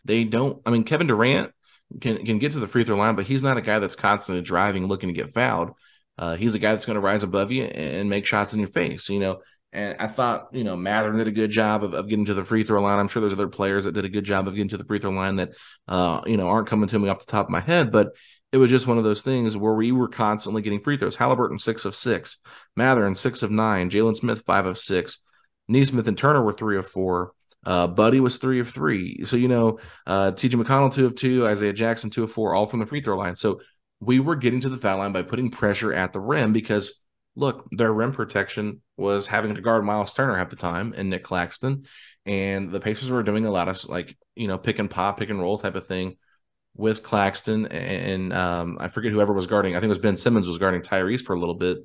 They 0.03 0.23
don't, 0.23 0.61
I 0.65 0.71
mean, 0.71 0.83
Kevin 0.83 1.07
Durant 1.07 1.51
can, 2.01 2.25
can 2.25 2.39
get 2.39 2.53
to 2.53 2.59
the 2.59 2.67
free 2.67 2.83
throw 2.83 2.95
line, 2.95 3.15
but 3.15 3.25
he's 3.25 3.43
not 3.43 3.57
a 3.57 3.61
guy 3.61 3.79
that's 3.79 3.95
constantly 3.95 4.41
driving, 4.41 4.87
looking 4.87 5.09
to 5.09 5.13
get 5.13 5.33
fouled. 5.33 5.71
Uh, 6.17 6.35
he's 6.35 6.55
a 6.55 6.59
guy 6.59 6.71
that's 6.71 6.85
going 6.85 6.95
to 6.95 7.01
rise 7.01 7.23
above 7.23 7.51
you 7.51 7.63
and 7.63 8.09
make 8.09 8.25
shots 8.25 8.53
in 8.53 8.59
your 8.59 8.69
face, 8.69 9.09
you 9.09 9.19
know. 9.19 9.41
And 9.73 9.97
I 9.99 10.07
thought, 10.07 10.47
you 10.53 10.63
know, 10.63 10.77
Mathurin 10.77 11.17
did 11.17 11.27
a 11.27 11.31
good 11.31 11.51
job 11.51 11.83
of, 11.83 11.93
of 11.93 12.07
getting 12.07 12.25
to 12.25 12.33
the 12.33 12.45
free 12.45 12.63
throw 12.63 12.81
line. 12.81 12.97
I'm 12.97 13.09
sure 13.09 13.19
there's 13.19 13.33
other 13.33 13.49
players 13.49 13.83
that 13.83 13.91
did 13.91 14.05
a 14.05 14.09
good 14.09 14.23
job 14.23 14.47
of 14.47 14.55
getting 14.55 14.69
to 14.69 14.77
the 14.77 14.85
free 14.85 14.99
throw 14.99 15.11
line 15.11 15.35
that, 15.35 15.49
uh, 15.89 16.21
you 16.25 16.37
know, 16.37 16.47
aren't 16.47 16.69
coming 16.69 16.87
to 16.87 16.99
me 16.99 17.09
off 17.09 17.19
the 17.19 17.25
top 17.25 17.47
of 17.47 17.51
my 17.51 17.59
head. 17.59 17.91
But 17.91 18.15
it 18.55 18.57
was 18.57 18.69
just 18.69 18.87
one 18.87 18.97
of 18.97 19.03
those 19.03 19.21
things 19.21 19.57
where 19.57 19.73
we 19.73 19.91
were 19.91 20.07
constantly 20.07 20.61
getting 20.61 20.79
free 20.79 20.95
throws. 20.95 21.17
Haliburton 21.17 21.59
six 21.59 21.83
of 21.83 21.93
six, 21.93 22.37
Mathurin 22.77 23.13
six 23.13 23.43
of 23.43 23.51
nine, 23.51 23.89
Jalen 23.89 24.15
Smith 24.15 24.43
five 24.45 24.65
of 24.65 24.77
six, 24.77 25.19
Nesmith 25.67 26.07
and 26.07 26.17
Turner 26.17 26.41
were 26.41 26.53
three 26.53 26.77
of 26.77 26.87
four. 26.87 27.33
Uh, 27.65 27.85
Buddy 27.85 28.21
was 28.21 28.37
three 28.37 28.61
of 28.61 28.69
three. 28.69 29.25
So 29.25 29.35
you 29.35 29.49
know, 29.49 29.79
uh, 30.07 30.31
T.J. 30.31 30.57
McConnell 30.57 30.93
two 30.93 31.05
of 31.05 31.15
two, 31.15 31.45
Isaiah 31.45 31.73
Jackson 31.73 32.09
two 32.09 32.23
of 32.23 32.31
four, 32.31 32.55
all 32.55 32.65
from 32.65 32.79
the 32.79 32.85
free 32.85 33.01
throw 33.01 33.17
line. 33.17 33.35
So 33.35 33.59
we 33.99 34.21
were 34.21 34.37
getting 34.37 34.61
to 34.61 34.69
the 34.69 34.77
foul 34.77 34.99
line 34.99 35.11
by 35.11 35.23
putting 35.23 35.51
pressure 35.51 35.91
at 35.91 36.13
the 36.13 36.21
rim 36.21 36.53
because 36.53 37.01
look, 37.35 37.67
their 37.71 37.91
rim 37.91 38.13
protection 38.13 38.81
was 38.95 39.27
having 39.27 39.53
to 39.55 39.61
guard 39.61 39.83
Myles 39.83 40.13
Turner 40.13 40.37
half 40.37 40.49
the 40.49 40.55
time 40.55 40.93
and 40.95 41.09
Nick 41.09 41.25
Claxton, 41.25 41.87
and 42.25 42.71
the 42.71 42.79
Pacers 42.79 43.09
were 43.09 43.21
doing 43.21 43.45
a 43.45 43.51
lot 43.51 43.67
of 43.67 43.83
like 43.89 44.17
you 44.33 44.47
know 44.47 44.57
pick 44.57 44.79
and 44.79 44.89
pop, 44.89 45.19
pick 45.19 45.29
and 45.29 45.41
roll 45.41 45.57
type 45.57 45.75
of 45.75 45.87
thing 45.87 46.15
with 46.75 47.03
Claxton 47.03 47.67
and 47.67 48.33
um, 48.33 48.77
I 48.79 48.89
forget 48.89 49.11
whoever 49.11 49.33
was 49.33 49.47
guarding. 49.47 49.75
I 49.75 49.79
think 49.79 49.85
it 49.85 49.89
was 49.89 49.99
Ben 49.99 50.17
Simmons 50.17 50.47
was 50.47 50.57
guarding 50.57 50.81
Tyrese 50.81 51.21
for 51.21 51.33
a 51.33 51.39
little 51.39 51.55
bit 51.55 51.77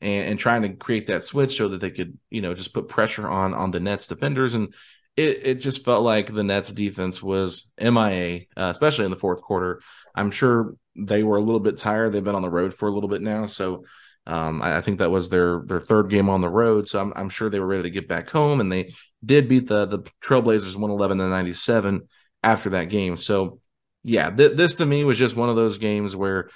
and, 0.00 0.30
and, 0.30 0.38
trying 0.38 0.62
to 0.62 0.70
create 0.70 1.06
that 1.06 1.22
switch 1.22 1.56
so 1.56 1.68
that 1.68 1.80
they 1.80 1.90
could 1.90 2.18
you 2.30 2.40
know 2.40 2.54
just 2.54 2.72
put 2.72 2.88
pressure 2.88 3.28
on 3.28 3.54
on 3.54 3.70
the 3.70 3.80
Nets 3.80 4.06
defenders 4.06 4.54
and 4.54 4.72
it 5.16 5.40
it 5.44 5.54
just 5.56 5.84
felt 5.84 6.04
like 6.04 6.32
the 6.32 6.44
Nets 6.44 6.72
defense 6.72 7.22
was 7.22 7.70
MIA, 7.80 8.42
uh, 8.56 8.70
especially 8.70 9.06
in 9.06 9.10
the 9.10 9.16
fourth 9.16 9.42
quarter. 9.42 9.80
I'm 10.14 10.30
sure 10.30 10.76
they 10.94 11.22
were 11.22 11.38
a 11.38 11.42
little 11.42 11.60
bit 11.60 11.76
tired. 11.76 12.12
They've 12.12 12.22
been 12.22 12.34
on 12.34 12.42
the 12.42 12.50
road 12.50 12.72
for 12.74 12.88
a 12.88 12.92
little 12.92 13.08
bit 13.08 13.22
now, 13.22 13.46
so. 13.46 13.84
Um, 14.28 14.60
I, 14.60 14.78
I, 14.78 14.80
think 14.80 14.98
that 14.98 15.12
was 15.12 15.28
their 15.28 15.60
their 15.66 15.78
third 15.78 16.10
game 16.10 16.28
on 16.28 16.40
the 16.40 16.48
road, 16.48 16.88
so 16.88 16.98
I'm, 16.98 17.12
I'm 17.14 17.28
sure 17.28 17.48
they 17.48 17.60
were 17.60 17.66
ready 17.68 17.84
to 17.84 17.90
get 17.90 18.08
back 18.08 18.28
home, 18.28 18.58
and 18.58 18.72
they 18.72 18.92
did 19.24 19.48
beat 19.48 19.68
the 19.68 19.86
the 19.86 20.00
Trailblazers 20.20 20.74
111 20.74 21.18
to 21.18 21.28
97 21.28 22.08
after 22.42 22.70
that 22.70 22.88
game. 22.88 23.16
So 23.18 23.60
yeah, 24.06 24.30
th- 24.30 24.56
this 24.56 24.74
to 24.74 24.86
me 24.86 25.02
was 25.02 25.18
just 25.18 25.36
one 25.36 25.48
of 25.48 25.56
those 25.56 25.78
games 25.78 26.14
where 26.14 26.48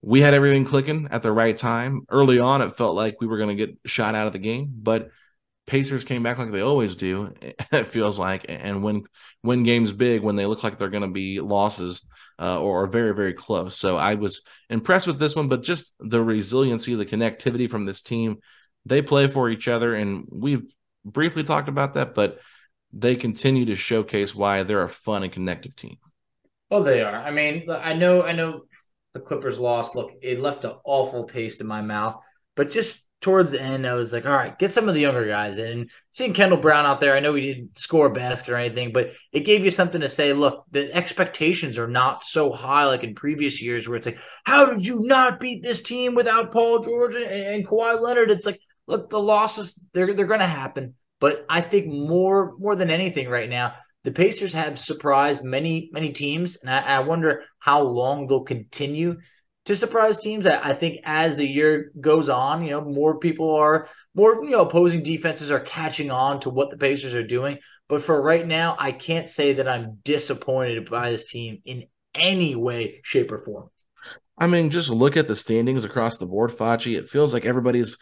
we 0.00 0.22
had 0.22 0.32
everything 0.32 0.64
clicking 0.64 1.08
at 1.10 1.22
the 1.22 1.30
right 1.30 1.54
time. 1.54 2.06
Early 2.08 2.38
on, 2.38 2.62
it 2.62 2.76
felt 2.76 2.96
like 2.96 3.20
we 3.20 3.26
were 3.26 3.36
going 3.36 3.54
to 3.54 3.66
get 3.66 3.76
shot 3.84 4.14
out 4.14 4.26
of 4.26 4.32
the 4.32 4.38
game, 4.38 4.72
but 4.74 5.10
Pacers 5.66 6.04
came 6.04 6.22
back 6.22 6.38
like 6.38 6.50
they 6.50 6.62
always 6.62 6.94
do. 6.94 7.34
It 7.72 7.86
feels 7.86 8.18
like, 8.18 8.46
and 8.48 8.82
when 8.82 9.04
win 9.42 9.64
games 9.64 9.92
big 9.92 10.22
when 10.22 10.36
they 10.36 10.46
look 10.46 10.64
like 10.64 10.78
they're 10.78 10.88
going 10.88 11.02
to 11.02 11.08
be 11.08 11.40
losses 11.40 12.00
uh, 12.38 12.58
or 12.60 12.86
very 12.86 13.14
very 13.14 13.34
close. 13.34 13.76
So 13.76 13.98
I 13.98 14.14
was 14.14 14.40
impressed 14.70 15.06
with 15.06 15.18
this 15.18 15.36
one, 15.36 15.48
but 15.48 15.62
just 15.62 15.92
the 16.00 16.22
resiliency, 16.22 16.94
the 16.94 17.04
connectivity 17.04 17.68
from 17.68 17.84
this 17.84 18.00
team. 18.00 18.38
They 18.86 19.02
play 19.02 19.26
for 19.26 19.50
each 19.50 19.68
other, 19.68 19.94
and 19.94 20.26
we've 20.30 20.64
briefly 21.04 21.44
talked 21.44 21.68
about 21.68 21.94
that, 21.94 22.14
but 22.14 22.38
they 22.92 23.16
continue 23.16 23.66
to 23.66 23.76
showcase 23.76 24.34
why 24.34 24.62
they're 24.62 24.82
a 24.82 24.88
fun 24.88 25.22
and 25.22 25.32
connective 25.32 25.76
team. 25.76 25.96
Oh, 26.70 26.82
they 26.82 27.02
are. 27.02 27.14
I 27.14 27.30
mean, 27.30 27.68
I 27.70 27.94
know, 27.94 28.22
I 28.22 28.32
know 28.32 28.62
the 29.12 29.20
Clippers 29.20 29.58
lost. 29.58 29.94
Look, 29.94 30.12
it 30.22 30.40
left 30.40 30.64
an 30.64 30.74
awful 30.84 31.24
taste 31.24 31.60
in 31.60 31.66
my 31.66 31.82
mouth, 31.82 32.20
but 32.56 32.70
just 32.70 33.06
towards 33.20 33.52
the 33.52 33.62
end, 33.62 33.86
I 33.86 33.94
was 33.94 34.12
like, 34.12 34.26
all 34.26 34.32
right, 34.32 34.58
get 34.58 34.72
some 34.72 34.86
of 34.86 34.94
the 34.94 35.00
younger 35.00 35.26
guys 35.26 35.56
in. 35.56 35.70
And 35.70 35.90
seeing 36.10 36.34
Kendall 36.34 36.58
Brown 36.58 36.84
out 36.84 37.00
there, 37.00 37.16
I 37.16 37.20
know 37.20 37.34
he 37.34 37.54
didn't 37.54 37.78
score 37.78 38.08
a 38.08 38.12
basket 38.12 38.52
or 38.52 38.56
anything, 38.56 38.92
but 38.92 39.12
it 39.32 39.46
gave 39.46 39.64
you 39.64 39.70
something 39.70 40.02
to 40.02 40.08
say. 40.08 40.34
Look, 40.34 40.64
the 40.70 40.92
expectations 40.94 41.78
are 41.78 41.88
not 41.88 42.22
so 42.22 42.52
high 42.52 42.84
like 42.84 43.02
in 43.02 43.14
previous 43.14 43.62
years 43.62 43.88
where 43.88 43.96
it's 43.96 44.06
like, 44.06 44.18
how 44.44 44.66
did 44.66 44.86
you 44.86 44.98
not 45.00 45.40
beat 45.40 45.62
this 45.62 45.80
team 45.80 46.14
without 46.14 46.52
Paul 46.52 46.80
George 46.80 47.14
and, 47.14 47.24
and 47.24 47.66
Kawhi 47.66 47.98
Leonard? 47.98 48.30
It's 48.30 48.46
like, 48.46 48.60
look, 48.86 49.08
the 49.08 49.20
losses, 49.20 49.82
they're, 49.94 50.12
they're 50.12 50.26
going 50.26 50.40
to 50.40 50.46
happen. 50.46 50.94
But 51.18 51.46
I 51.48 51.62
think 51.62 51.86
more 51.86 52.54
more 52.58 52.76
than 52.76 52.90
anything 52.90 53.30
right 53.30 53.48
now, 53.48 53.74
the 54.04 54.12
Pacers 54.12 54.52
have 54.52 54.78
surprised 54.78 55.44
many 55.44 55.90
many 55.92 56.12
teams, 56.12 56.56
and 56.56 56.70
I, 56.70 56.80
I 56.80 57.00
wonder 57.00 57.44
how 57.58 57.82
long 57.82 58.26
they'll 58.26 58.44
continue 58.44 59.18
to 59.64 59.74
surprise 59.74 60.20
teams. 60.20 60.46
I, 60.46 60.70
I 60.70 60.74
think 60.74 61.00
as 61.04 61.36
the 61.36 61.46
year 61.46 61.90
goes 62.00 62.28
on, 62.28 62.62
you 62.64 62.70
know, 62.70 62.82
more 62.82 63.18
people 63.18 63.54
are 63.54 63.88
more 64.14 64.44
you 64.44 64.50
know 64.50 64.62
opposing 64.62 65.02
defenses 65.02 65.50
are 65.50 65.60
catching 65.60 66.10
on 66.10 66.40
to 66.40 66.50
what 66.50 66.70
the 66.70 66.76
Pacers 66.76 67.14
are 67.14 67.26
doing. 67.26 67.58
But 67.88 68.02
for 68.02 68.20
right 68.20 68.46
now, 68.46 68.76
I 68.78 68.92
can't 68.92 69.28
say 69.28 69.54
that 69.54 69.68
I'm 69.68 69.98
disappointed 70.02 70.88
by 70.88 71.10
this 71.10 71.30
team 71.30 71.60
in 71.64 71.84
any 72.14 72.54
way, 72.54 73.00
shape, 73.02 73.30
or 73.30 73.38
form. 73.38 73.70
I 74.36 74.46
mean, 74.46 74.70
just 74.70 74.88
look 74.88 75.16
at 75.16 75.28
the 75.28 75.36
standings 75.36 75.84
across 75.84 76.18
the 76.18 76.26
board, 76.26 76.50
Facci. 76.50 76.98
It 76.98 77.08
feels 77.08 77.32
like 77.32 77.44
everybody's, 77.44 77.98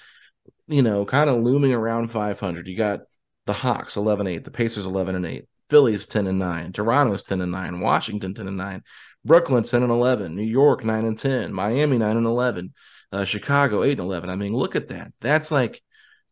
you 0.67 0.83
know, 0.83 1.05
kind 1.05 1.29
of 1.29 1.43
looming 1.43 1.75
around 1.75 2.11
500. 2.11 2.67
You 2.67 2.77
got 2.77 3.01
the 3.47 3.53
Hawks 3.53 3.97
11 3.97 4.27
8, 4.27 4.45
the 4.45 4.51
Pacers 4.51 4.87
11 4.87 5.15
and 5.15 5.27
8, 5.27 5.45
Philly's 5.73 6.05
10 6.05 6.27
and 6.27 6.39
9, 6.39 6.75
Toronto's 6.75 7.23
10 7.23 7.41
and 7.41 7.51
9, 7.51 7.81
Washington 7.81 8.35
10 8.35 8.47
and 8.47 8.59
9, 8.59 8.83
Brooklyn 9.25 9.65
10 9.65 9.83
and 9.83 9.91
11, 9.91 10.37
New 10.37 10.43
York 10.43 10.85
9 10.85 11.07
and 11.07 11.19
10, 11.19 11.51
Miami 11.51 11.97
9 11.97 12.19
and 12.19 12.27
11, 12.27 12.75
uh, 13.11 13.25
Chicago 13.25 13.83
8 13.83 13.93
and 13.93 14.01
11. 14.01 14.29
I 14.29 14.37
mean, 14.37 14.55
look 14.55 14.77
at 14.77 14.89
that. 14.89 15.15
That's 15.23 15.51
like 15.51 15.81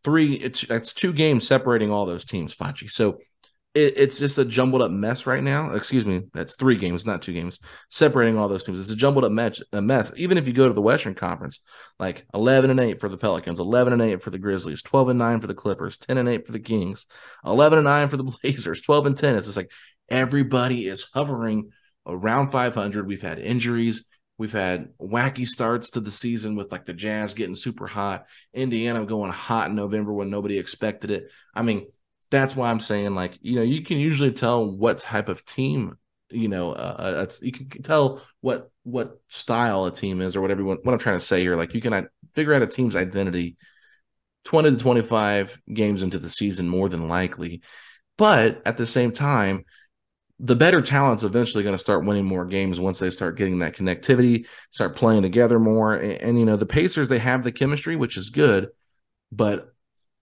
three, 0.04 0.34
it's 0.34 0.66
that's 0.66 0.92
two 0.92 1.14
games 1.14 1.48
separating 1.48 1.90
all 1.90 2.04
those 2.04 2.26
teams, 2.26 2.54
Facci. 2.54 2.90
So 2.90 3.20
it, 3.74 3.94
it's 3.96 4.18
just 4.18 4.38
a 4.38 4.44
jumbled 4.44 4.82
up 4.82 4.90
mess 4.90 5.26
right 5.26 5.42
now. 5.42 5.72
Excuse 5.72 6.04
me, 6.04 6.22
that's 6.34 6.56
three 6.56 6.76
games, 6.76 7.06
not 7.06 7.22
two 7.22 7.32
games, 7.32 7.60
separating 7.88 8.36
all 8.36 8.48
those 8.48 8.64
teams. 8.64 8.80
It's 8.80 8.90
a 8.90 8.96
jumbled 8.96 9.24
up 9.24 9.32
match, 9.32 9.62
a 9.72 9.80
mess. 9.80 10.12
Even 10.16 10.38
if 10.38 10.48
you 10.48 10.52
go 10.52 10.66
to 10.66 10.74
the 10.74 10.82
Western 10.82 11.14
Conference, 11.14 11.60
like 11.98 12.26
eleven 12.34 12.70
and 12.70 12.80
eight 12.80 13.00
for 13.00 13.08
the 13.08 13.18
Pelicans, 13.18 13.60
eleven 13.60 13.92
and 13.92 14.02
eight 14.02 14.22
for 14.22 14.30
the 14.30 14.38
Grizzlies, 14.38 14.82
twelve 14.82 15.08
and 15.08 15.18
nine 15.18 15.40
for 15.40 15.46
the 15.46 15.54
Clippers, 15.54 15.98
ten 15.98 16.18
and 16.18 16.28
eight 16.28 16.46
for 16.46 16.52
the 16.52 16.58
Kings, 16.58 17.06
eleven 17.44 17.78
and 17.78 17.84
nine 17.84 18.08
for 18.08 18.16
the 18.16 18.24
Blazers, 18.42 18.82
twelve 18.82 19.06
and 19.06 19.16
ten. 19.16 19.36
It's 19.36 19.46
just 19.46 19.56
like 19.56 19.70
everybody 20.08 20.86
is 20.86 21.08
hovering 21.14 21.70
around 22.06 22.50
five 22.50 22.74
hundred. 22.74 23.06
We've 23.06 23.22
had 23.22 23.38
injuries. 23.38 24.04
We've 24.36 24.50
had 24.50 24.88
wacky 24.98 25.46
starts 25.46 25.90
to 25.90 26.00
the 26.00 26.10
season 26.10 26.56
with 26.56 26.72
like 26.72 26.86
the 26.86 26.94
Jazz 26.94 27.34
getting 27.34 27.54
super 27.54 27.86
hot, 27.86 28.24
Indiana 28.54 29.04
going 29.04 29.30
hot 29.30 29.68
in 29.68 29.76
November 29.76 30.14
when 30.14 30.30
nobody 30.30 30.58
expected 30.58 31.10
it. 31.10 31.30
I 31.54 31.60
mean, 31.60 31.86
that's 32.30 32.54
why 32.54 32.70
I'm 32.70 32.80
saying 32.80 33.14
like 33.14 33.38
you 33.42 33.56
know 33.56 33.62
you 33.62 33.82
can 33.82 33.98
usually 33.98 34.32
tell 34.32 34.64
what 34.64 34.98
type 34.98 35.28
of 35.28 35.44
team 35.44 35.98
you 36.30 36.48
know 36.48 36.72
uh, 36.72 37.26
uh 37.28 37.30
you 37.42 37.52
can 37.52 37.82
tell 37.82 38.22
what 38.40 38.70
what 38.84 39.20
style 39.28 39.84
a 39.84 39.92
team 39.92 40.20
is 40.20 40.36
or 40.36 40.40
whatever 40.40 40.64
what 40.64 40.80
I'm 40.86 40.98
trying 40.98 41.18
to 41.18 41.24
say 41.24 41.40
here. 41.40 41.56
Like 41.56 41.74
you 41.74 41.80
can 41.80 42.08
figure 42.34 42.54
out 42.54 42.62
a 42.62 42.66
team's 42.66 42.96
identity 42.96 43.56
20 44.44 44.70
to 44.70 44.76
25 44.76 45.60
games 45.72 46.02
into 46.02 46.18
the 46.18 46.28
season 46.28 46.68
more 46.68 46.88
than 46.88 47.08
likely. 47.08 47.60
But 48.16 48.62
at 48.64 48.76
the 48.76 48.86
same 48.86 49.12
time 49.12 49.64
the 50.42 50.56
better 50.56 50.80
talent's 50.80 51.24
eventually 51.24 51.62
going 51.62 51.74
to 51.74 51.78
start 51.78 52.06
winning 52.06 52.24
more 52.24 52.46
games 52.46 52.80
once 52.80 52.98
they 52.98 53.10
start 53.10 53.36
getting 53.36 53.58
that 53.58 53.76
connectivity 53.76 54.46
start 54.70 54.96
playing 54.96 55.22
together 55.22 55.58
more. 55.58 55.94
And, 55.94 56.12
and 56.12 56.38
you 56.38 56.46
know 56.46 56.56
the 56.56 56.64
Pacers 56.64 57.08
they 57.08 57.18
have 57.18 57.42
the 57.42 57.52
chemistry 57.52 57.96
which 57.96 58.16
is 58.16 58.30
good 58.30 58.68
but 59.32 59.72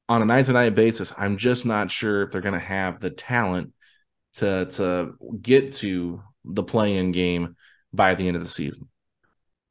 on 0.08 0.22
a 0.22 0.24
night 0.24 0.46
to 0.46 0.52
night 0.52 0.74
basis, 0.74 1.12
I'm 1.16 1.36
just 1.36 1.66
not 1.66 1.90
sure 1.90 2.22
if 2.22 2.30
they're 2.30 2.40
going 2.40 2.54
to 2.54 2.60
have 2.60 3.00
the 3.00 3.10
talent 3.10 3.72
to 4.34 4.66
to 4.66 5.14
get 5.40 5.72
to 5.74 6.22
the 6.44 6.62
play-in 6.62 7.12
game 7.12 7.56
by 7.92 8.14
the 8.14 8.26
end 8.26 8.36
of 8.36 8.42
the 8.42 8.48
season. 8.48 8.88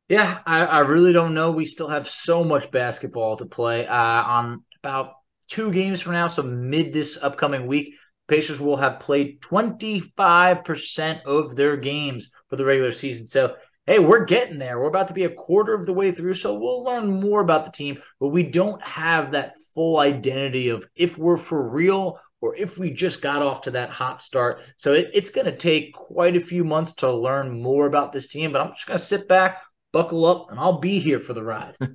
Yeah, 0.10 0.40
I, 0.46 0.66
I 0.66 0.80
really 0.80 1.12
don't 1.12 1.34
know. 1.34 1.52
We 1.52 1.66
still 1.66 1.90
have 1.90 2.08
so 2.08 2.44
much 2.44 2.72
basketball 2.72 3.38
to 3.38 3.46
play. 3.46 3.86
Uh, 3.86 3.94
on 3.94 4.64
about 4.82 5.14
two 5.50 5.72
games 5.72 6.02
from 6.02 6.14
now, 6.14 6.28
so 6.28 6.44
mid 6.44 6.94
this 6.94 7.18
upcoming 7.22 7.68
week, 7.68 7.96
Pacers 8.28 8.60
will 8.60 8.78
have 8.78 9.00
played 9.00 9.42
25% 9.42 11.24
of 11.24 11.56
their 11.56 11.78
games 11.78 12.32
for 12.50 12.56
the 12.56 12.66
regular 12.66 12.92
season. 12.92 13.26
So 13.26 13.56
hey, 13.88 14.00
we're 14.00 14.26
getting 14.26 14.60
there. 14.60 14.78
We're 14.78 14.90
about 14.90 15.08
to 15.08 15.14
be 15.14 15.24
a 15.24 15.30
quarter 15.30 15.74
of 15.74 15.86
the 15.86 15.94
way 15.94 16.12
through, 16.12 16.34
so 16.34 16.54
we'll 16.54 16.84
learn 16.84 17.22
more 17.22 17.40
about 17.40 17.66
the 17.66 17.72
team, 17.72 18.02
but 18.20 18.28
we 18.28 18.44
don't 18.44 18.82
have 18.84 19.32
that 19.32 19.54
full 19.74 19.98
identity 20.00 20.70
of 20.70 20.86
if 20.94 21.18
we're 21.18 21.38
for 21.38 21.74
real 21.74 22.20
or 22.42 22.56
if 22.56 22.78
we 22.78 22.92
just 22.92 23.22
got 23.22 23.42
off 23.42 23.62
to 23.62 23.72
that 23.72 23.90
hot 23.90 24.22
start. 24.22 24.62
So 24.76 24.92
it, 24.94 25.10
it's 25.14 25.32
going 25.32 25.46
to 25.46 25.56
take 25.56 25.94
quite 25.94 26.36
a 26.36 26.42
few 26.42 26.64
months 26.64 26.96
to 26.96 27.12
learn 27.12 27.62
more 27.62 27.88
about 27.88 28.12
this 28.12 28.28
team, 28.28 28.52
but 28.52 28.62
I'm 28.62 28.74
just 28.74 28.86
going 28.86 29.00
to 29.00 29.04
sit 29.04 29.28
back, 29.28 29.62
buckle 29.94 30.26
up, 30.26 30.52
and 30.52 30.60
I'll 30.60 30.80
be 30.80 31.00
here 31.00 31.20
for 31.20 31.34
the 31.34 31.44
ride. 31.44 31.76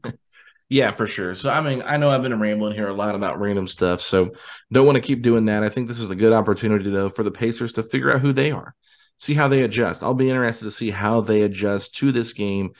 Yeah, 0.68 0.92
for 0.92 1.06
sure. 1.06 1.34
So, 1.34 1.50
I 1.50 1.60
mean, 1.60 1.82
I 1.84 1.98
know 1.98 2.10
I've 2.10 2.22
been 2.22 2.40
rambling 2.40 2.72
here 2.72 2.88
a 2.88 2.94
lot 2.94 3.14
about 3.14 3.38
random 3.38 3.68
stuff, 3.68 4.00
so 4.00 4.30
don't 4.72 4.86
want 4.86 4.96
to 4.96 5.02
keep 5.02 5.20
doing 5.20 5.44
that. 5.44 5.62
I 5.62 5.68
think 5.68 5.86
this 5.86 6.00
is 6.00 6.08
a 6.08 6.16
good 6.16 6.32
opportunity, 6.32 6.88
though, 6.88 7.10
for 7.10 7.22
the 7.22 7.30
Pacers 7.30 7.74
to 7.74 7.82
figure 7.82 8.10
out 8.10 8.22
who 8.22 8.32
they 8.32 8.52
are 8.52 8.74
see 9.22 9.34
how 9.34 9.46
they 9.46 9.62
adjust. 9.62 10.02
I'll 10.02 10.14
be 10.14 10.28
interested 10.28 10.64
to 10.64 10.70
see 10.72 10.90
how 10.90 11.20
they 11.20 11.42
adjust 11.42 11.94
to 11.96 12.10
this 12.10 12.32
game 12.32 12.72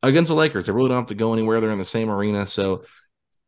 against 0.00 0.28
the 0.28 0.36
Lakers. 0.36 0.66
They 0.66 0.72
really 0.72 0.88
don't 0.88 0.98
have 0.98 1.06
to 1.08 1.16
go 1.16 1.32
anywhere. 1.32 1.60
They're 1.60 1.70
in 1.70 1.78
the 1.78 1.84
same 1.84 2.08
arena. 2.08 2.46
So, 2.46 2.84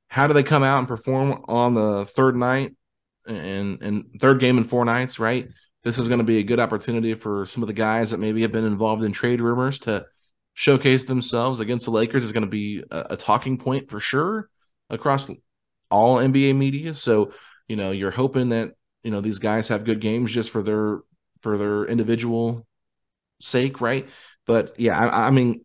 how 0.08 0.26
do 0.26 0.34
they 0.34 0.42
come 0.42 0.64
out 0.64 0.80
and 0.80 0.88
perform 0.88 1.44
on 1.46 1.74
the 1.74 2.04
third 2.04 2.34
night 2.34 2.74
and 3.26 3.80
and 3.80 4.20
third 4.20 4.40
game 4.40 4.58
in 4.58 4.64
four 4.64 4.84
nights? 4.84 5.20
Right. 5.20 5.48
This 5.84 5.98
is 5.98 6.08
going 6.08 6.18
to 6.18 6.24
be 6.24 6.38
a 6.38 6.42
good 6.42 6.58
opportunity 6.58 7.14
for 7.14 7.46
some 7.46 7.62
of 7.62 7.68
the 7.68 7.72
guys 7.72 8.10
that 8.10 8.18
maybe 8.18 8.42
have 8.42 8.52
been 8.52 8.64
involved 8.64 9.04
in 9.04 9.12
trade 9.12 9.40
rumors 9.40 9.78
to 9.80 10.04
showcase 10.54 11.04
themselves 11.04 11.60
against 11.60 11.84
the 11.84 11.92
Lakers. 11.92 12.24
Is 12.24 12.32
going 12.32 12.44
to 12.44 12.50
be 12.50 12.82
a, 12.90 13.06
a 13.10 13.16
talking 13.16 13.58
point 13.58 13.90
for 13.90 14.00
sure 14.00 14.50
across 14.90 15.30
all 15.88 16.16
NBA 16.16 16.56
media. 16.56 16.94
So, 16.94 17.32
you 17.68 17.76
know, 17.76 17.92
you're 17.92 18.10
hoping 18.10 18.48
that 18.48 18.72
you 19.04 19.12
know 19.12 19.20
these 19.20 19.38
guys 19.38 19.68
have 19.68 19.84
good 19.84 20.00
games 20.00 20.32
just 20.32 20.50
for 20.50 20.64
their 20.64 20.98
for 21.42 21.58
their 21.58 21.84
individual 21.84 22.66
sake, 23.40 23.80
right? 23.80 24.08
But 24.46 24.78
yeah, 24.78 24.98
I, 24.98 25.28
I 25.28 25.30
mean, 25.30 25.64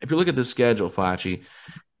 if 0.00 0.10
you 0.10 0.16
look 0.16 0.28
at 0.28 0.36
the 0.36 0.44
schedule, 0.44 0.90
Facci, 0.90 1.42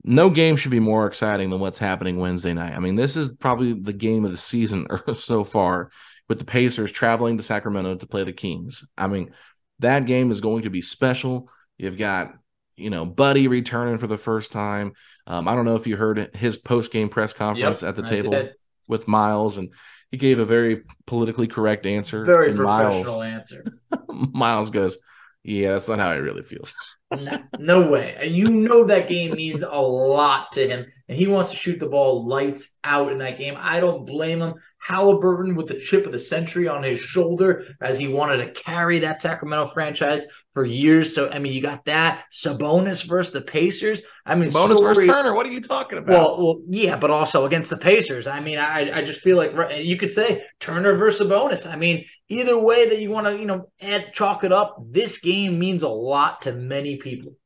no 0.04 0.30
game 0.30 0.56
should 0.56 0.70
be 0.70 0.80
more 0.80 1.06
exciting 1.06 1.50
than 1.50 1.60
what's 1.60 1.78
happening 1.78 2.18
Wednesday 2.18 2.54
night. 2.54 2.74
I 2.74 2.80
mean, 2.80 2.94
this 2.94 3.16
is 3.16 3.34
probably 3.34 3.74
the 3.74 3.92
game 3.92 4.24
of 4.24 4.30
the 4.30 4.38
season 4.38 4.86
so 5.14 5.44
far 5.44 5.90
with 6.28 6.38
the 6.38 6.44
Pacers 6.44 6.92
traveling 6.92 7.36
to 7.36 7.42
Sacramento 7.42 7.96
to 7.96 8.06
play 8.06 8.24
the 8.24 8.32
Kings. 8.32 8.88
I 8.96 9.08
mean, 9.08 9.32
that 9.80 10.06
game 10.06 10.30
is 10.30 10.40
going 10.40 10.62
to 10.62 10.70
be 10.70 10.80
special. 10.82 11.50
You've 11.76 11.98
got, 11.98 12.34
you 12.76 12.90
know, 12.90 13.04
Buddy 13.04 13.48
returning 13.48 13.98
for 13.98 14.06
the 14.06 14.18
first 14.18 14.52
time. 14.52 14.92
Um, 15.26 15.48
I 15.48 15.54
don't 15.54 15.64
know 15.64 15.76
if 15.76 15.86
you 15.86 15.96
heard 15.96 16.34
his 16.34 16.56
post 16.56 16.92
game 16.92 17.08
press 17.08 17.32
conference 17.32 17.82
yep, 17.82 17.90
at 17.90 17.96
the 17.96 18.08
table 18.08 18.48
with 18.86 19.08
Myles, 19.08 19.58
and 19.58 19.72
he 20.10 20.16
gave 20.16 20.38
a 20.38 20.44
very 20.44 20.82
politically 21.06 21.46
correct 21.46 21.86
answer. 21.86 22.24
Very 22.24 22.52
professional 22.52 23.20
Myles, 23.20 23.22
answer. 23.22 23.64
Myles 24.08 24.70
goes, 24.70 24.98
"Yeah, 25.44 25.72
that's 25.72 25.88
not 25.88 25.98
how 25.98 26.12
he 26.14 26.20
really 26.20 26.42
feels." 26.42 26.74
no, 27.10 27.42
no 27.58 27.88
way. 27.88 28.16
And 28.18 28.34
you 28.34 28.50
know 28.50 28.86
that 28.86 29.08
game 29.08 29.34
means 29.34 29.62
a 29.62 29.80
lot 29.80 30.52
to 30.52 30.66
him, 30.66 30.86
and 31.08 31.16
he 31.16 31.26
wants 31.26 31.50
to 31.50 31.56
shoot 31.56 31.78
the 31.78 31.88
ball 31.88 32.26
lights 32.26 32.76
out 32.84 33.10
in 33.12 33.18
that 33.18 33.38
game. 33.38 33.56
I 33.58 33.80
don't 33.80 34.06
blame 34.06 34.40
him. 34.40 34.54
Haliburton 34.86 35.56
with 35.56 35.68
the 35.68 35.78
chip 35.78 36.06
of 36.06 36.12
the 36.12 36.18
century 36.18 36.66
on 36.66 36.82
his 36.82 37.00
shoulder 37.00 37.66
as 37.80 37.98
he 37.98 38.08
wanted 38.08 38.38
to 38.38 38.52
carry 38.52 39.00
that 39.00 39.20
Sacramento 39.20 39.66
franchise 39.66 40.24
for 40.52 40.64
years. 40.64 41.14
So 41.14 41.30
I 41.30 41.38
mean, 41.38 41.52
you 41.52 41.60
got 41.60 41.84
that 41.84 42.24
Sabonis 42.32 43.06
versus 43.06 43.32
the 43.32 43.40
Pacers. 43.40 44.02
I 44.26 44.34
mean, 44.34 44.50
Sabonis 44.50 44.76
story, 44.76 44.94
versus 44.94 45.06
Turner. 45.06 45.34
What 45.34 45.46
are 45.46 45.50
you 45.50 45.60
talking 45.60 45.98
about? 45.98 46.10
Well, 46.10 46.38
well, 46.38 46.60
yeah, 46.68 46.96
but 46.96 47.10
also 47.10 47.46
against 47.46 47.70
the 47.70 47.76
Pacers. 47.76 48.26
I 48.26 48.40
mean, 48.40 48.58
I 48.58 48.98
I 48.98 49.04
just 49.04 49.20
feel 49.20 49.36
like 49.36 49.54
you 49.82 49.96
could 49.96 50.12
say 50.12 50.44
Turner 50.58 50.96
versus 50.96 51.26
Sabonis. 51.26 51.70
I 51.70 51.76
mean, 51.76 52.04
either 52.28 52.58
way 52.58 52.88
that 52.88 53.00
you 53.00 53.10
want 53.10 53.26
to 53.26 53.38
you 53.38 53.46
know 53.46 53.70
add 53.80 54.12
chalk 54.12 54.44
it 54.44 54.52
up, 54.52 54.76
this 54.90 55.18
game 55.18 55.58
means 55.58 55.82
a 55.82 55.88
lot 55.88 56.42
to 56.42 56.52
many 56.52 56.96
people. 56.96 57.36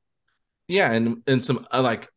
Yeah, 0.68 0.90
and 0.92 1.22
and 1.26 1.44
some 1.44 1.66
uh, 1.72 1.82
like 1.82 2.08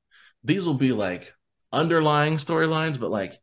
these 0.43 0.65
will 0.65 0.73
be 0.73 0.93
like 0.93 1.33
underlying 1.71 2.35
storylines, 2.35 2.99
but 2.99 3.11
like 3.11 3.37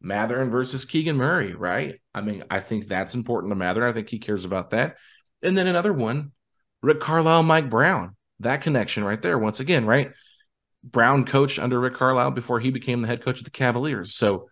Mathurin 0.00 0.50
versus 0.50 0.84
Keegan 0.84 1.16
Murray, 1.16 1.54
right? 1.54 2.00
I 2.14 2.20
mean, 2.20 2.44
I 2.50 2.60
think 2.60 2.86
that's 2.86 3.14
important 3.14 3.50
to 3.50 3.56
Mathurin. 3.56 3.88
I 3.88 3.92
think 3.92 4.08
he 4.08 4.18
cares 4.18 4.44
about 4.44 4.70
that. 4.70 4.96
And 5.42 5.56
then 5.56 5.66
another 5.66 5.92
one, 5.92 6.32
Rick 6.86 7.00
Carlisle, 7.00 7.42
Mike 7.42 7.68
Brown. 7.68 8.14
That 8.40 8.62
connection 8.62 9.02
right 9.02 9.20
there. 9.20 9.40
Once 9.40 9.58
again, 9.58 9.86
right? 9.86 10.12
Brown 10.84 11.24
coached 11.24 11.58
under 11.58 11.80
Rick 11.80 11.94
Carlisle 11.94 12.30
before 12.30 12.60
he 12.60 12.70
became 12.70 13.02
the 13.02 13.08
head 13.08 13.24
coach 13.24 13.38
of 13.38 13.44
the 13.44 13.50
Cavaliers. 13.50 14.14
So 14.14 14.48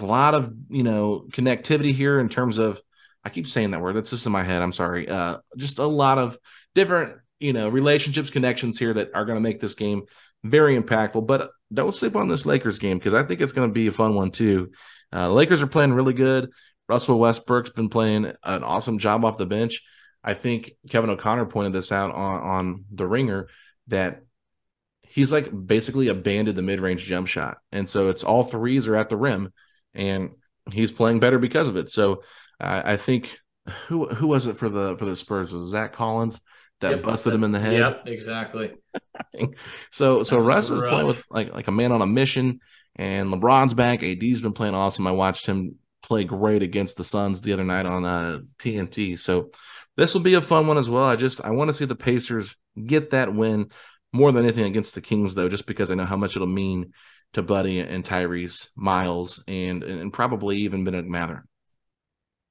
a 0.00 0.04
lot 0.06 0.34
of, 0.34 0.50
you 0.70 0.82
know, 0.82 1.26
connectivity 1.30 1.92
here 1.92 2.18
in 2.18 2.30
terms 2.30 2.56
of 2.56 2.80
I 3.22 3.28
keep 3.28 3.46
saying 3.46 3.72
that 3.72 3.82
word. 3.82 3.94
That's 3.94 4.08
just 4.08 4.24
in 4.24 4.32
my 4.32 4.42
head. 4.42 4.62
I'm 4.62 4.72
sorry. 4.72 5.06
Uh, 5.06 5.38
just 5.58 5.78
a 5.78 5.84
lot 5.84 6.16
of 6.16 6.38
different, 6.74 7.18
you 7.40 7.52
know, 7.52 7.68
relationships, 7.68 8.30
connections 8.30 8.78
here 8.78 8.94
that 8.94 9.10
are 9.14 9.26
going 9.26 9.36
to 9.36 9.42
make 9.42 9.60
this 9.60 9.74
game 9.74 10.04
very 10.44 10.80
impactful. 10.80 11.26
But 11.26 11.50
don't 11.70 11.94
sleep 11.94 12.16
on 12.16 12.28
this 12.28 12.46
Lakers 12.46 12.78
game 12.78 12.96
because 12.96 13.12
I 13.12 13.22
think 13.22 13.42
it's 13.42 13.52
going 13.52 13.68
to 13.68 13.74
be 13.74 13.88
a 13.88 13.92
fun 13.92 14.14
one 14.14 14.30
too. 14.30 14.70
Uh, 15.12 15.30
Lakers 15.30 15.60
are 15.60 15.66
playing 15.66 15.92
really 15.92 16.14
good. 16.14 16.52
Russell 16.88 17.18
Westbrook's 17.18 17.68
been 17.68 17.90
playing 17.90 18.32
an 18.42 18.64
awesome 18.64 18.98
job 18.98 19.26
off 19.26 19.36
the 19.36 19.44
bench. 19.44 19.82
I 20.26 20.34
think 20.34 20.72
Kevin 20.90 21.08
O'Connor 21.10 21.46
pointed 21.46 21.72
this 21.72 21.92
out 21.92 22.12
on, 22.12 22.42
on 22.42 22.84
the 22.92 23.06
Ringer 23.06 23.48
that 23.86 24.22
he's 25.02 25.30
like 25.32 25.48
basically 25.66 26.08
abandoned 26.08 26.58
the 26.58 26.62
mid-range 26.62 27.04
jump 27.04 27.28
shot, 27.28 27.58
and 27.70 27.88
so 27.88 28.08
it's 28.08 28.24
all 28.24 28.42
threes 28.42 28.88
are 28.88 28.96
at 28.96 29.08
the 29.08 29.16
rim, 29.16 29.52
and 29.94 30.30
he's 30.72 30.90
playing 30.90 31.20
better 31.20 31.38
because 31.38 31.68
of 31.68 31.76
it. 31.76 31.88
So 31.88 32.24
uh, 32.60 32.82
I 32.84 32.96
think 32.96 33.38
who 33.86 34.08
who 34.08 34.26
was 34.26 34.46
it 34.48 34.56
for 34.56 34.68
the 34.68 34.96
for 34.98 35.04
the 35.04 35.16
Spurs 35.16 35.52
was 35.52 35.70
Zach 35.70 35.92
Collins 35.92 36.40
that 36.80 36.90
yep, 36.90 37.02
busted 37.02 37.32
him 37.32 37.44
in 37.44 37.52
the 37.52 37.60
head. 37.60 37.74
Yep, 37.74 38.02
exactly. 38.06 38.72
so 39.90 40.24
so 40.24 40.38
Russ 40.38 40.70
is 40.70 40.80
playing 40.80 41.06
with 41.06 41.22
like 41.30 41.52
like 41.54 41.68
a 41.68 41.72
man 41.72 41.92
on 41.92 42.02
a 42.02 42.06
mission, 42.06 42.60
and 42.96 43.32
LeBron's 43.32 43.74
back. 43.74 44.02
AD's 44.02 44.40
been 44.40 44.52
playing 44.52 44.74
awesome. 44.74 45.06
I 45.06 45.12
watched 45.12 45.46
him 45.46 45.76
play 46.02 46.24
great 46.24 46.62
against 46.62 46.96
the 46.96 47.04
Suns 47.04 47.40
the 47.40 47.52
other 47.52 47.64
night 47.64 47.86
on 47.86 48.04
uh, 48.04 48.40
TNT. 48.58 49.18
So 49.18 49.50
this 49.96 50.14
will 50.14 50.22
be 50.22 50.34
a 50.34 50.40
fun 50.40 50.66
one 50.66 50.78
as 50.78 50.90
well. 50.90 51.04
I 51.04 51.16
just 51.16 51.44
I 51.44 51.50
want 51.50 51.68
to 51.68 51.74
see 51.74 51.84
the 51.84 51.94
Pacers 51.94 52.56
get 52.84 53.10
that 53.10 53.34
win 53.34 53.70
more 54.12 54.32
than 54.32 54.44
anything 54.44 54.64
against 54.64 54.94
the 54.94 55.00
Kings, 55.00 55.34
though, 55.34 55.48
just 55.48 55.66
because 55.66 55.90
I 55.90 55.94
know 55.94 56.04
how 56.04 56.16
much 56.16 56.36
it'll 56.36 56.46
mean 56.46 56.92
to 57.32 57.42
Buddy 57.42 57.80
and 57.80 58.04
Tyrese 58.04 58.68
Myles 58.76 59.42
and 59.48 59.82
and 59.82 60.12
probably 60.12 60.58
even 60.58 60.84
Bennedict 60.84 61.08
Mathurin. 61.08 61.44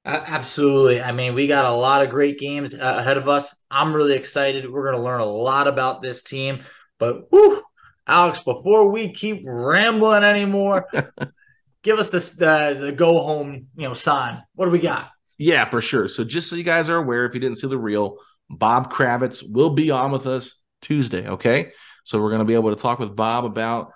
Absolutely. 0.04 1.00
I 1.00 1.10
mean, 1.10 1.34
we 1.34 1.48
got 1.48 1.64
a 1.64 1.72
lot 1.72 2.02
of 2.02 2.10
great 2.10 2.38
games 2.38 2.74
uh, 2.74 2.94
ahead 2.98 3.16
of 3.16 3.28
us. 3.28 3.64
I'm 3.72 3.92
really 3.92 4.14
excited. 4.14 4.70
We're 4.70 4.84
going 4.84 4.94
to 4.94 5.02
learn 5.02 5.20
a 5.20 5.24
lot 5.24 5.66
about 5.66 6.00
this 6.00 6.22
team. 6.22 6.60
But 7.00 7.26
whew, 7.30 7.60
Alex, 8.06 8.38
before 8.38 8.88
we 8.88 9.12
keep 9.12 9.42
rambling 9.44 10.22
anymore, 10.22 10.86
give 11.82 11.98
us 11.98 12.10
this 12.10 12.36
the, 12.36 12.78
the 12.80 12.92
go 12.92 13.18
home, 13.18 13.66
you 13.76 13.88
know, 13.88 13.94
sign. 13.94 14.44
What 14.54 14.66
do 14.66 14.70
we 14.70 14.78
got? 14.78 15.10
Yeah, 15.38 15.64
for 15.66 15.80
sure. 15.80 16.08
So 16.08 16.24
just 16.24 16.48
so 16.48 16.56
you 16.56 16.62
guys 16.62 16.88
are 16.88 16.96
aware, 16.96 17.26
if 17.26 17.34
you 17.34 17.40
didn't 17.40 17.58
see 17.58 17.68
the 17.68 17.78
reel, 17.78 18.18
Bob 18.48 18.92
Kravitz 18.92 19.42
will 19.48 19.70
be 19.70 19.90
on 19.90 20.12
with 20.12 20.26
us 20.26 20.62
Tuesday. 20.82 21.28
Okay. 21.28 21.72
So 22.04 22.20
we're 22.20 22.30
going 22.30 22.40
to 22.40 22.46
be 22.46 22.54
able 22.54 22.70
to 22.70 22.80
talk 22.80 22.98
with 22.98 23.16
Bob 23.16 23.44
about 23.44 23.92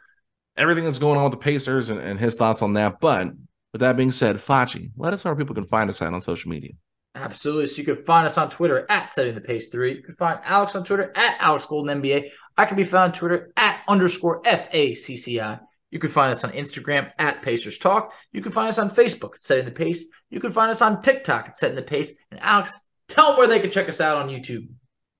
everything 0.57 0.85
that's 0.85 0.99
going 0.99 1.17
on 1.17 1.25
with 1.25 1.33
the 1.33 1.39
Pacers 1.39 1.89
and, 1.89 2.01
and 2.01 2.19
his 2.19 2.35
thoughts 2.35 2.63
on 2.63 2.75
that. 2.75 3.01
But 3.01 3.29
with 3.73 3.81
that 3.81 3.97
being 3.97 4.13
said, 4.13 4.37
Facci, 4.37 4.91
let 4.97 5.13
us 5.13 5.25
know 5.25 5.31
where 5.31 5.37
people 5.37 5.55
can 5.55 5.65
find 5.65 5.89
us 5.89 6.03
at 6.03 6.13
on 6.13 6.21
social 6.21 6.51
media. 6.51 6.73
Absolutely. 7.15 7.67
So 7.67 7.79
you 7.79 7.85
can 7.85 8.05
find 8.05 8.27
us 8.27 8.39
on 8.39 8.51
Twitter 8.51 8.87
at 8.89 9.13
setting 9.13 9.35
the 9.35 9.41
pace 9.41 9.69
three. 9.69 9.97
You 9.97 10.03
can 10.03 10.15
find 10.15 10.41
Alex 10.45 10.77
on 10.77 10.85
Twitter 10.85 11.13
at 11.17 11.37
Alex 11.41 11.67
Golden 11.67 12.01
NBA. 12.01 12.31
I 12.57 12.65
can 12.67 12.77
be 12.77 12.85
found 12.85 13.13
on 13.13 13.13
Twitter 13.13 13.53
at 13.57 13.81
underscore 13.89 14.43
FACCI. 14.43 15.61
You 15.91 15.99
can 15.99 16.11
find 16.11 16.31
us 16.31 16.45
on 16.45 16.53
Instagram 16.53 17.11
at 17.19 17.43
Pacers 17.43 17.79
Talk. 17.79 18.13
You 18.33 18.43
can 18.43 18.53
find 18.53 18.69
us 18.69 18.79
on 18.79 18.91
Facebook 18.91 19.35
at 19.35 19.43
Setting 19.43 19.65
the 19.65 19.71
Pace. 19.71 20.05
You 20.31 20.41
can 20.41 20.53
find 20.53 20.71
us 20.71 20.83
on 20.83 21.03
TikTok 21.03 21.49
at 21.49 21.57
Setting 21.57 21.77
the 21.77 21.83
Pace. 21.83 22.17
And 22.31 22.41
Alex, 22.41 22.75
tell 23.09 23.29
them 23.29 23.39
where 23.39 23.49
they 23.49 23.61
can 23.61 23.71
check 23.71 23.89
us 23.89 24.01
out 24.01 24.17
on 24.17 24.29
YouTube. 24.29 24.69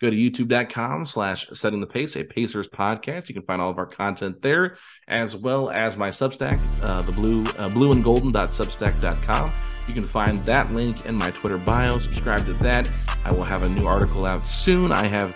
Go 0.01 0.09
to 0.09 0.17
youtube.com 0.17 1.05
slash 1.05 1.47
setting 1.53 1.81
the 1.81 1.87
pace, 1.87 2.17
a 2.17 2.25
Pacers 2.25 2.67
podcast. 2.67 3.29
You 3.29 3.35
can 3.35 3.43
find 3.43 3.61
all 3.61 3.69
of 3.69 3.77
our 3.77 3.85
content 3.85 4.41
there, 4.41 4.79
as 5.09 5.37
well 5.37 5.69
as 5.69 5.99
my 5.99 6.09
Substack, 6.09 6.59
uh, 6.83 7.03
the 7.03 7.13
blue 7.13 7.45
uh, 7.59 7.69
blue 7.69 7.93
and 7.93 8.03
golden.substack.com. 8.03 9.53
You 9.87 9.93
can 9.95 10.05
find 10.05 10.45
that 10.47 10.73
link 10.73 11.05
in 11.05 11.17
my 11.17 11.31
Twitter 11.33 11.59
bio. 11.59 11.99
Subscribe 11.99 12.47
to 12.47 12.55
that. 12.55 12.91
I 13.27 13.33
will 13.33 13.45
have 13.45 13.63
a 13.63 13.69
new 13.69 13.87
article 13.87 14.25
out 14.25 14.47
soon. 14.47 14.91
I 14.91 15.05
have 15.05 15.35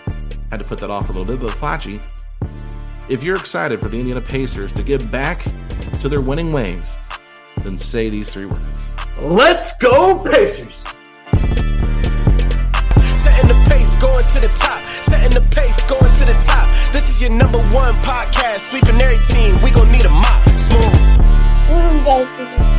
had 0.49 0.57
to 0.57 0.65
put 0.65 0.79
that 0.79 0.89
off 0.89 1.09
a 1.09 1.11
little 1.11 1.37
bit, 1.37 1.45
but 1.45 1.51
Facci, 1.51 2.24
if 3.09 3.23
you're 3.23 3.35
excited 3.35 3.79
for 3.79 3.87
the 3.87 3.99
Indiana 3.99 4.21
Pacers 4.21 4.73
to 4.73 4.83
get 4.83 5.09
back 5.11 5.45
to 5.99 6.09
their 6.09 6.21
winning 6.21 6.51
ways, 6.51 6.97
then 7.63 7.77
say 7.77 8.09
these 8.09 8.31
three 8.31 8.45
words. 8.45 8.91
Let's 9.21 9.77
go, 9.77 10.19
Pacers! 10.19 10.83
Setting 13.13 13.47
the 13.47 13.65
pace, 13.69 13.95
going 13.95 14.25
to 14.25 14.39
the 14.39 14.51
top. 14.55 14.83
Setting 14.85 15.33
the 15.33 15.47
pace, 15.51 15.83
going 15.83 16.11
to 16.11 16.25
the 16.25 16.37
top. 16.45 16.71
This 16.91 17.09
is 17.09 17.21
your 17.21 17.31
number 17.31 17.59
one 17.73 17.93
podcast. 18.01 18.69
Sweeping 18.69 18.99
every 18.99 19.23
team. 19.27 19.57
We 19.63 19.71
gon' 19.71 19.91
need 19.91 20.05
a 20.05 20.09
mop. 20.09 20.43
Smooth. 20.57 20.83
Mm, 21.69 22.74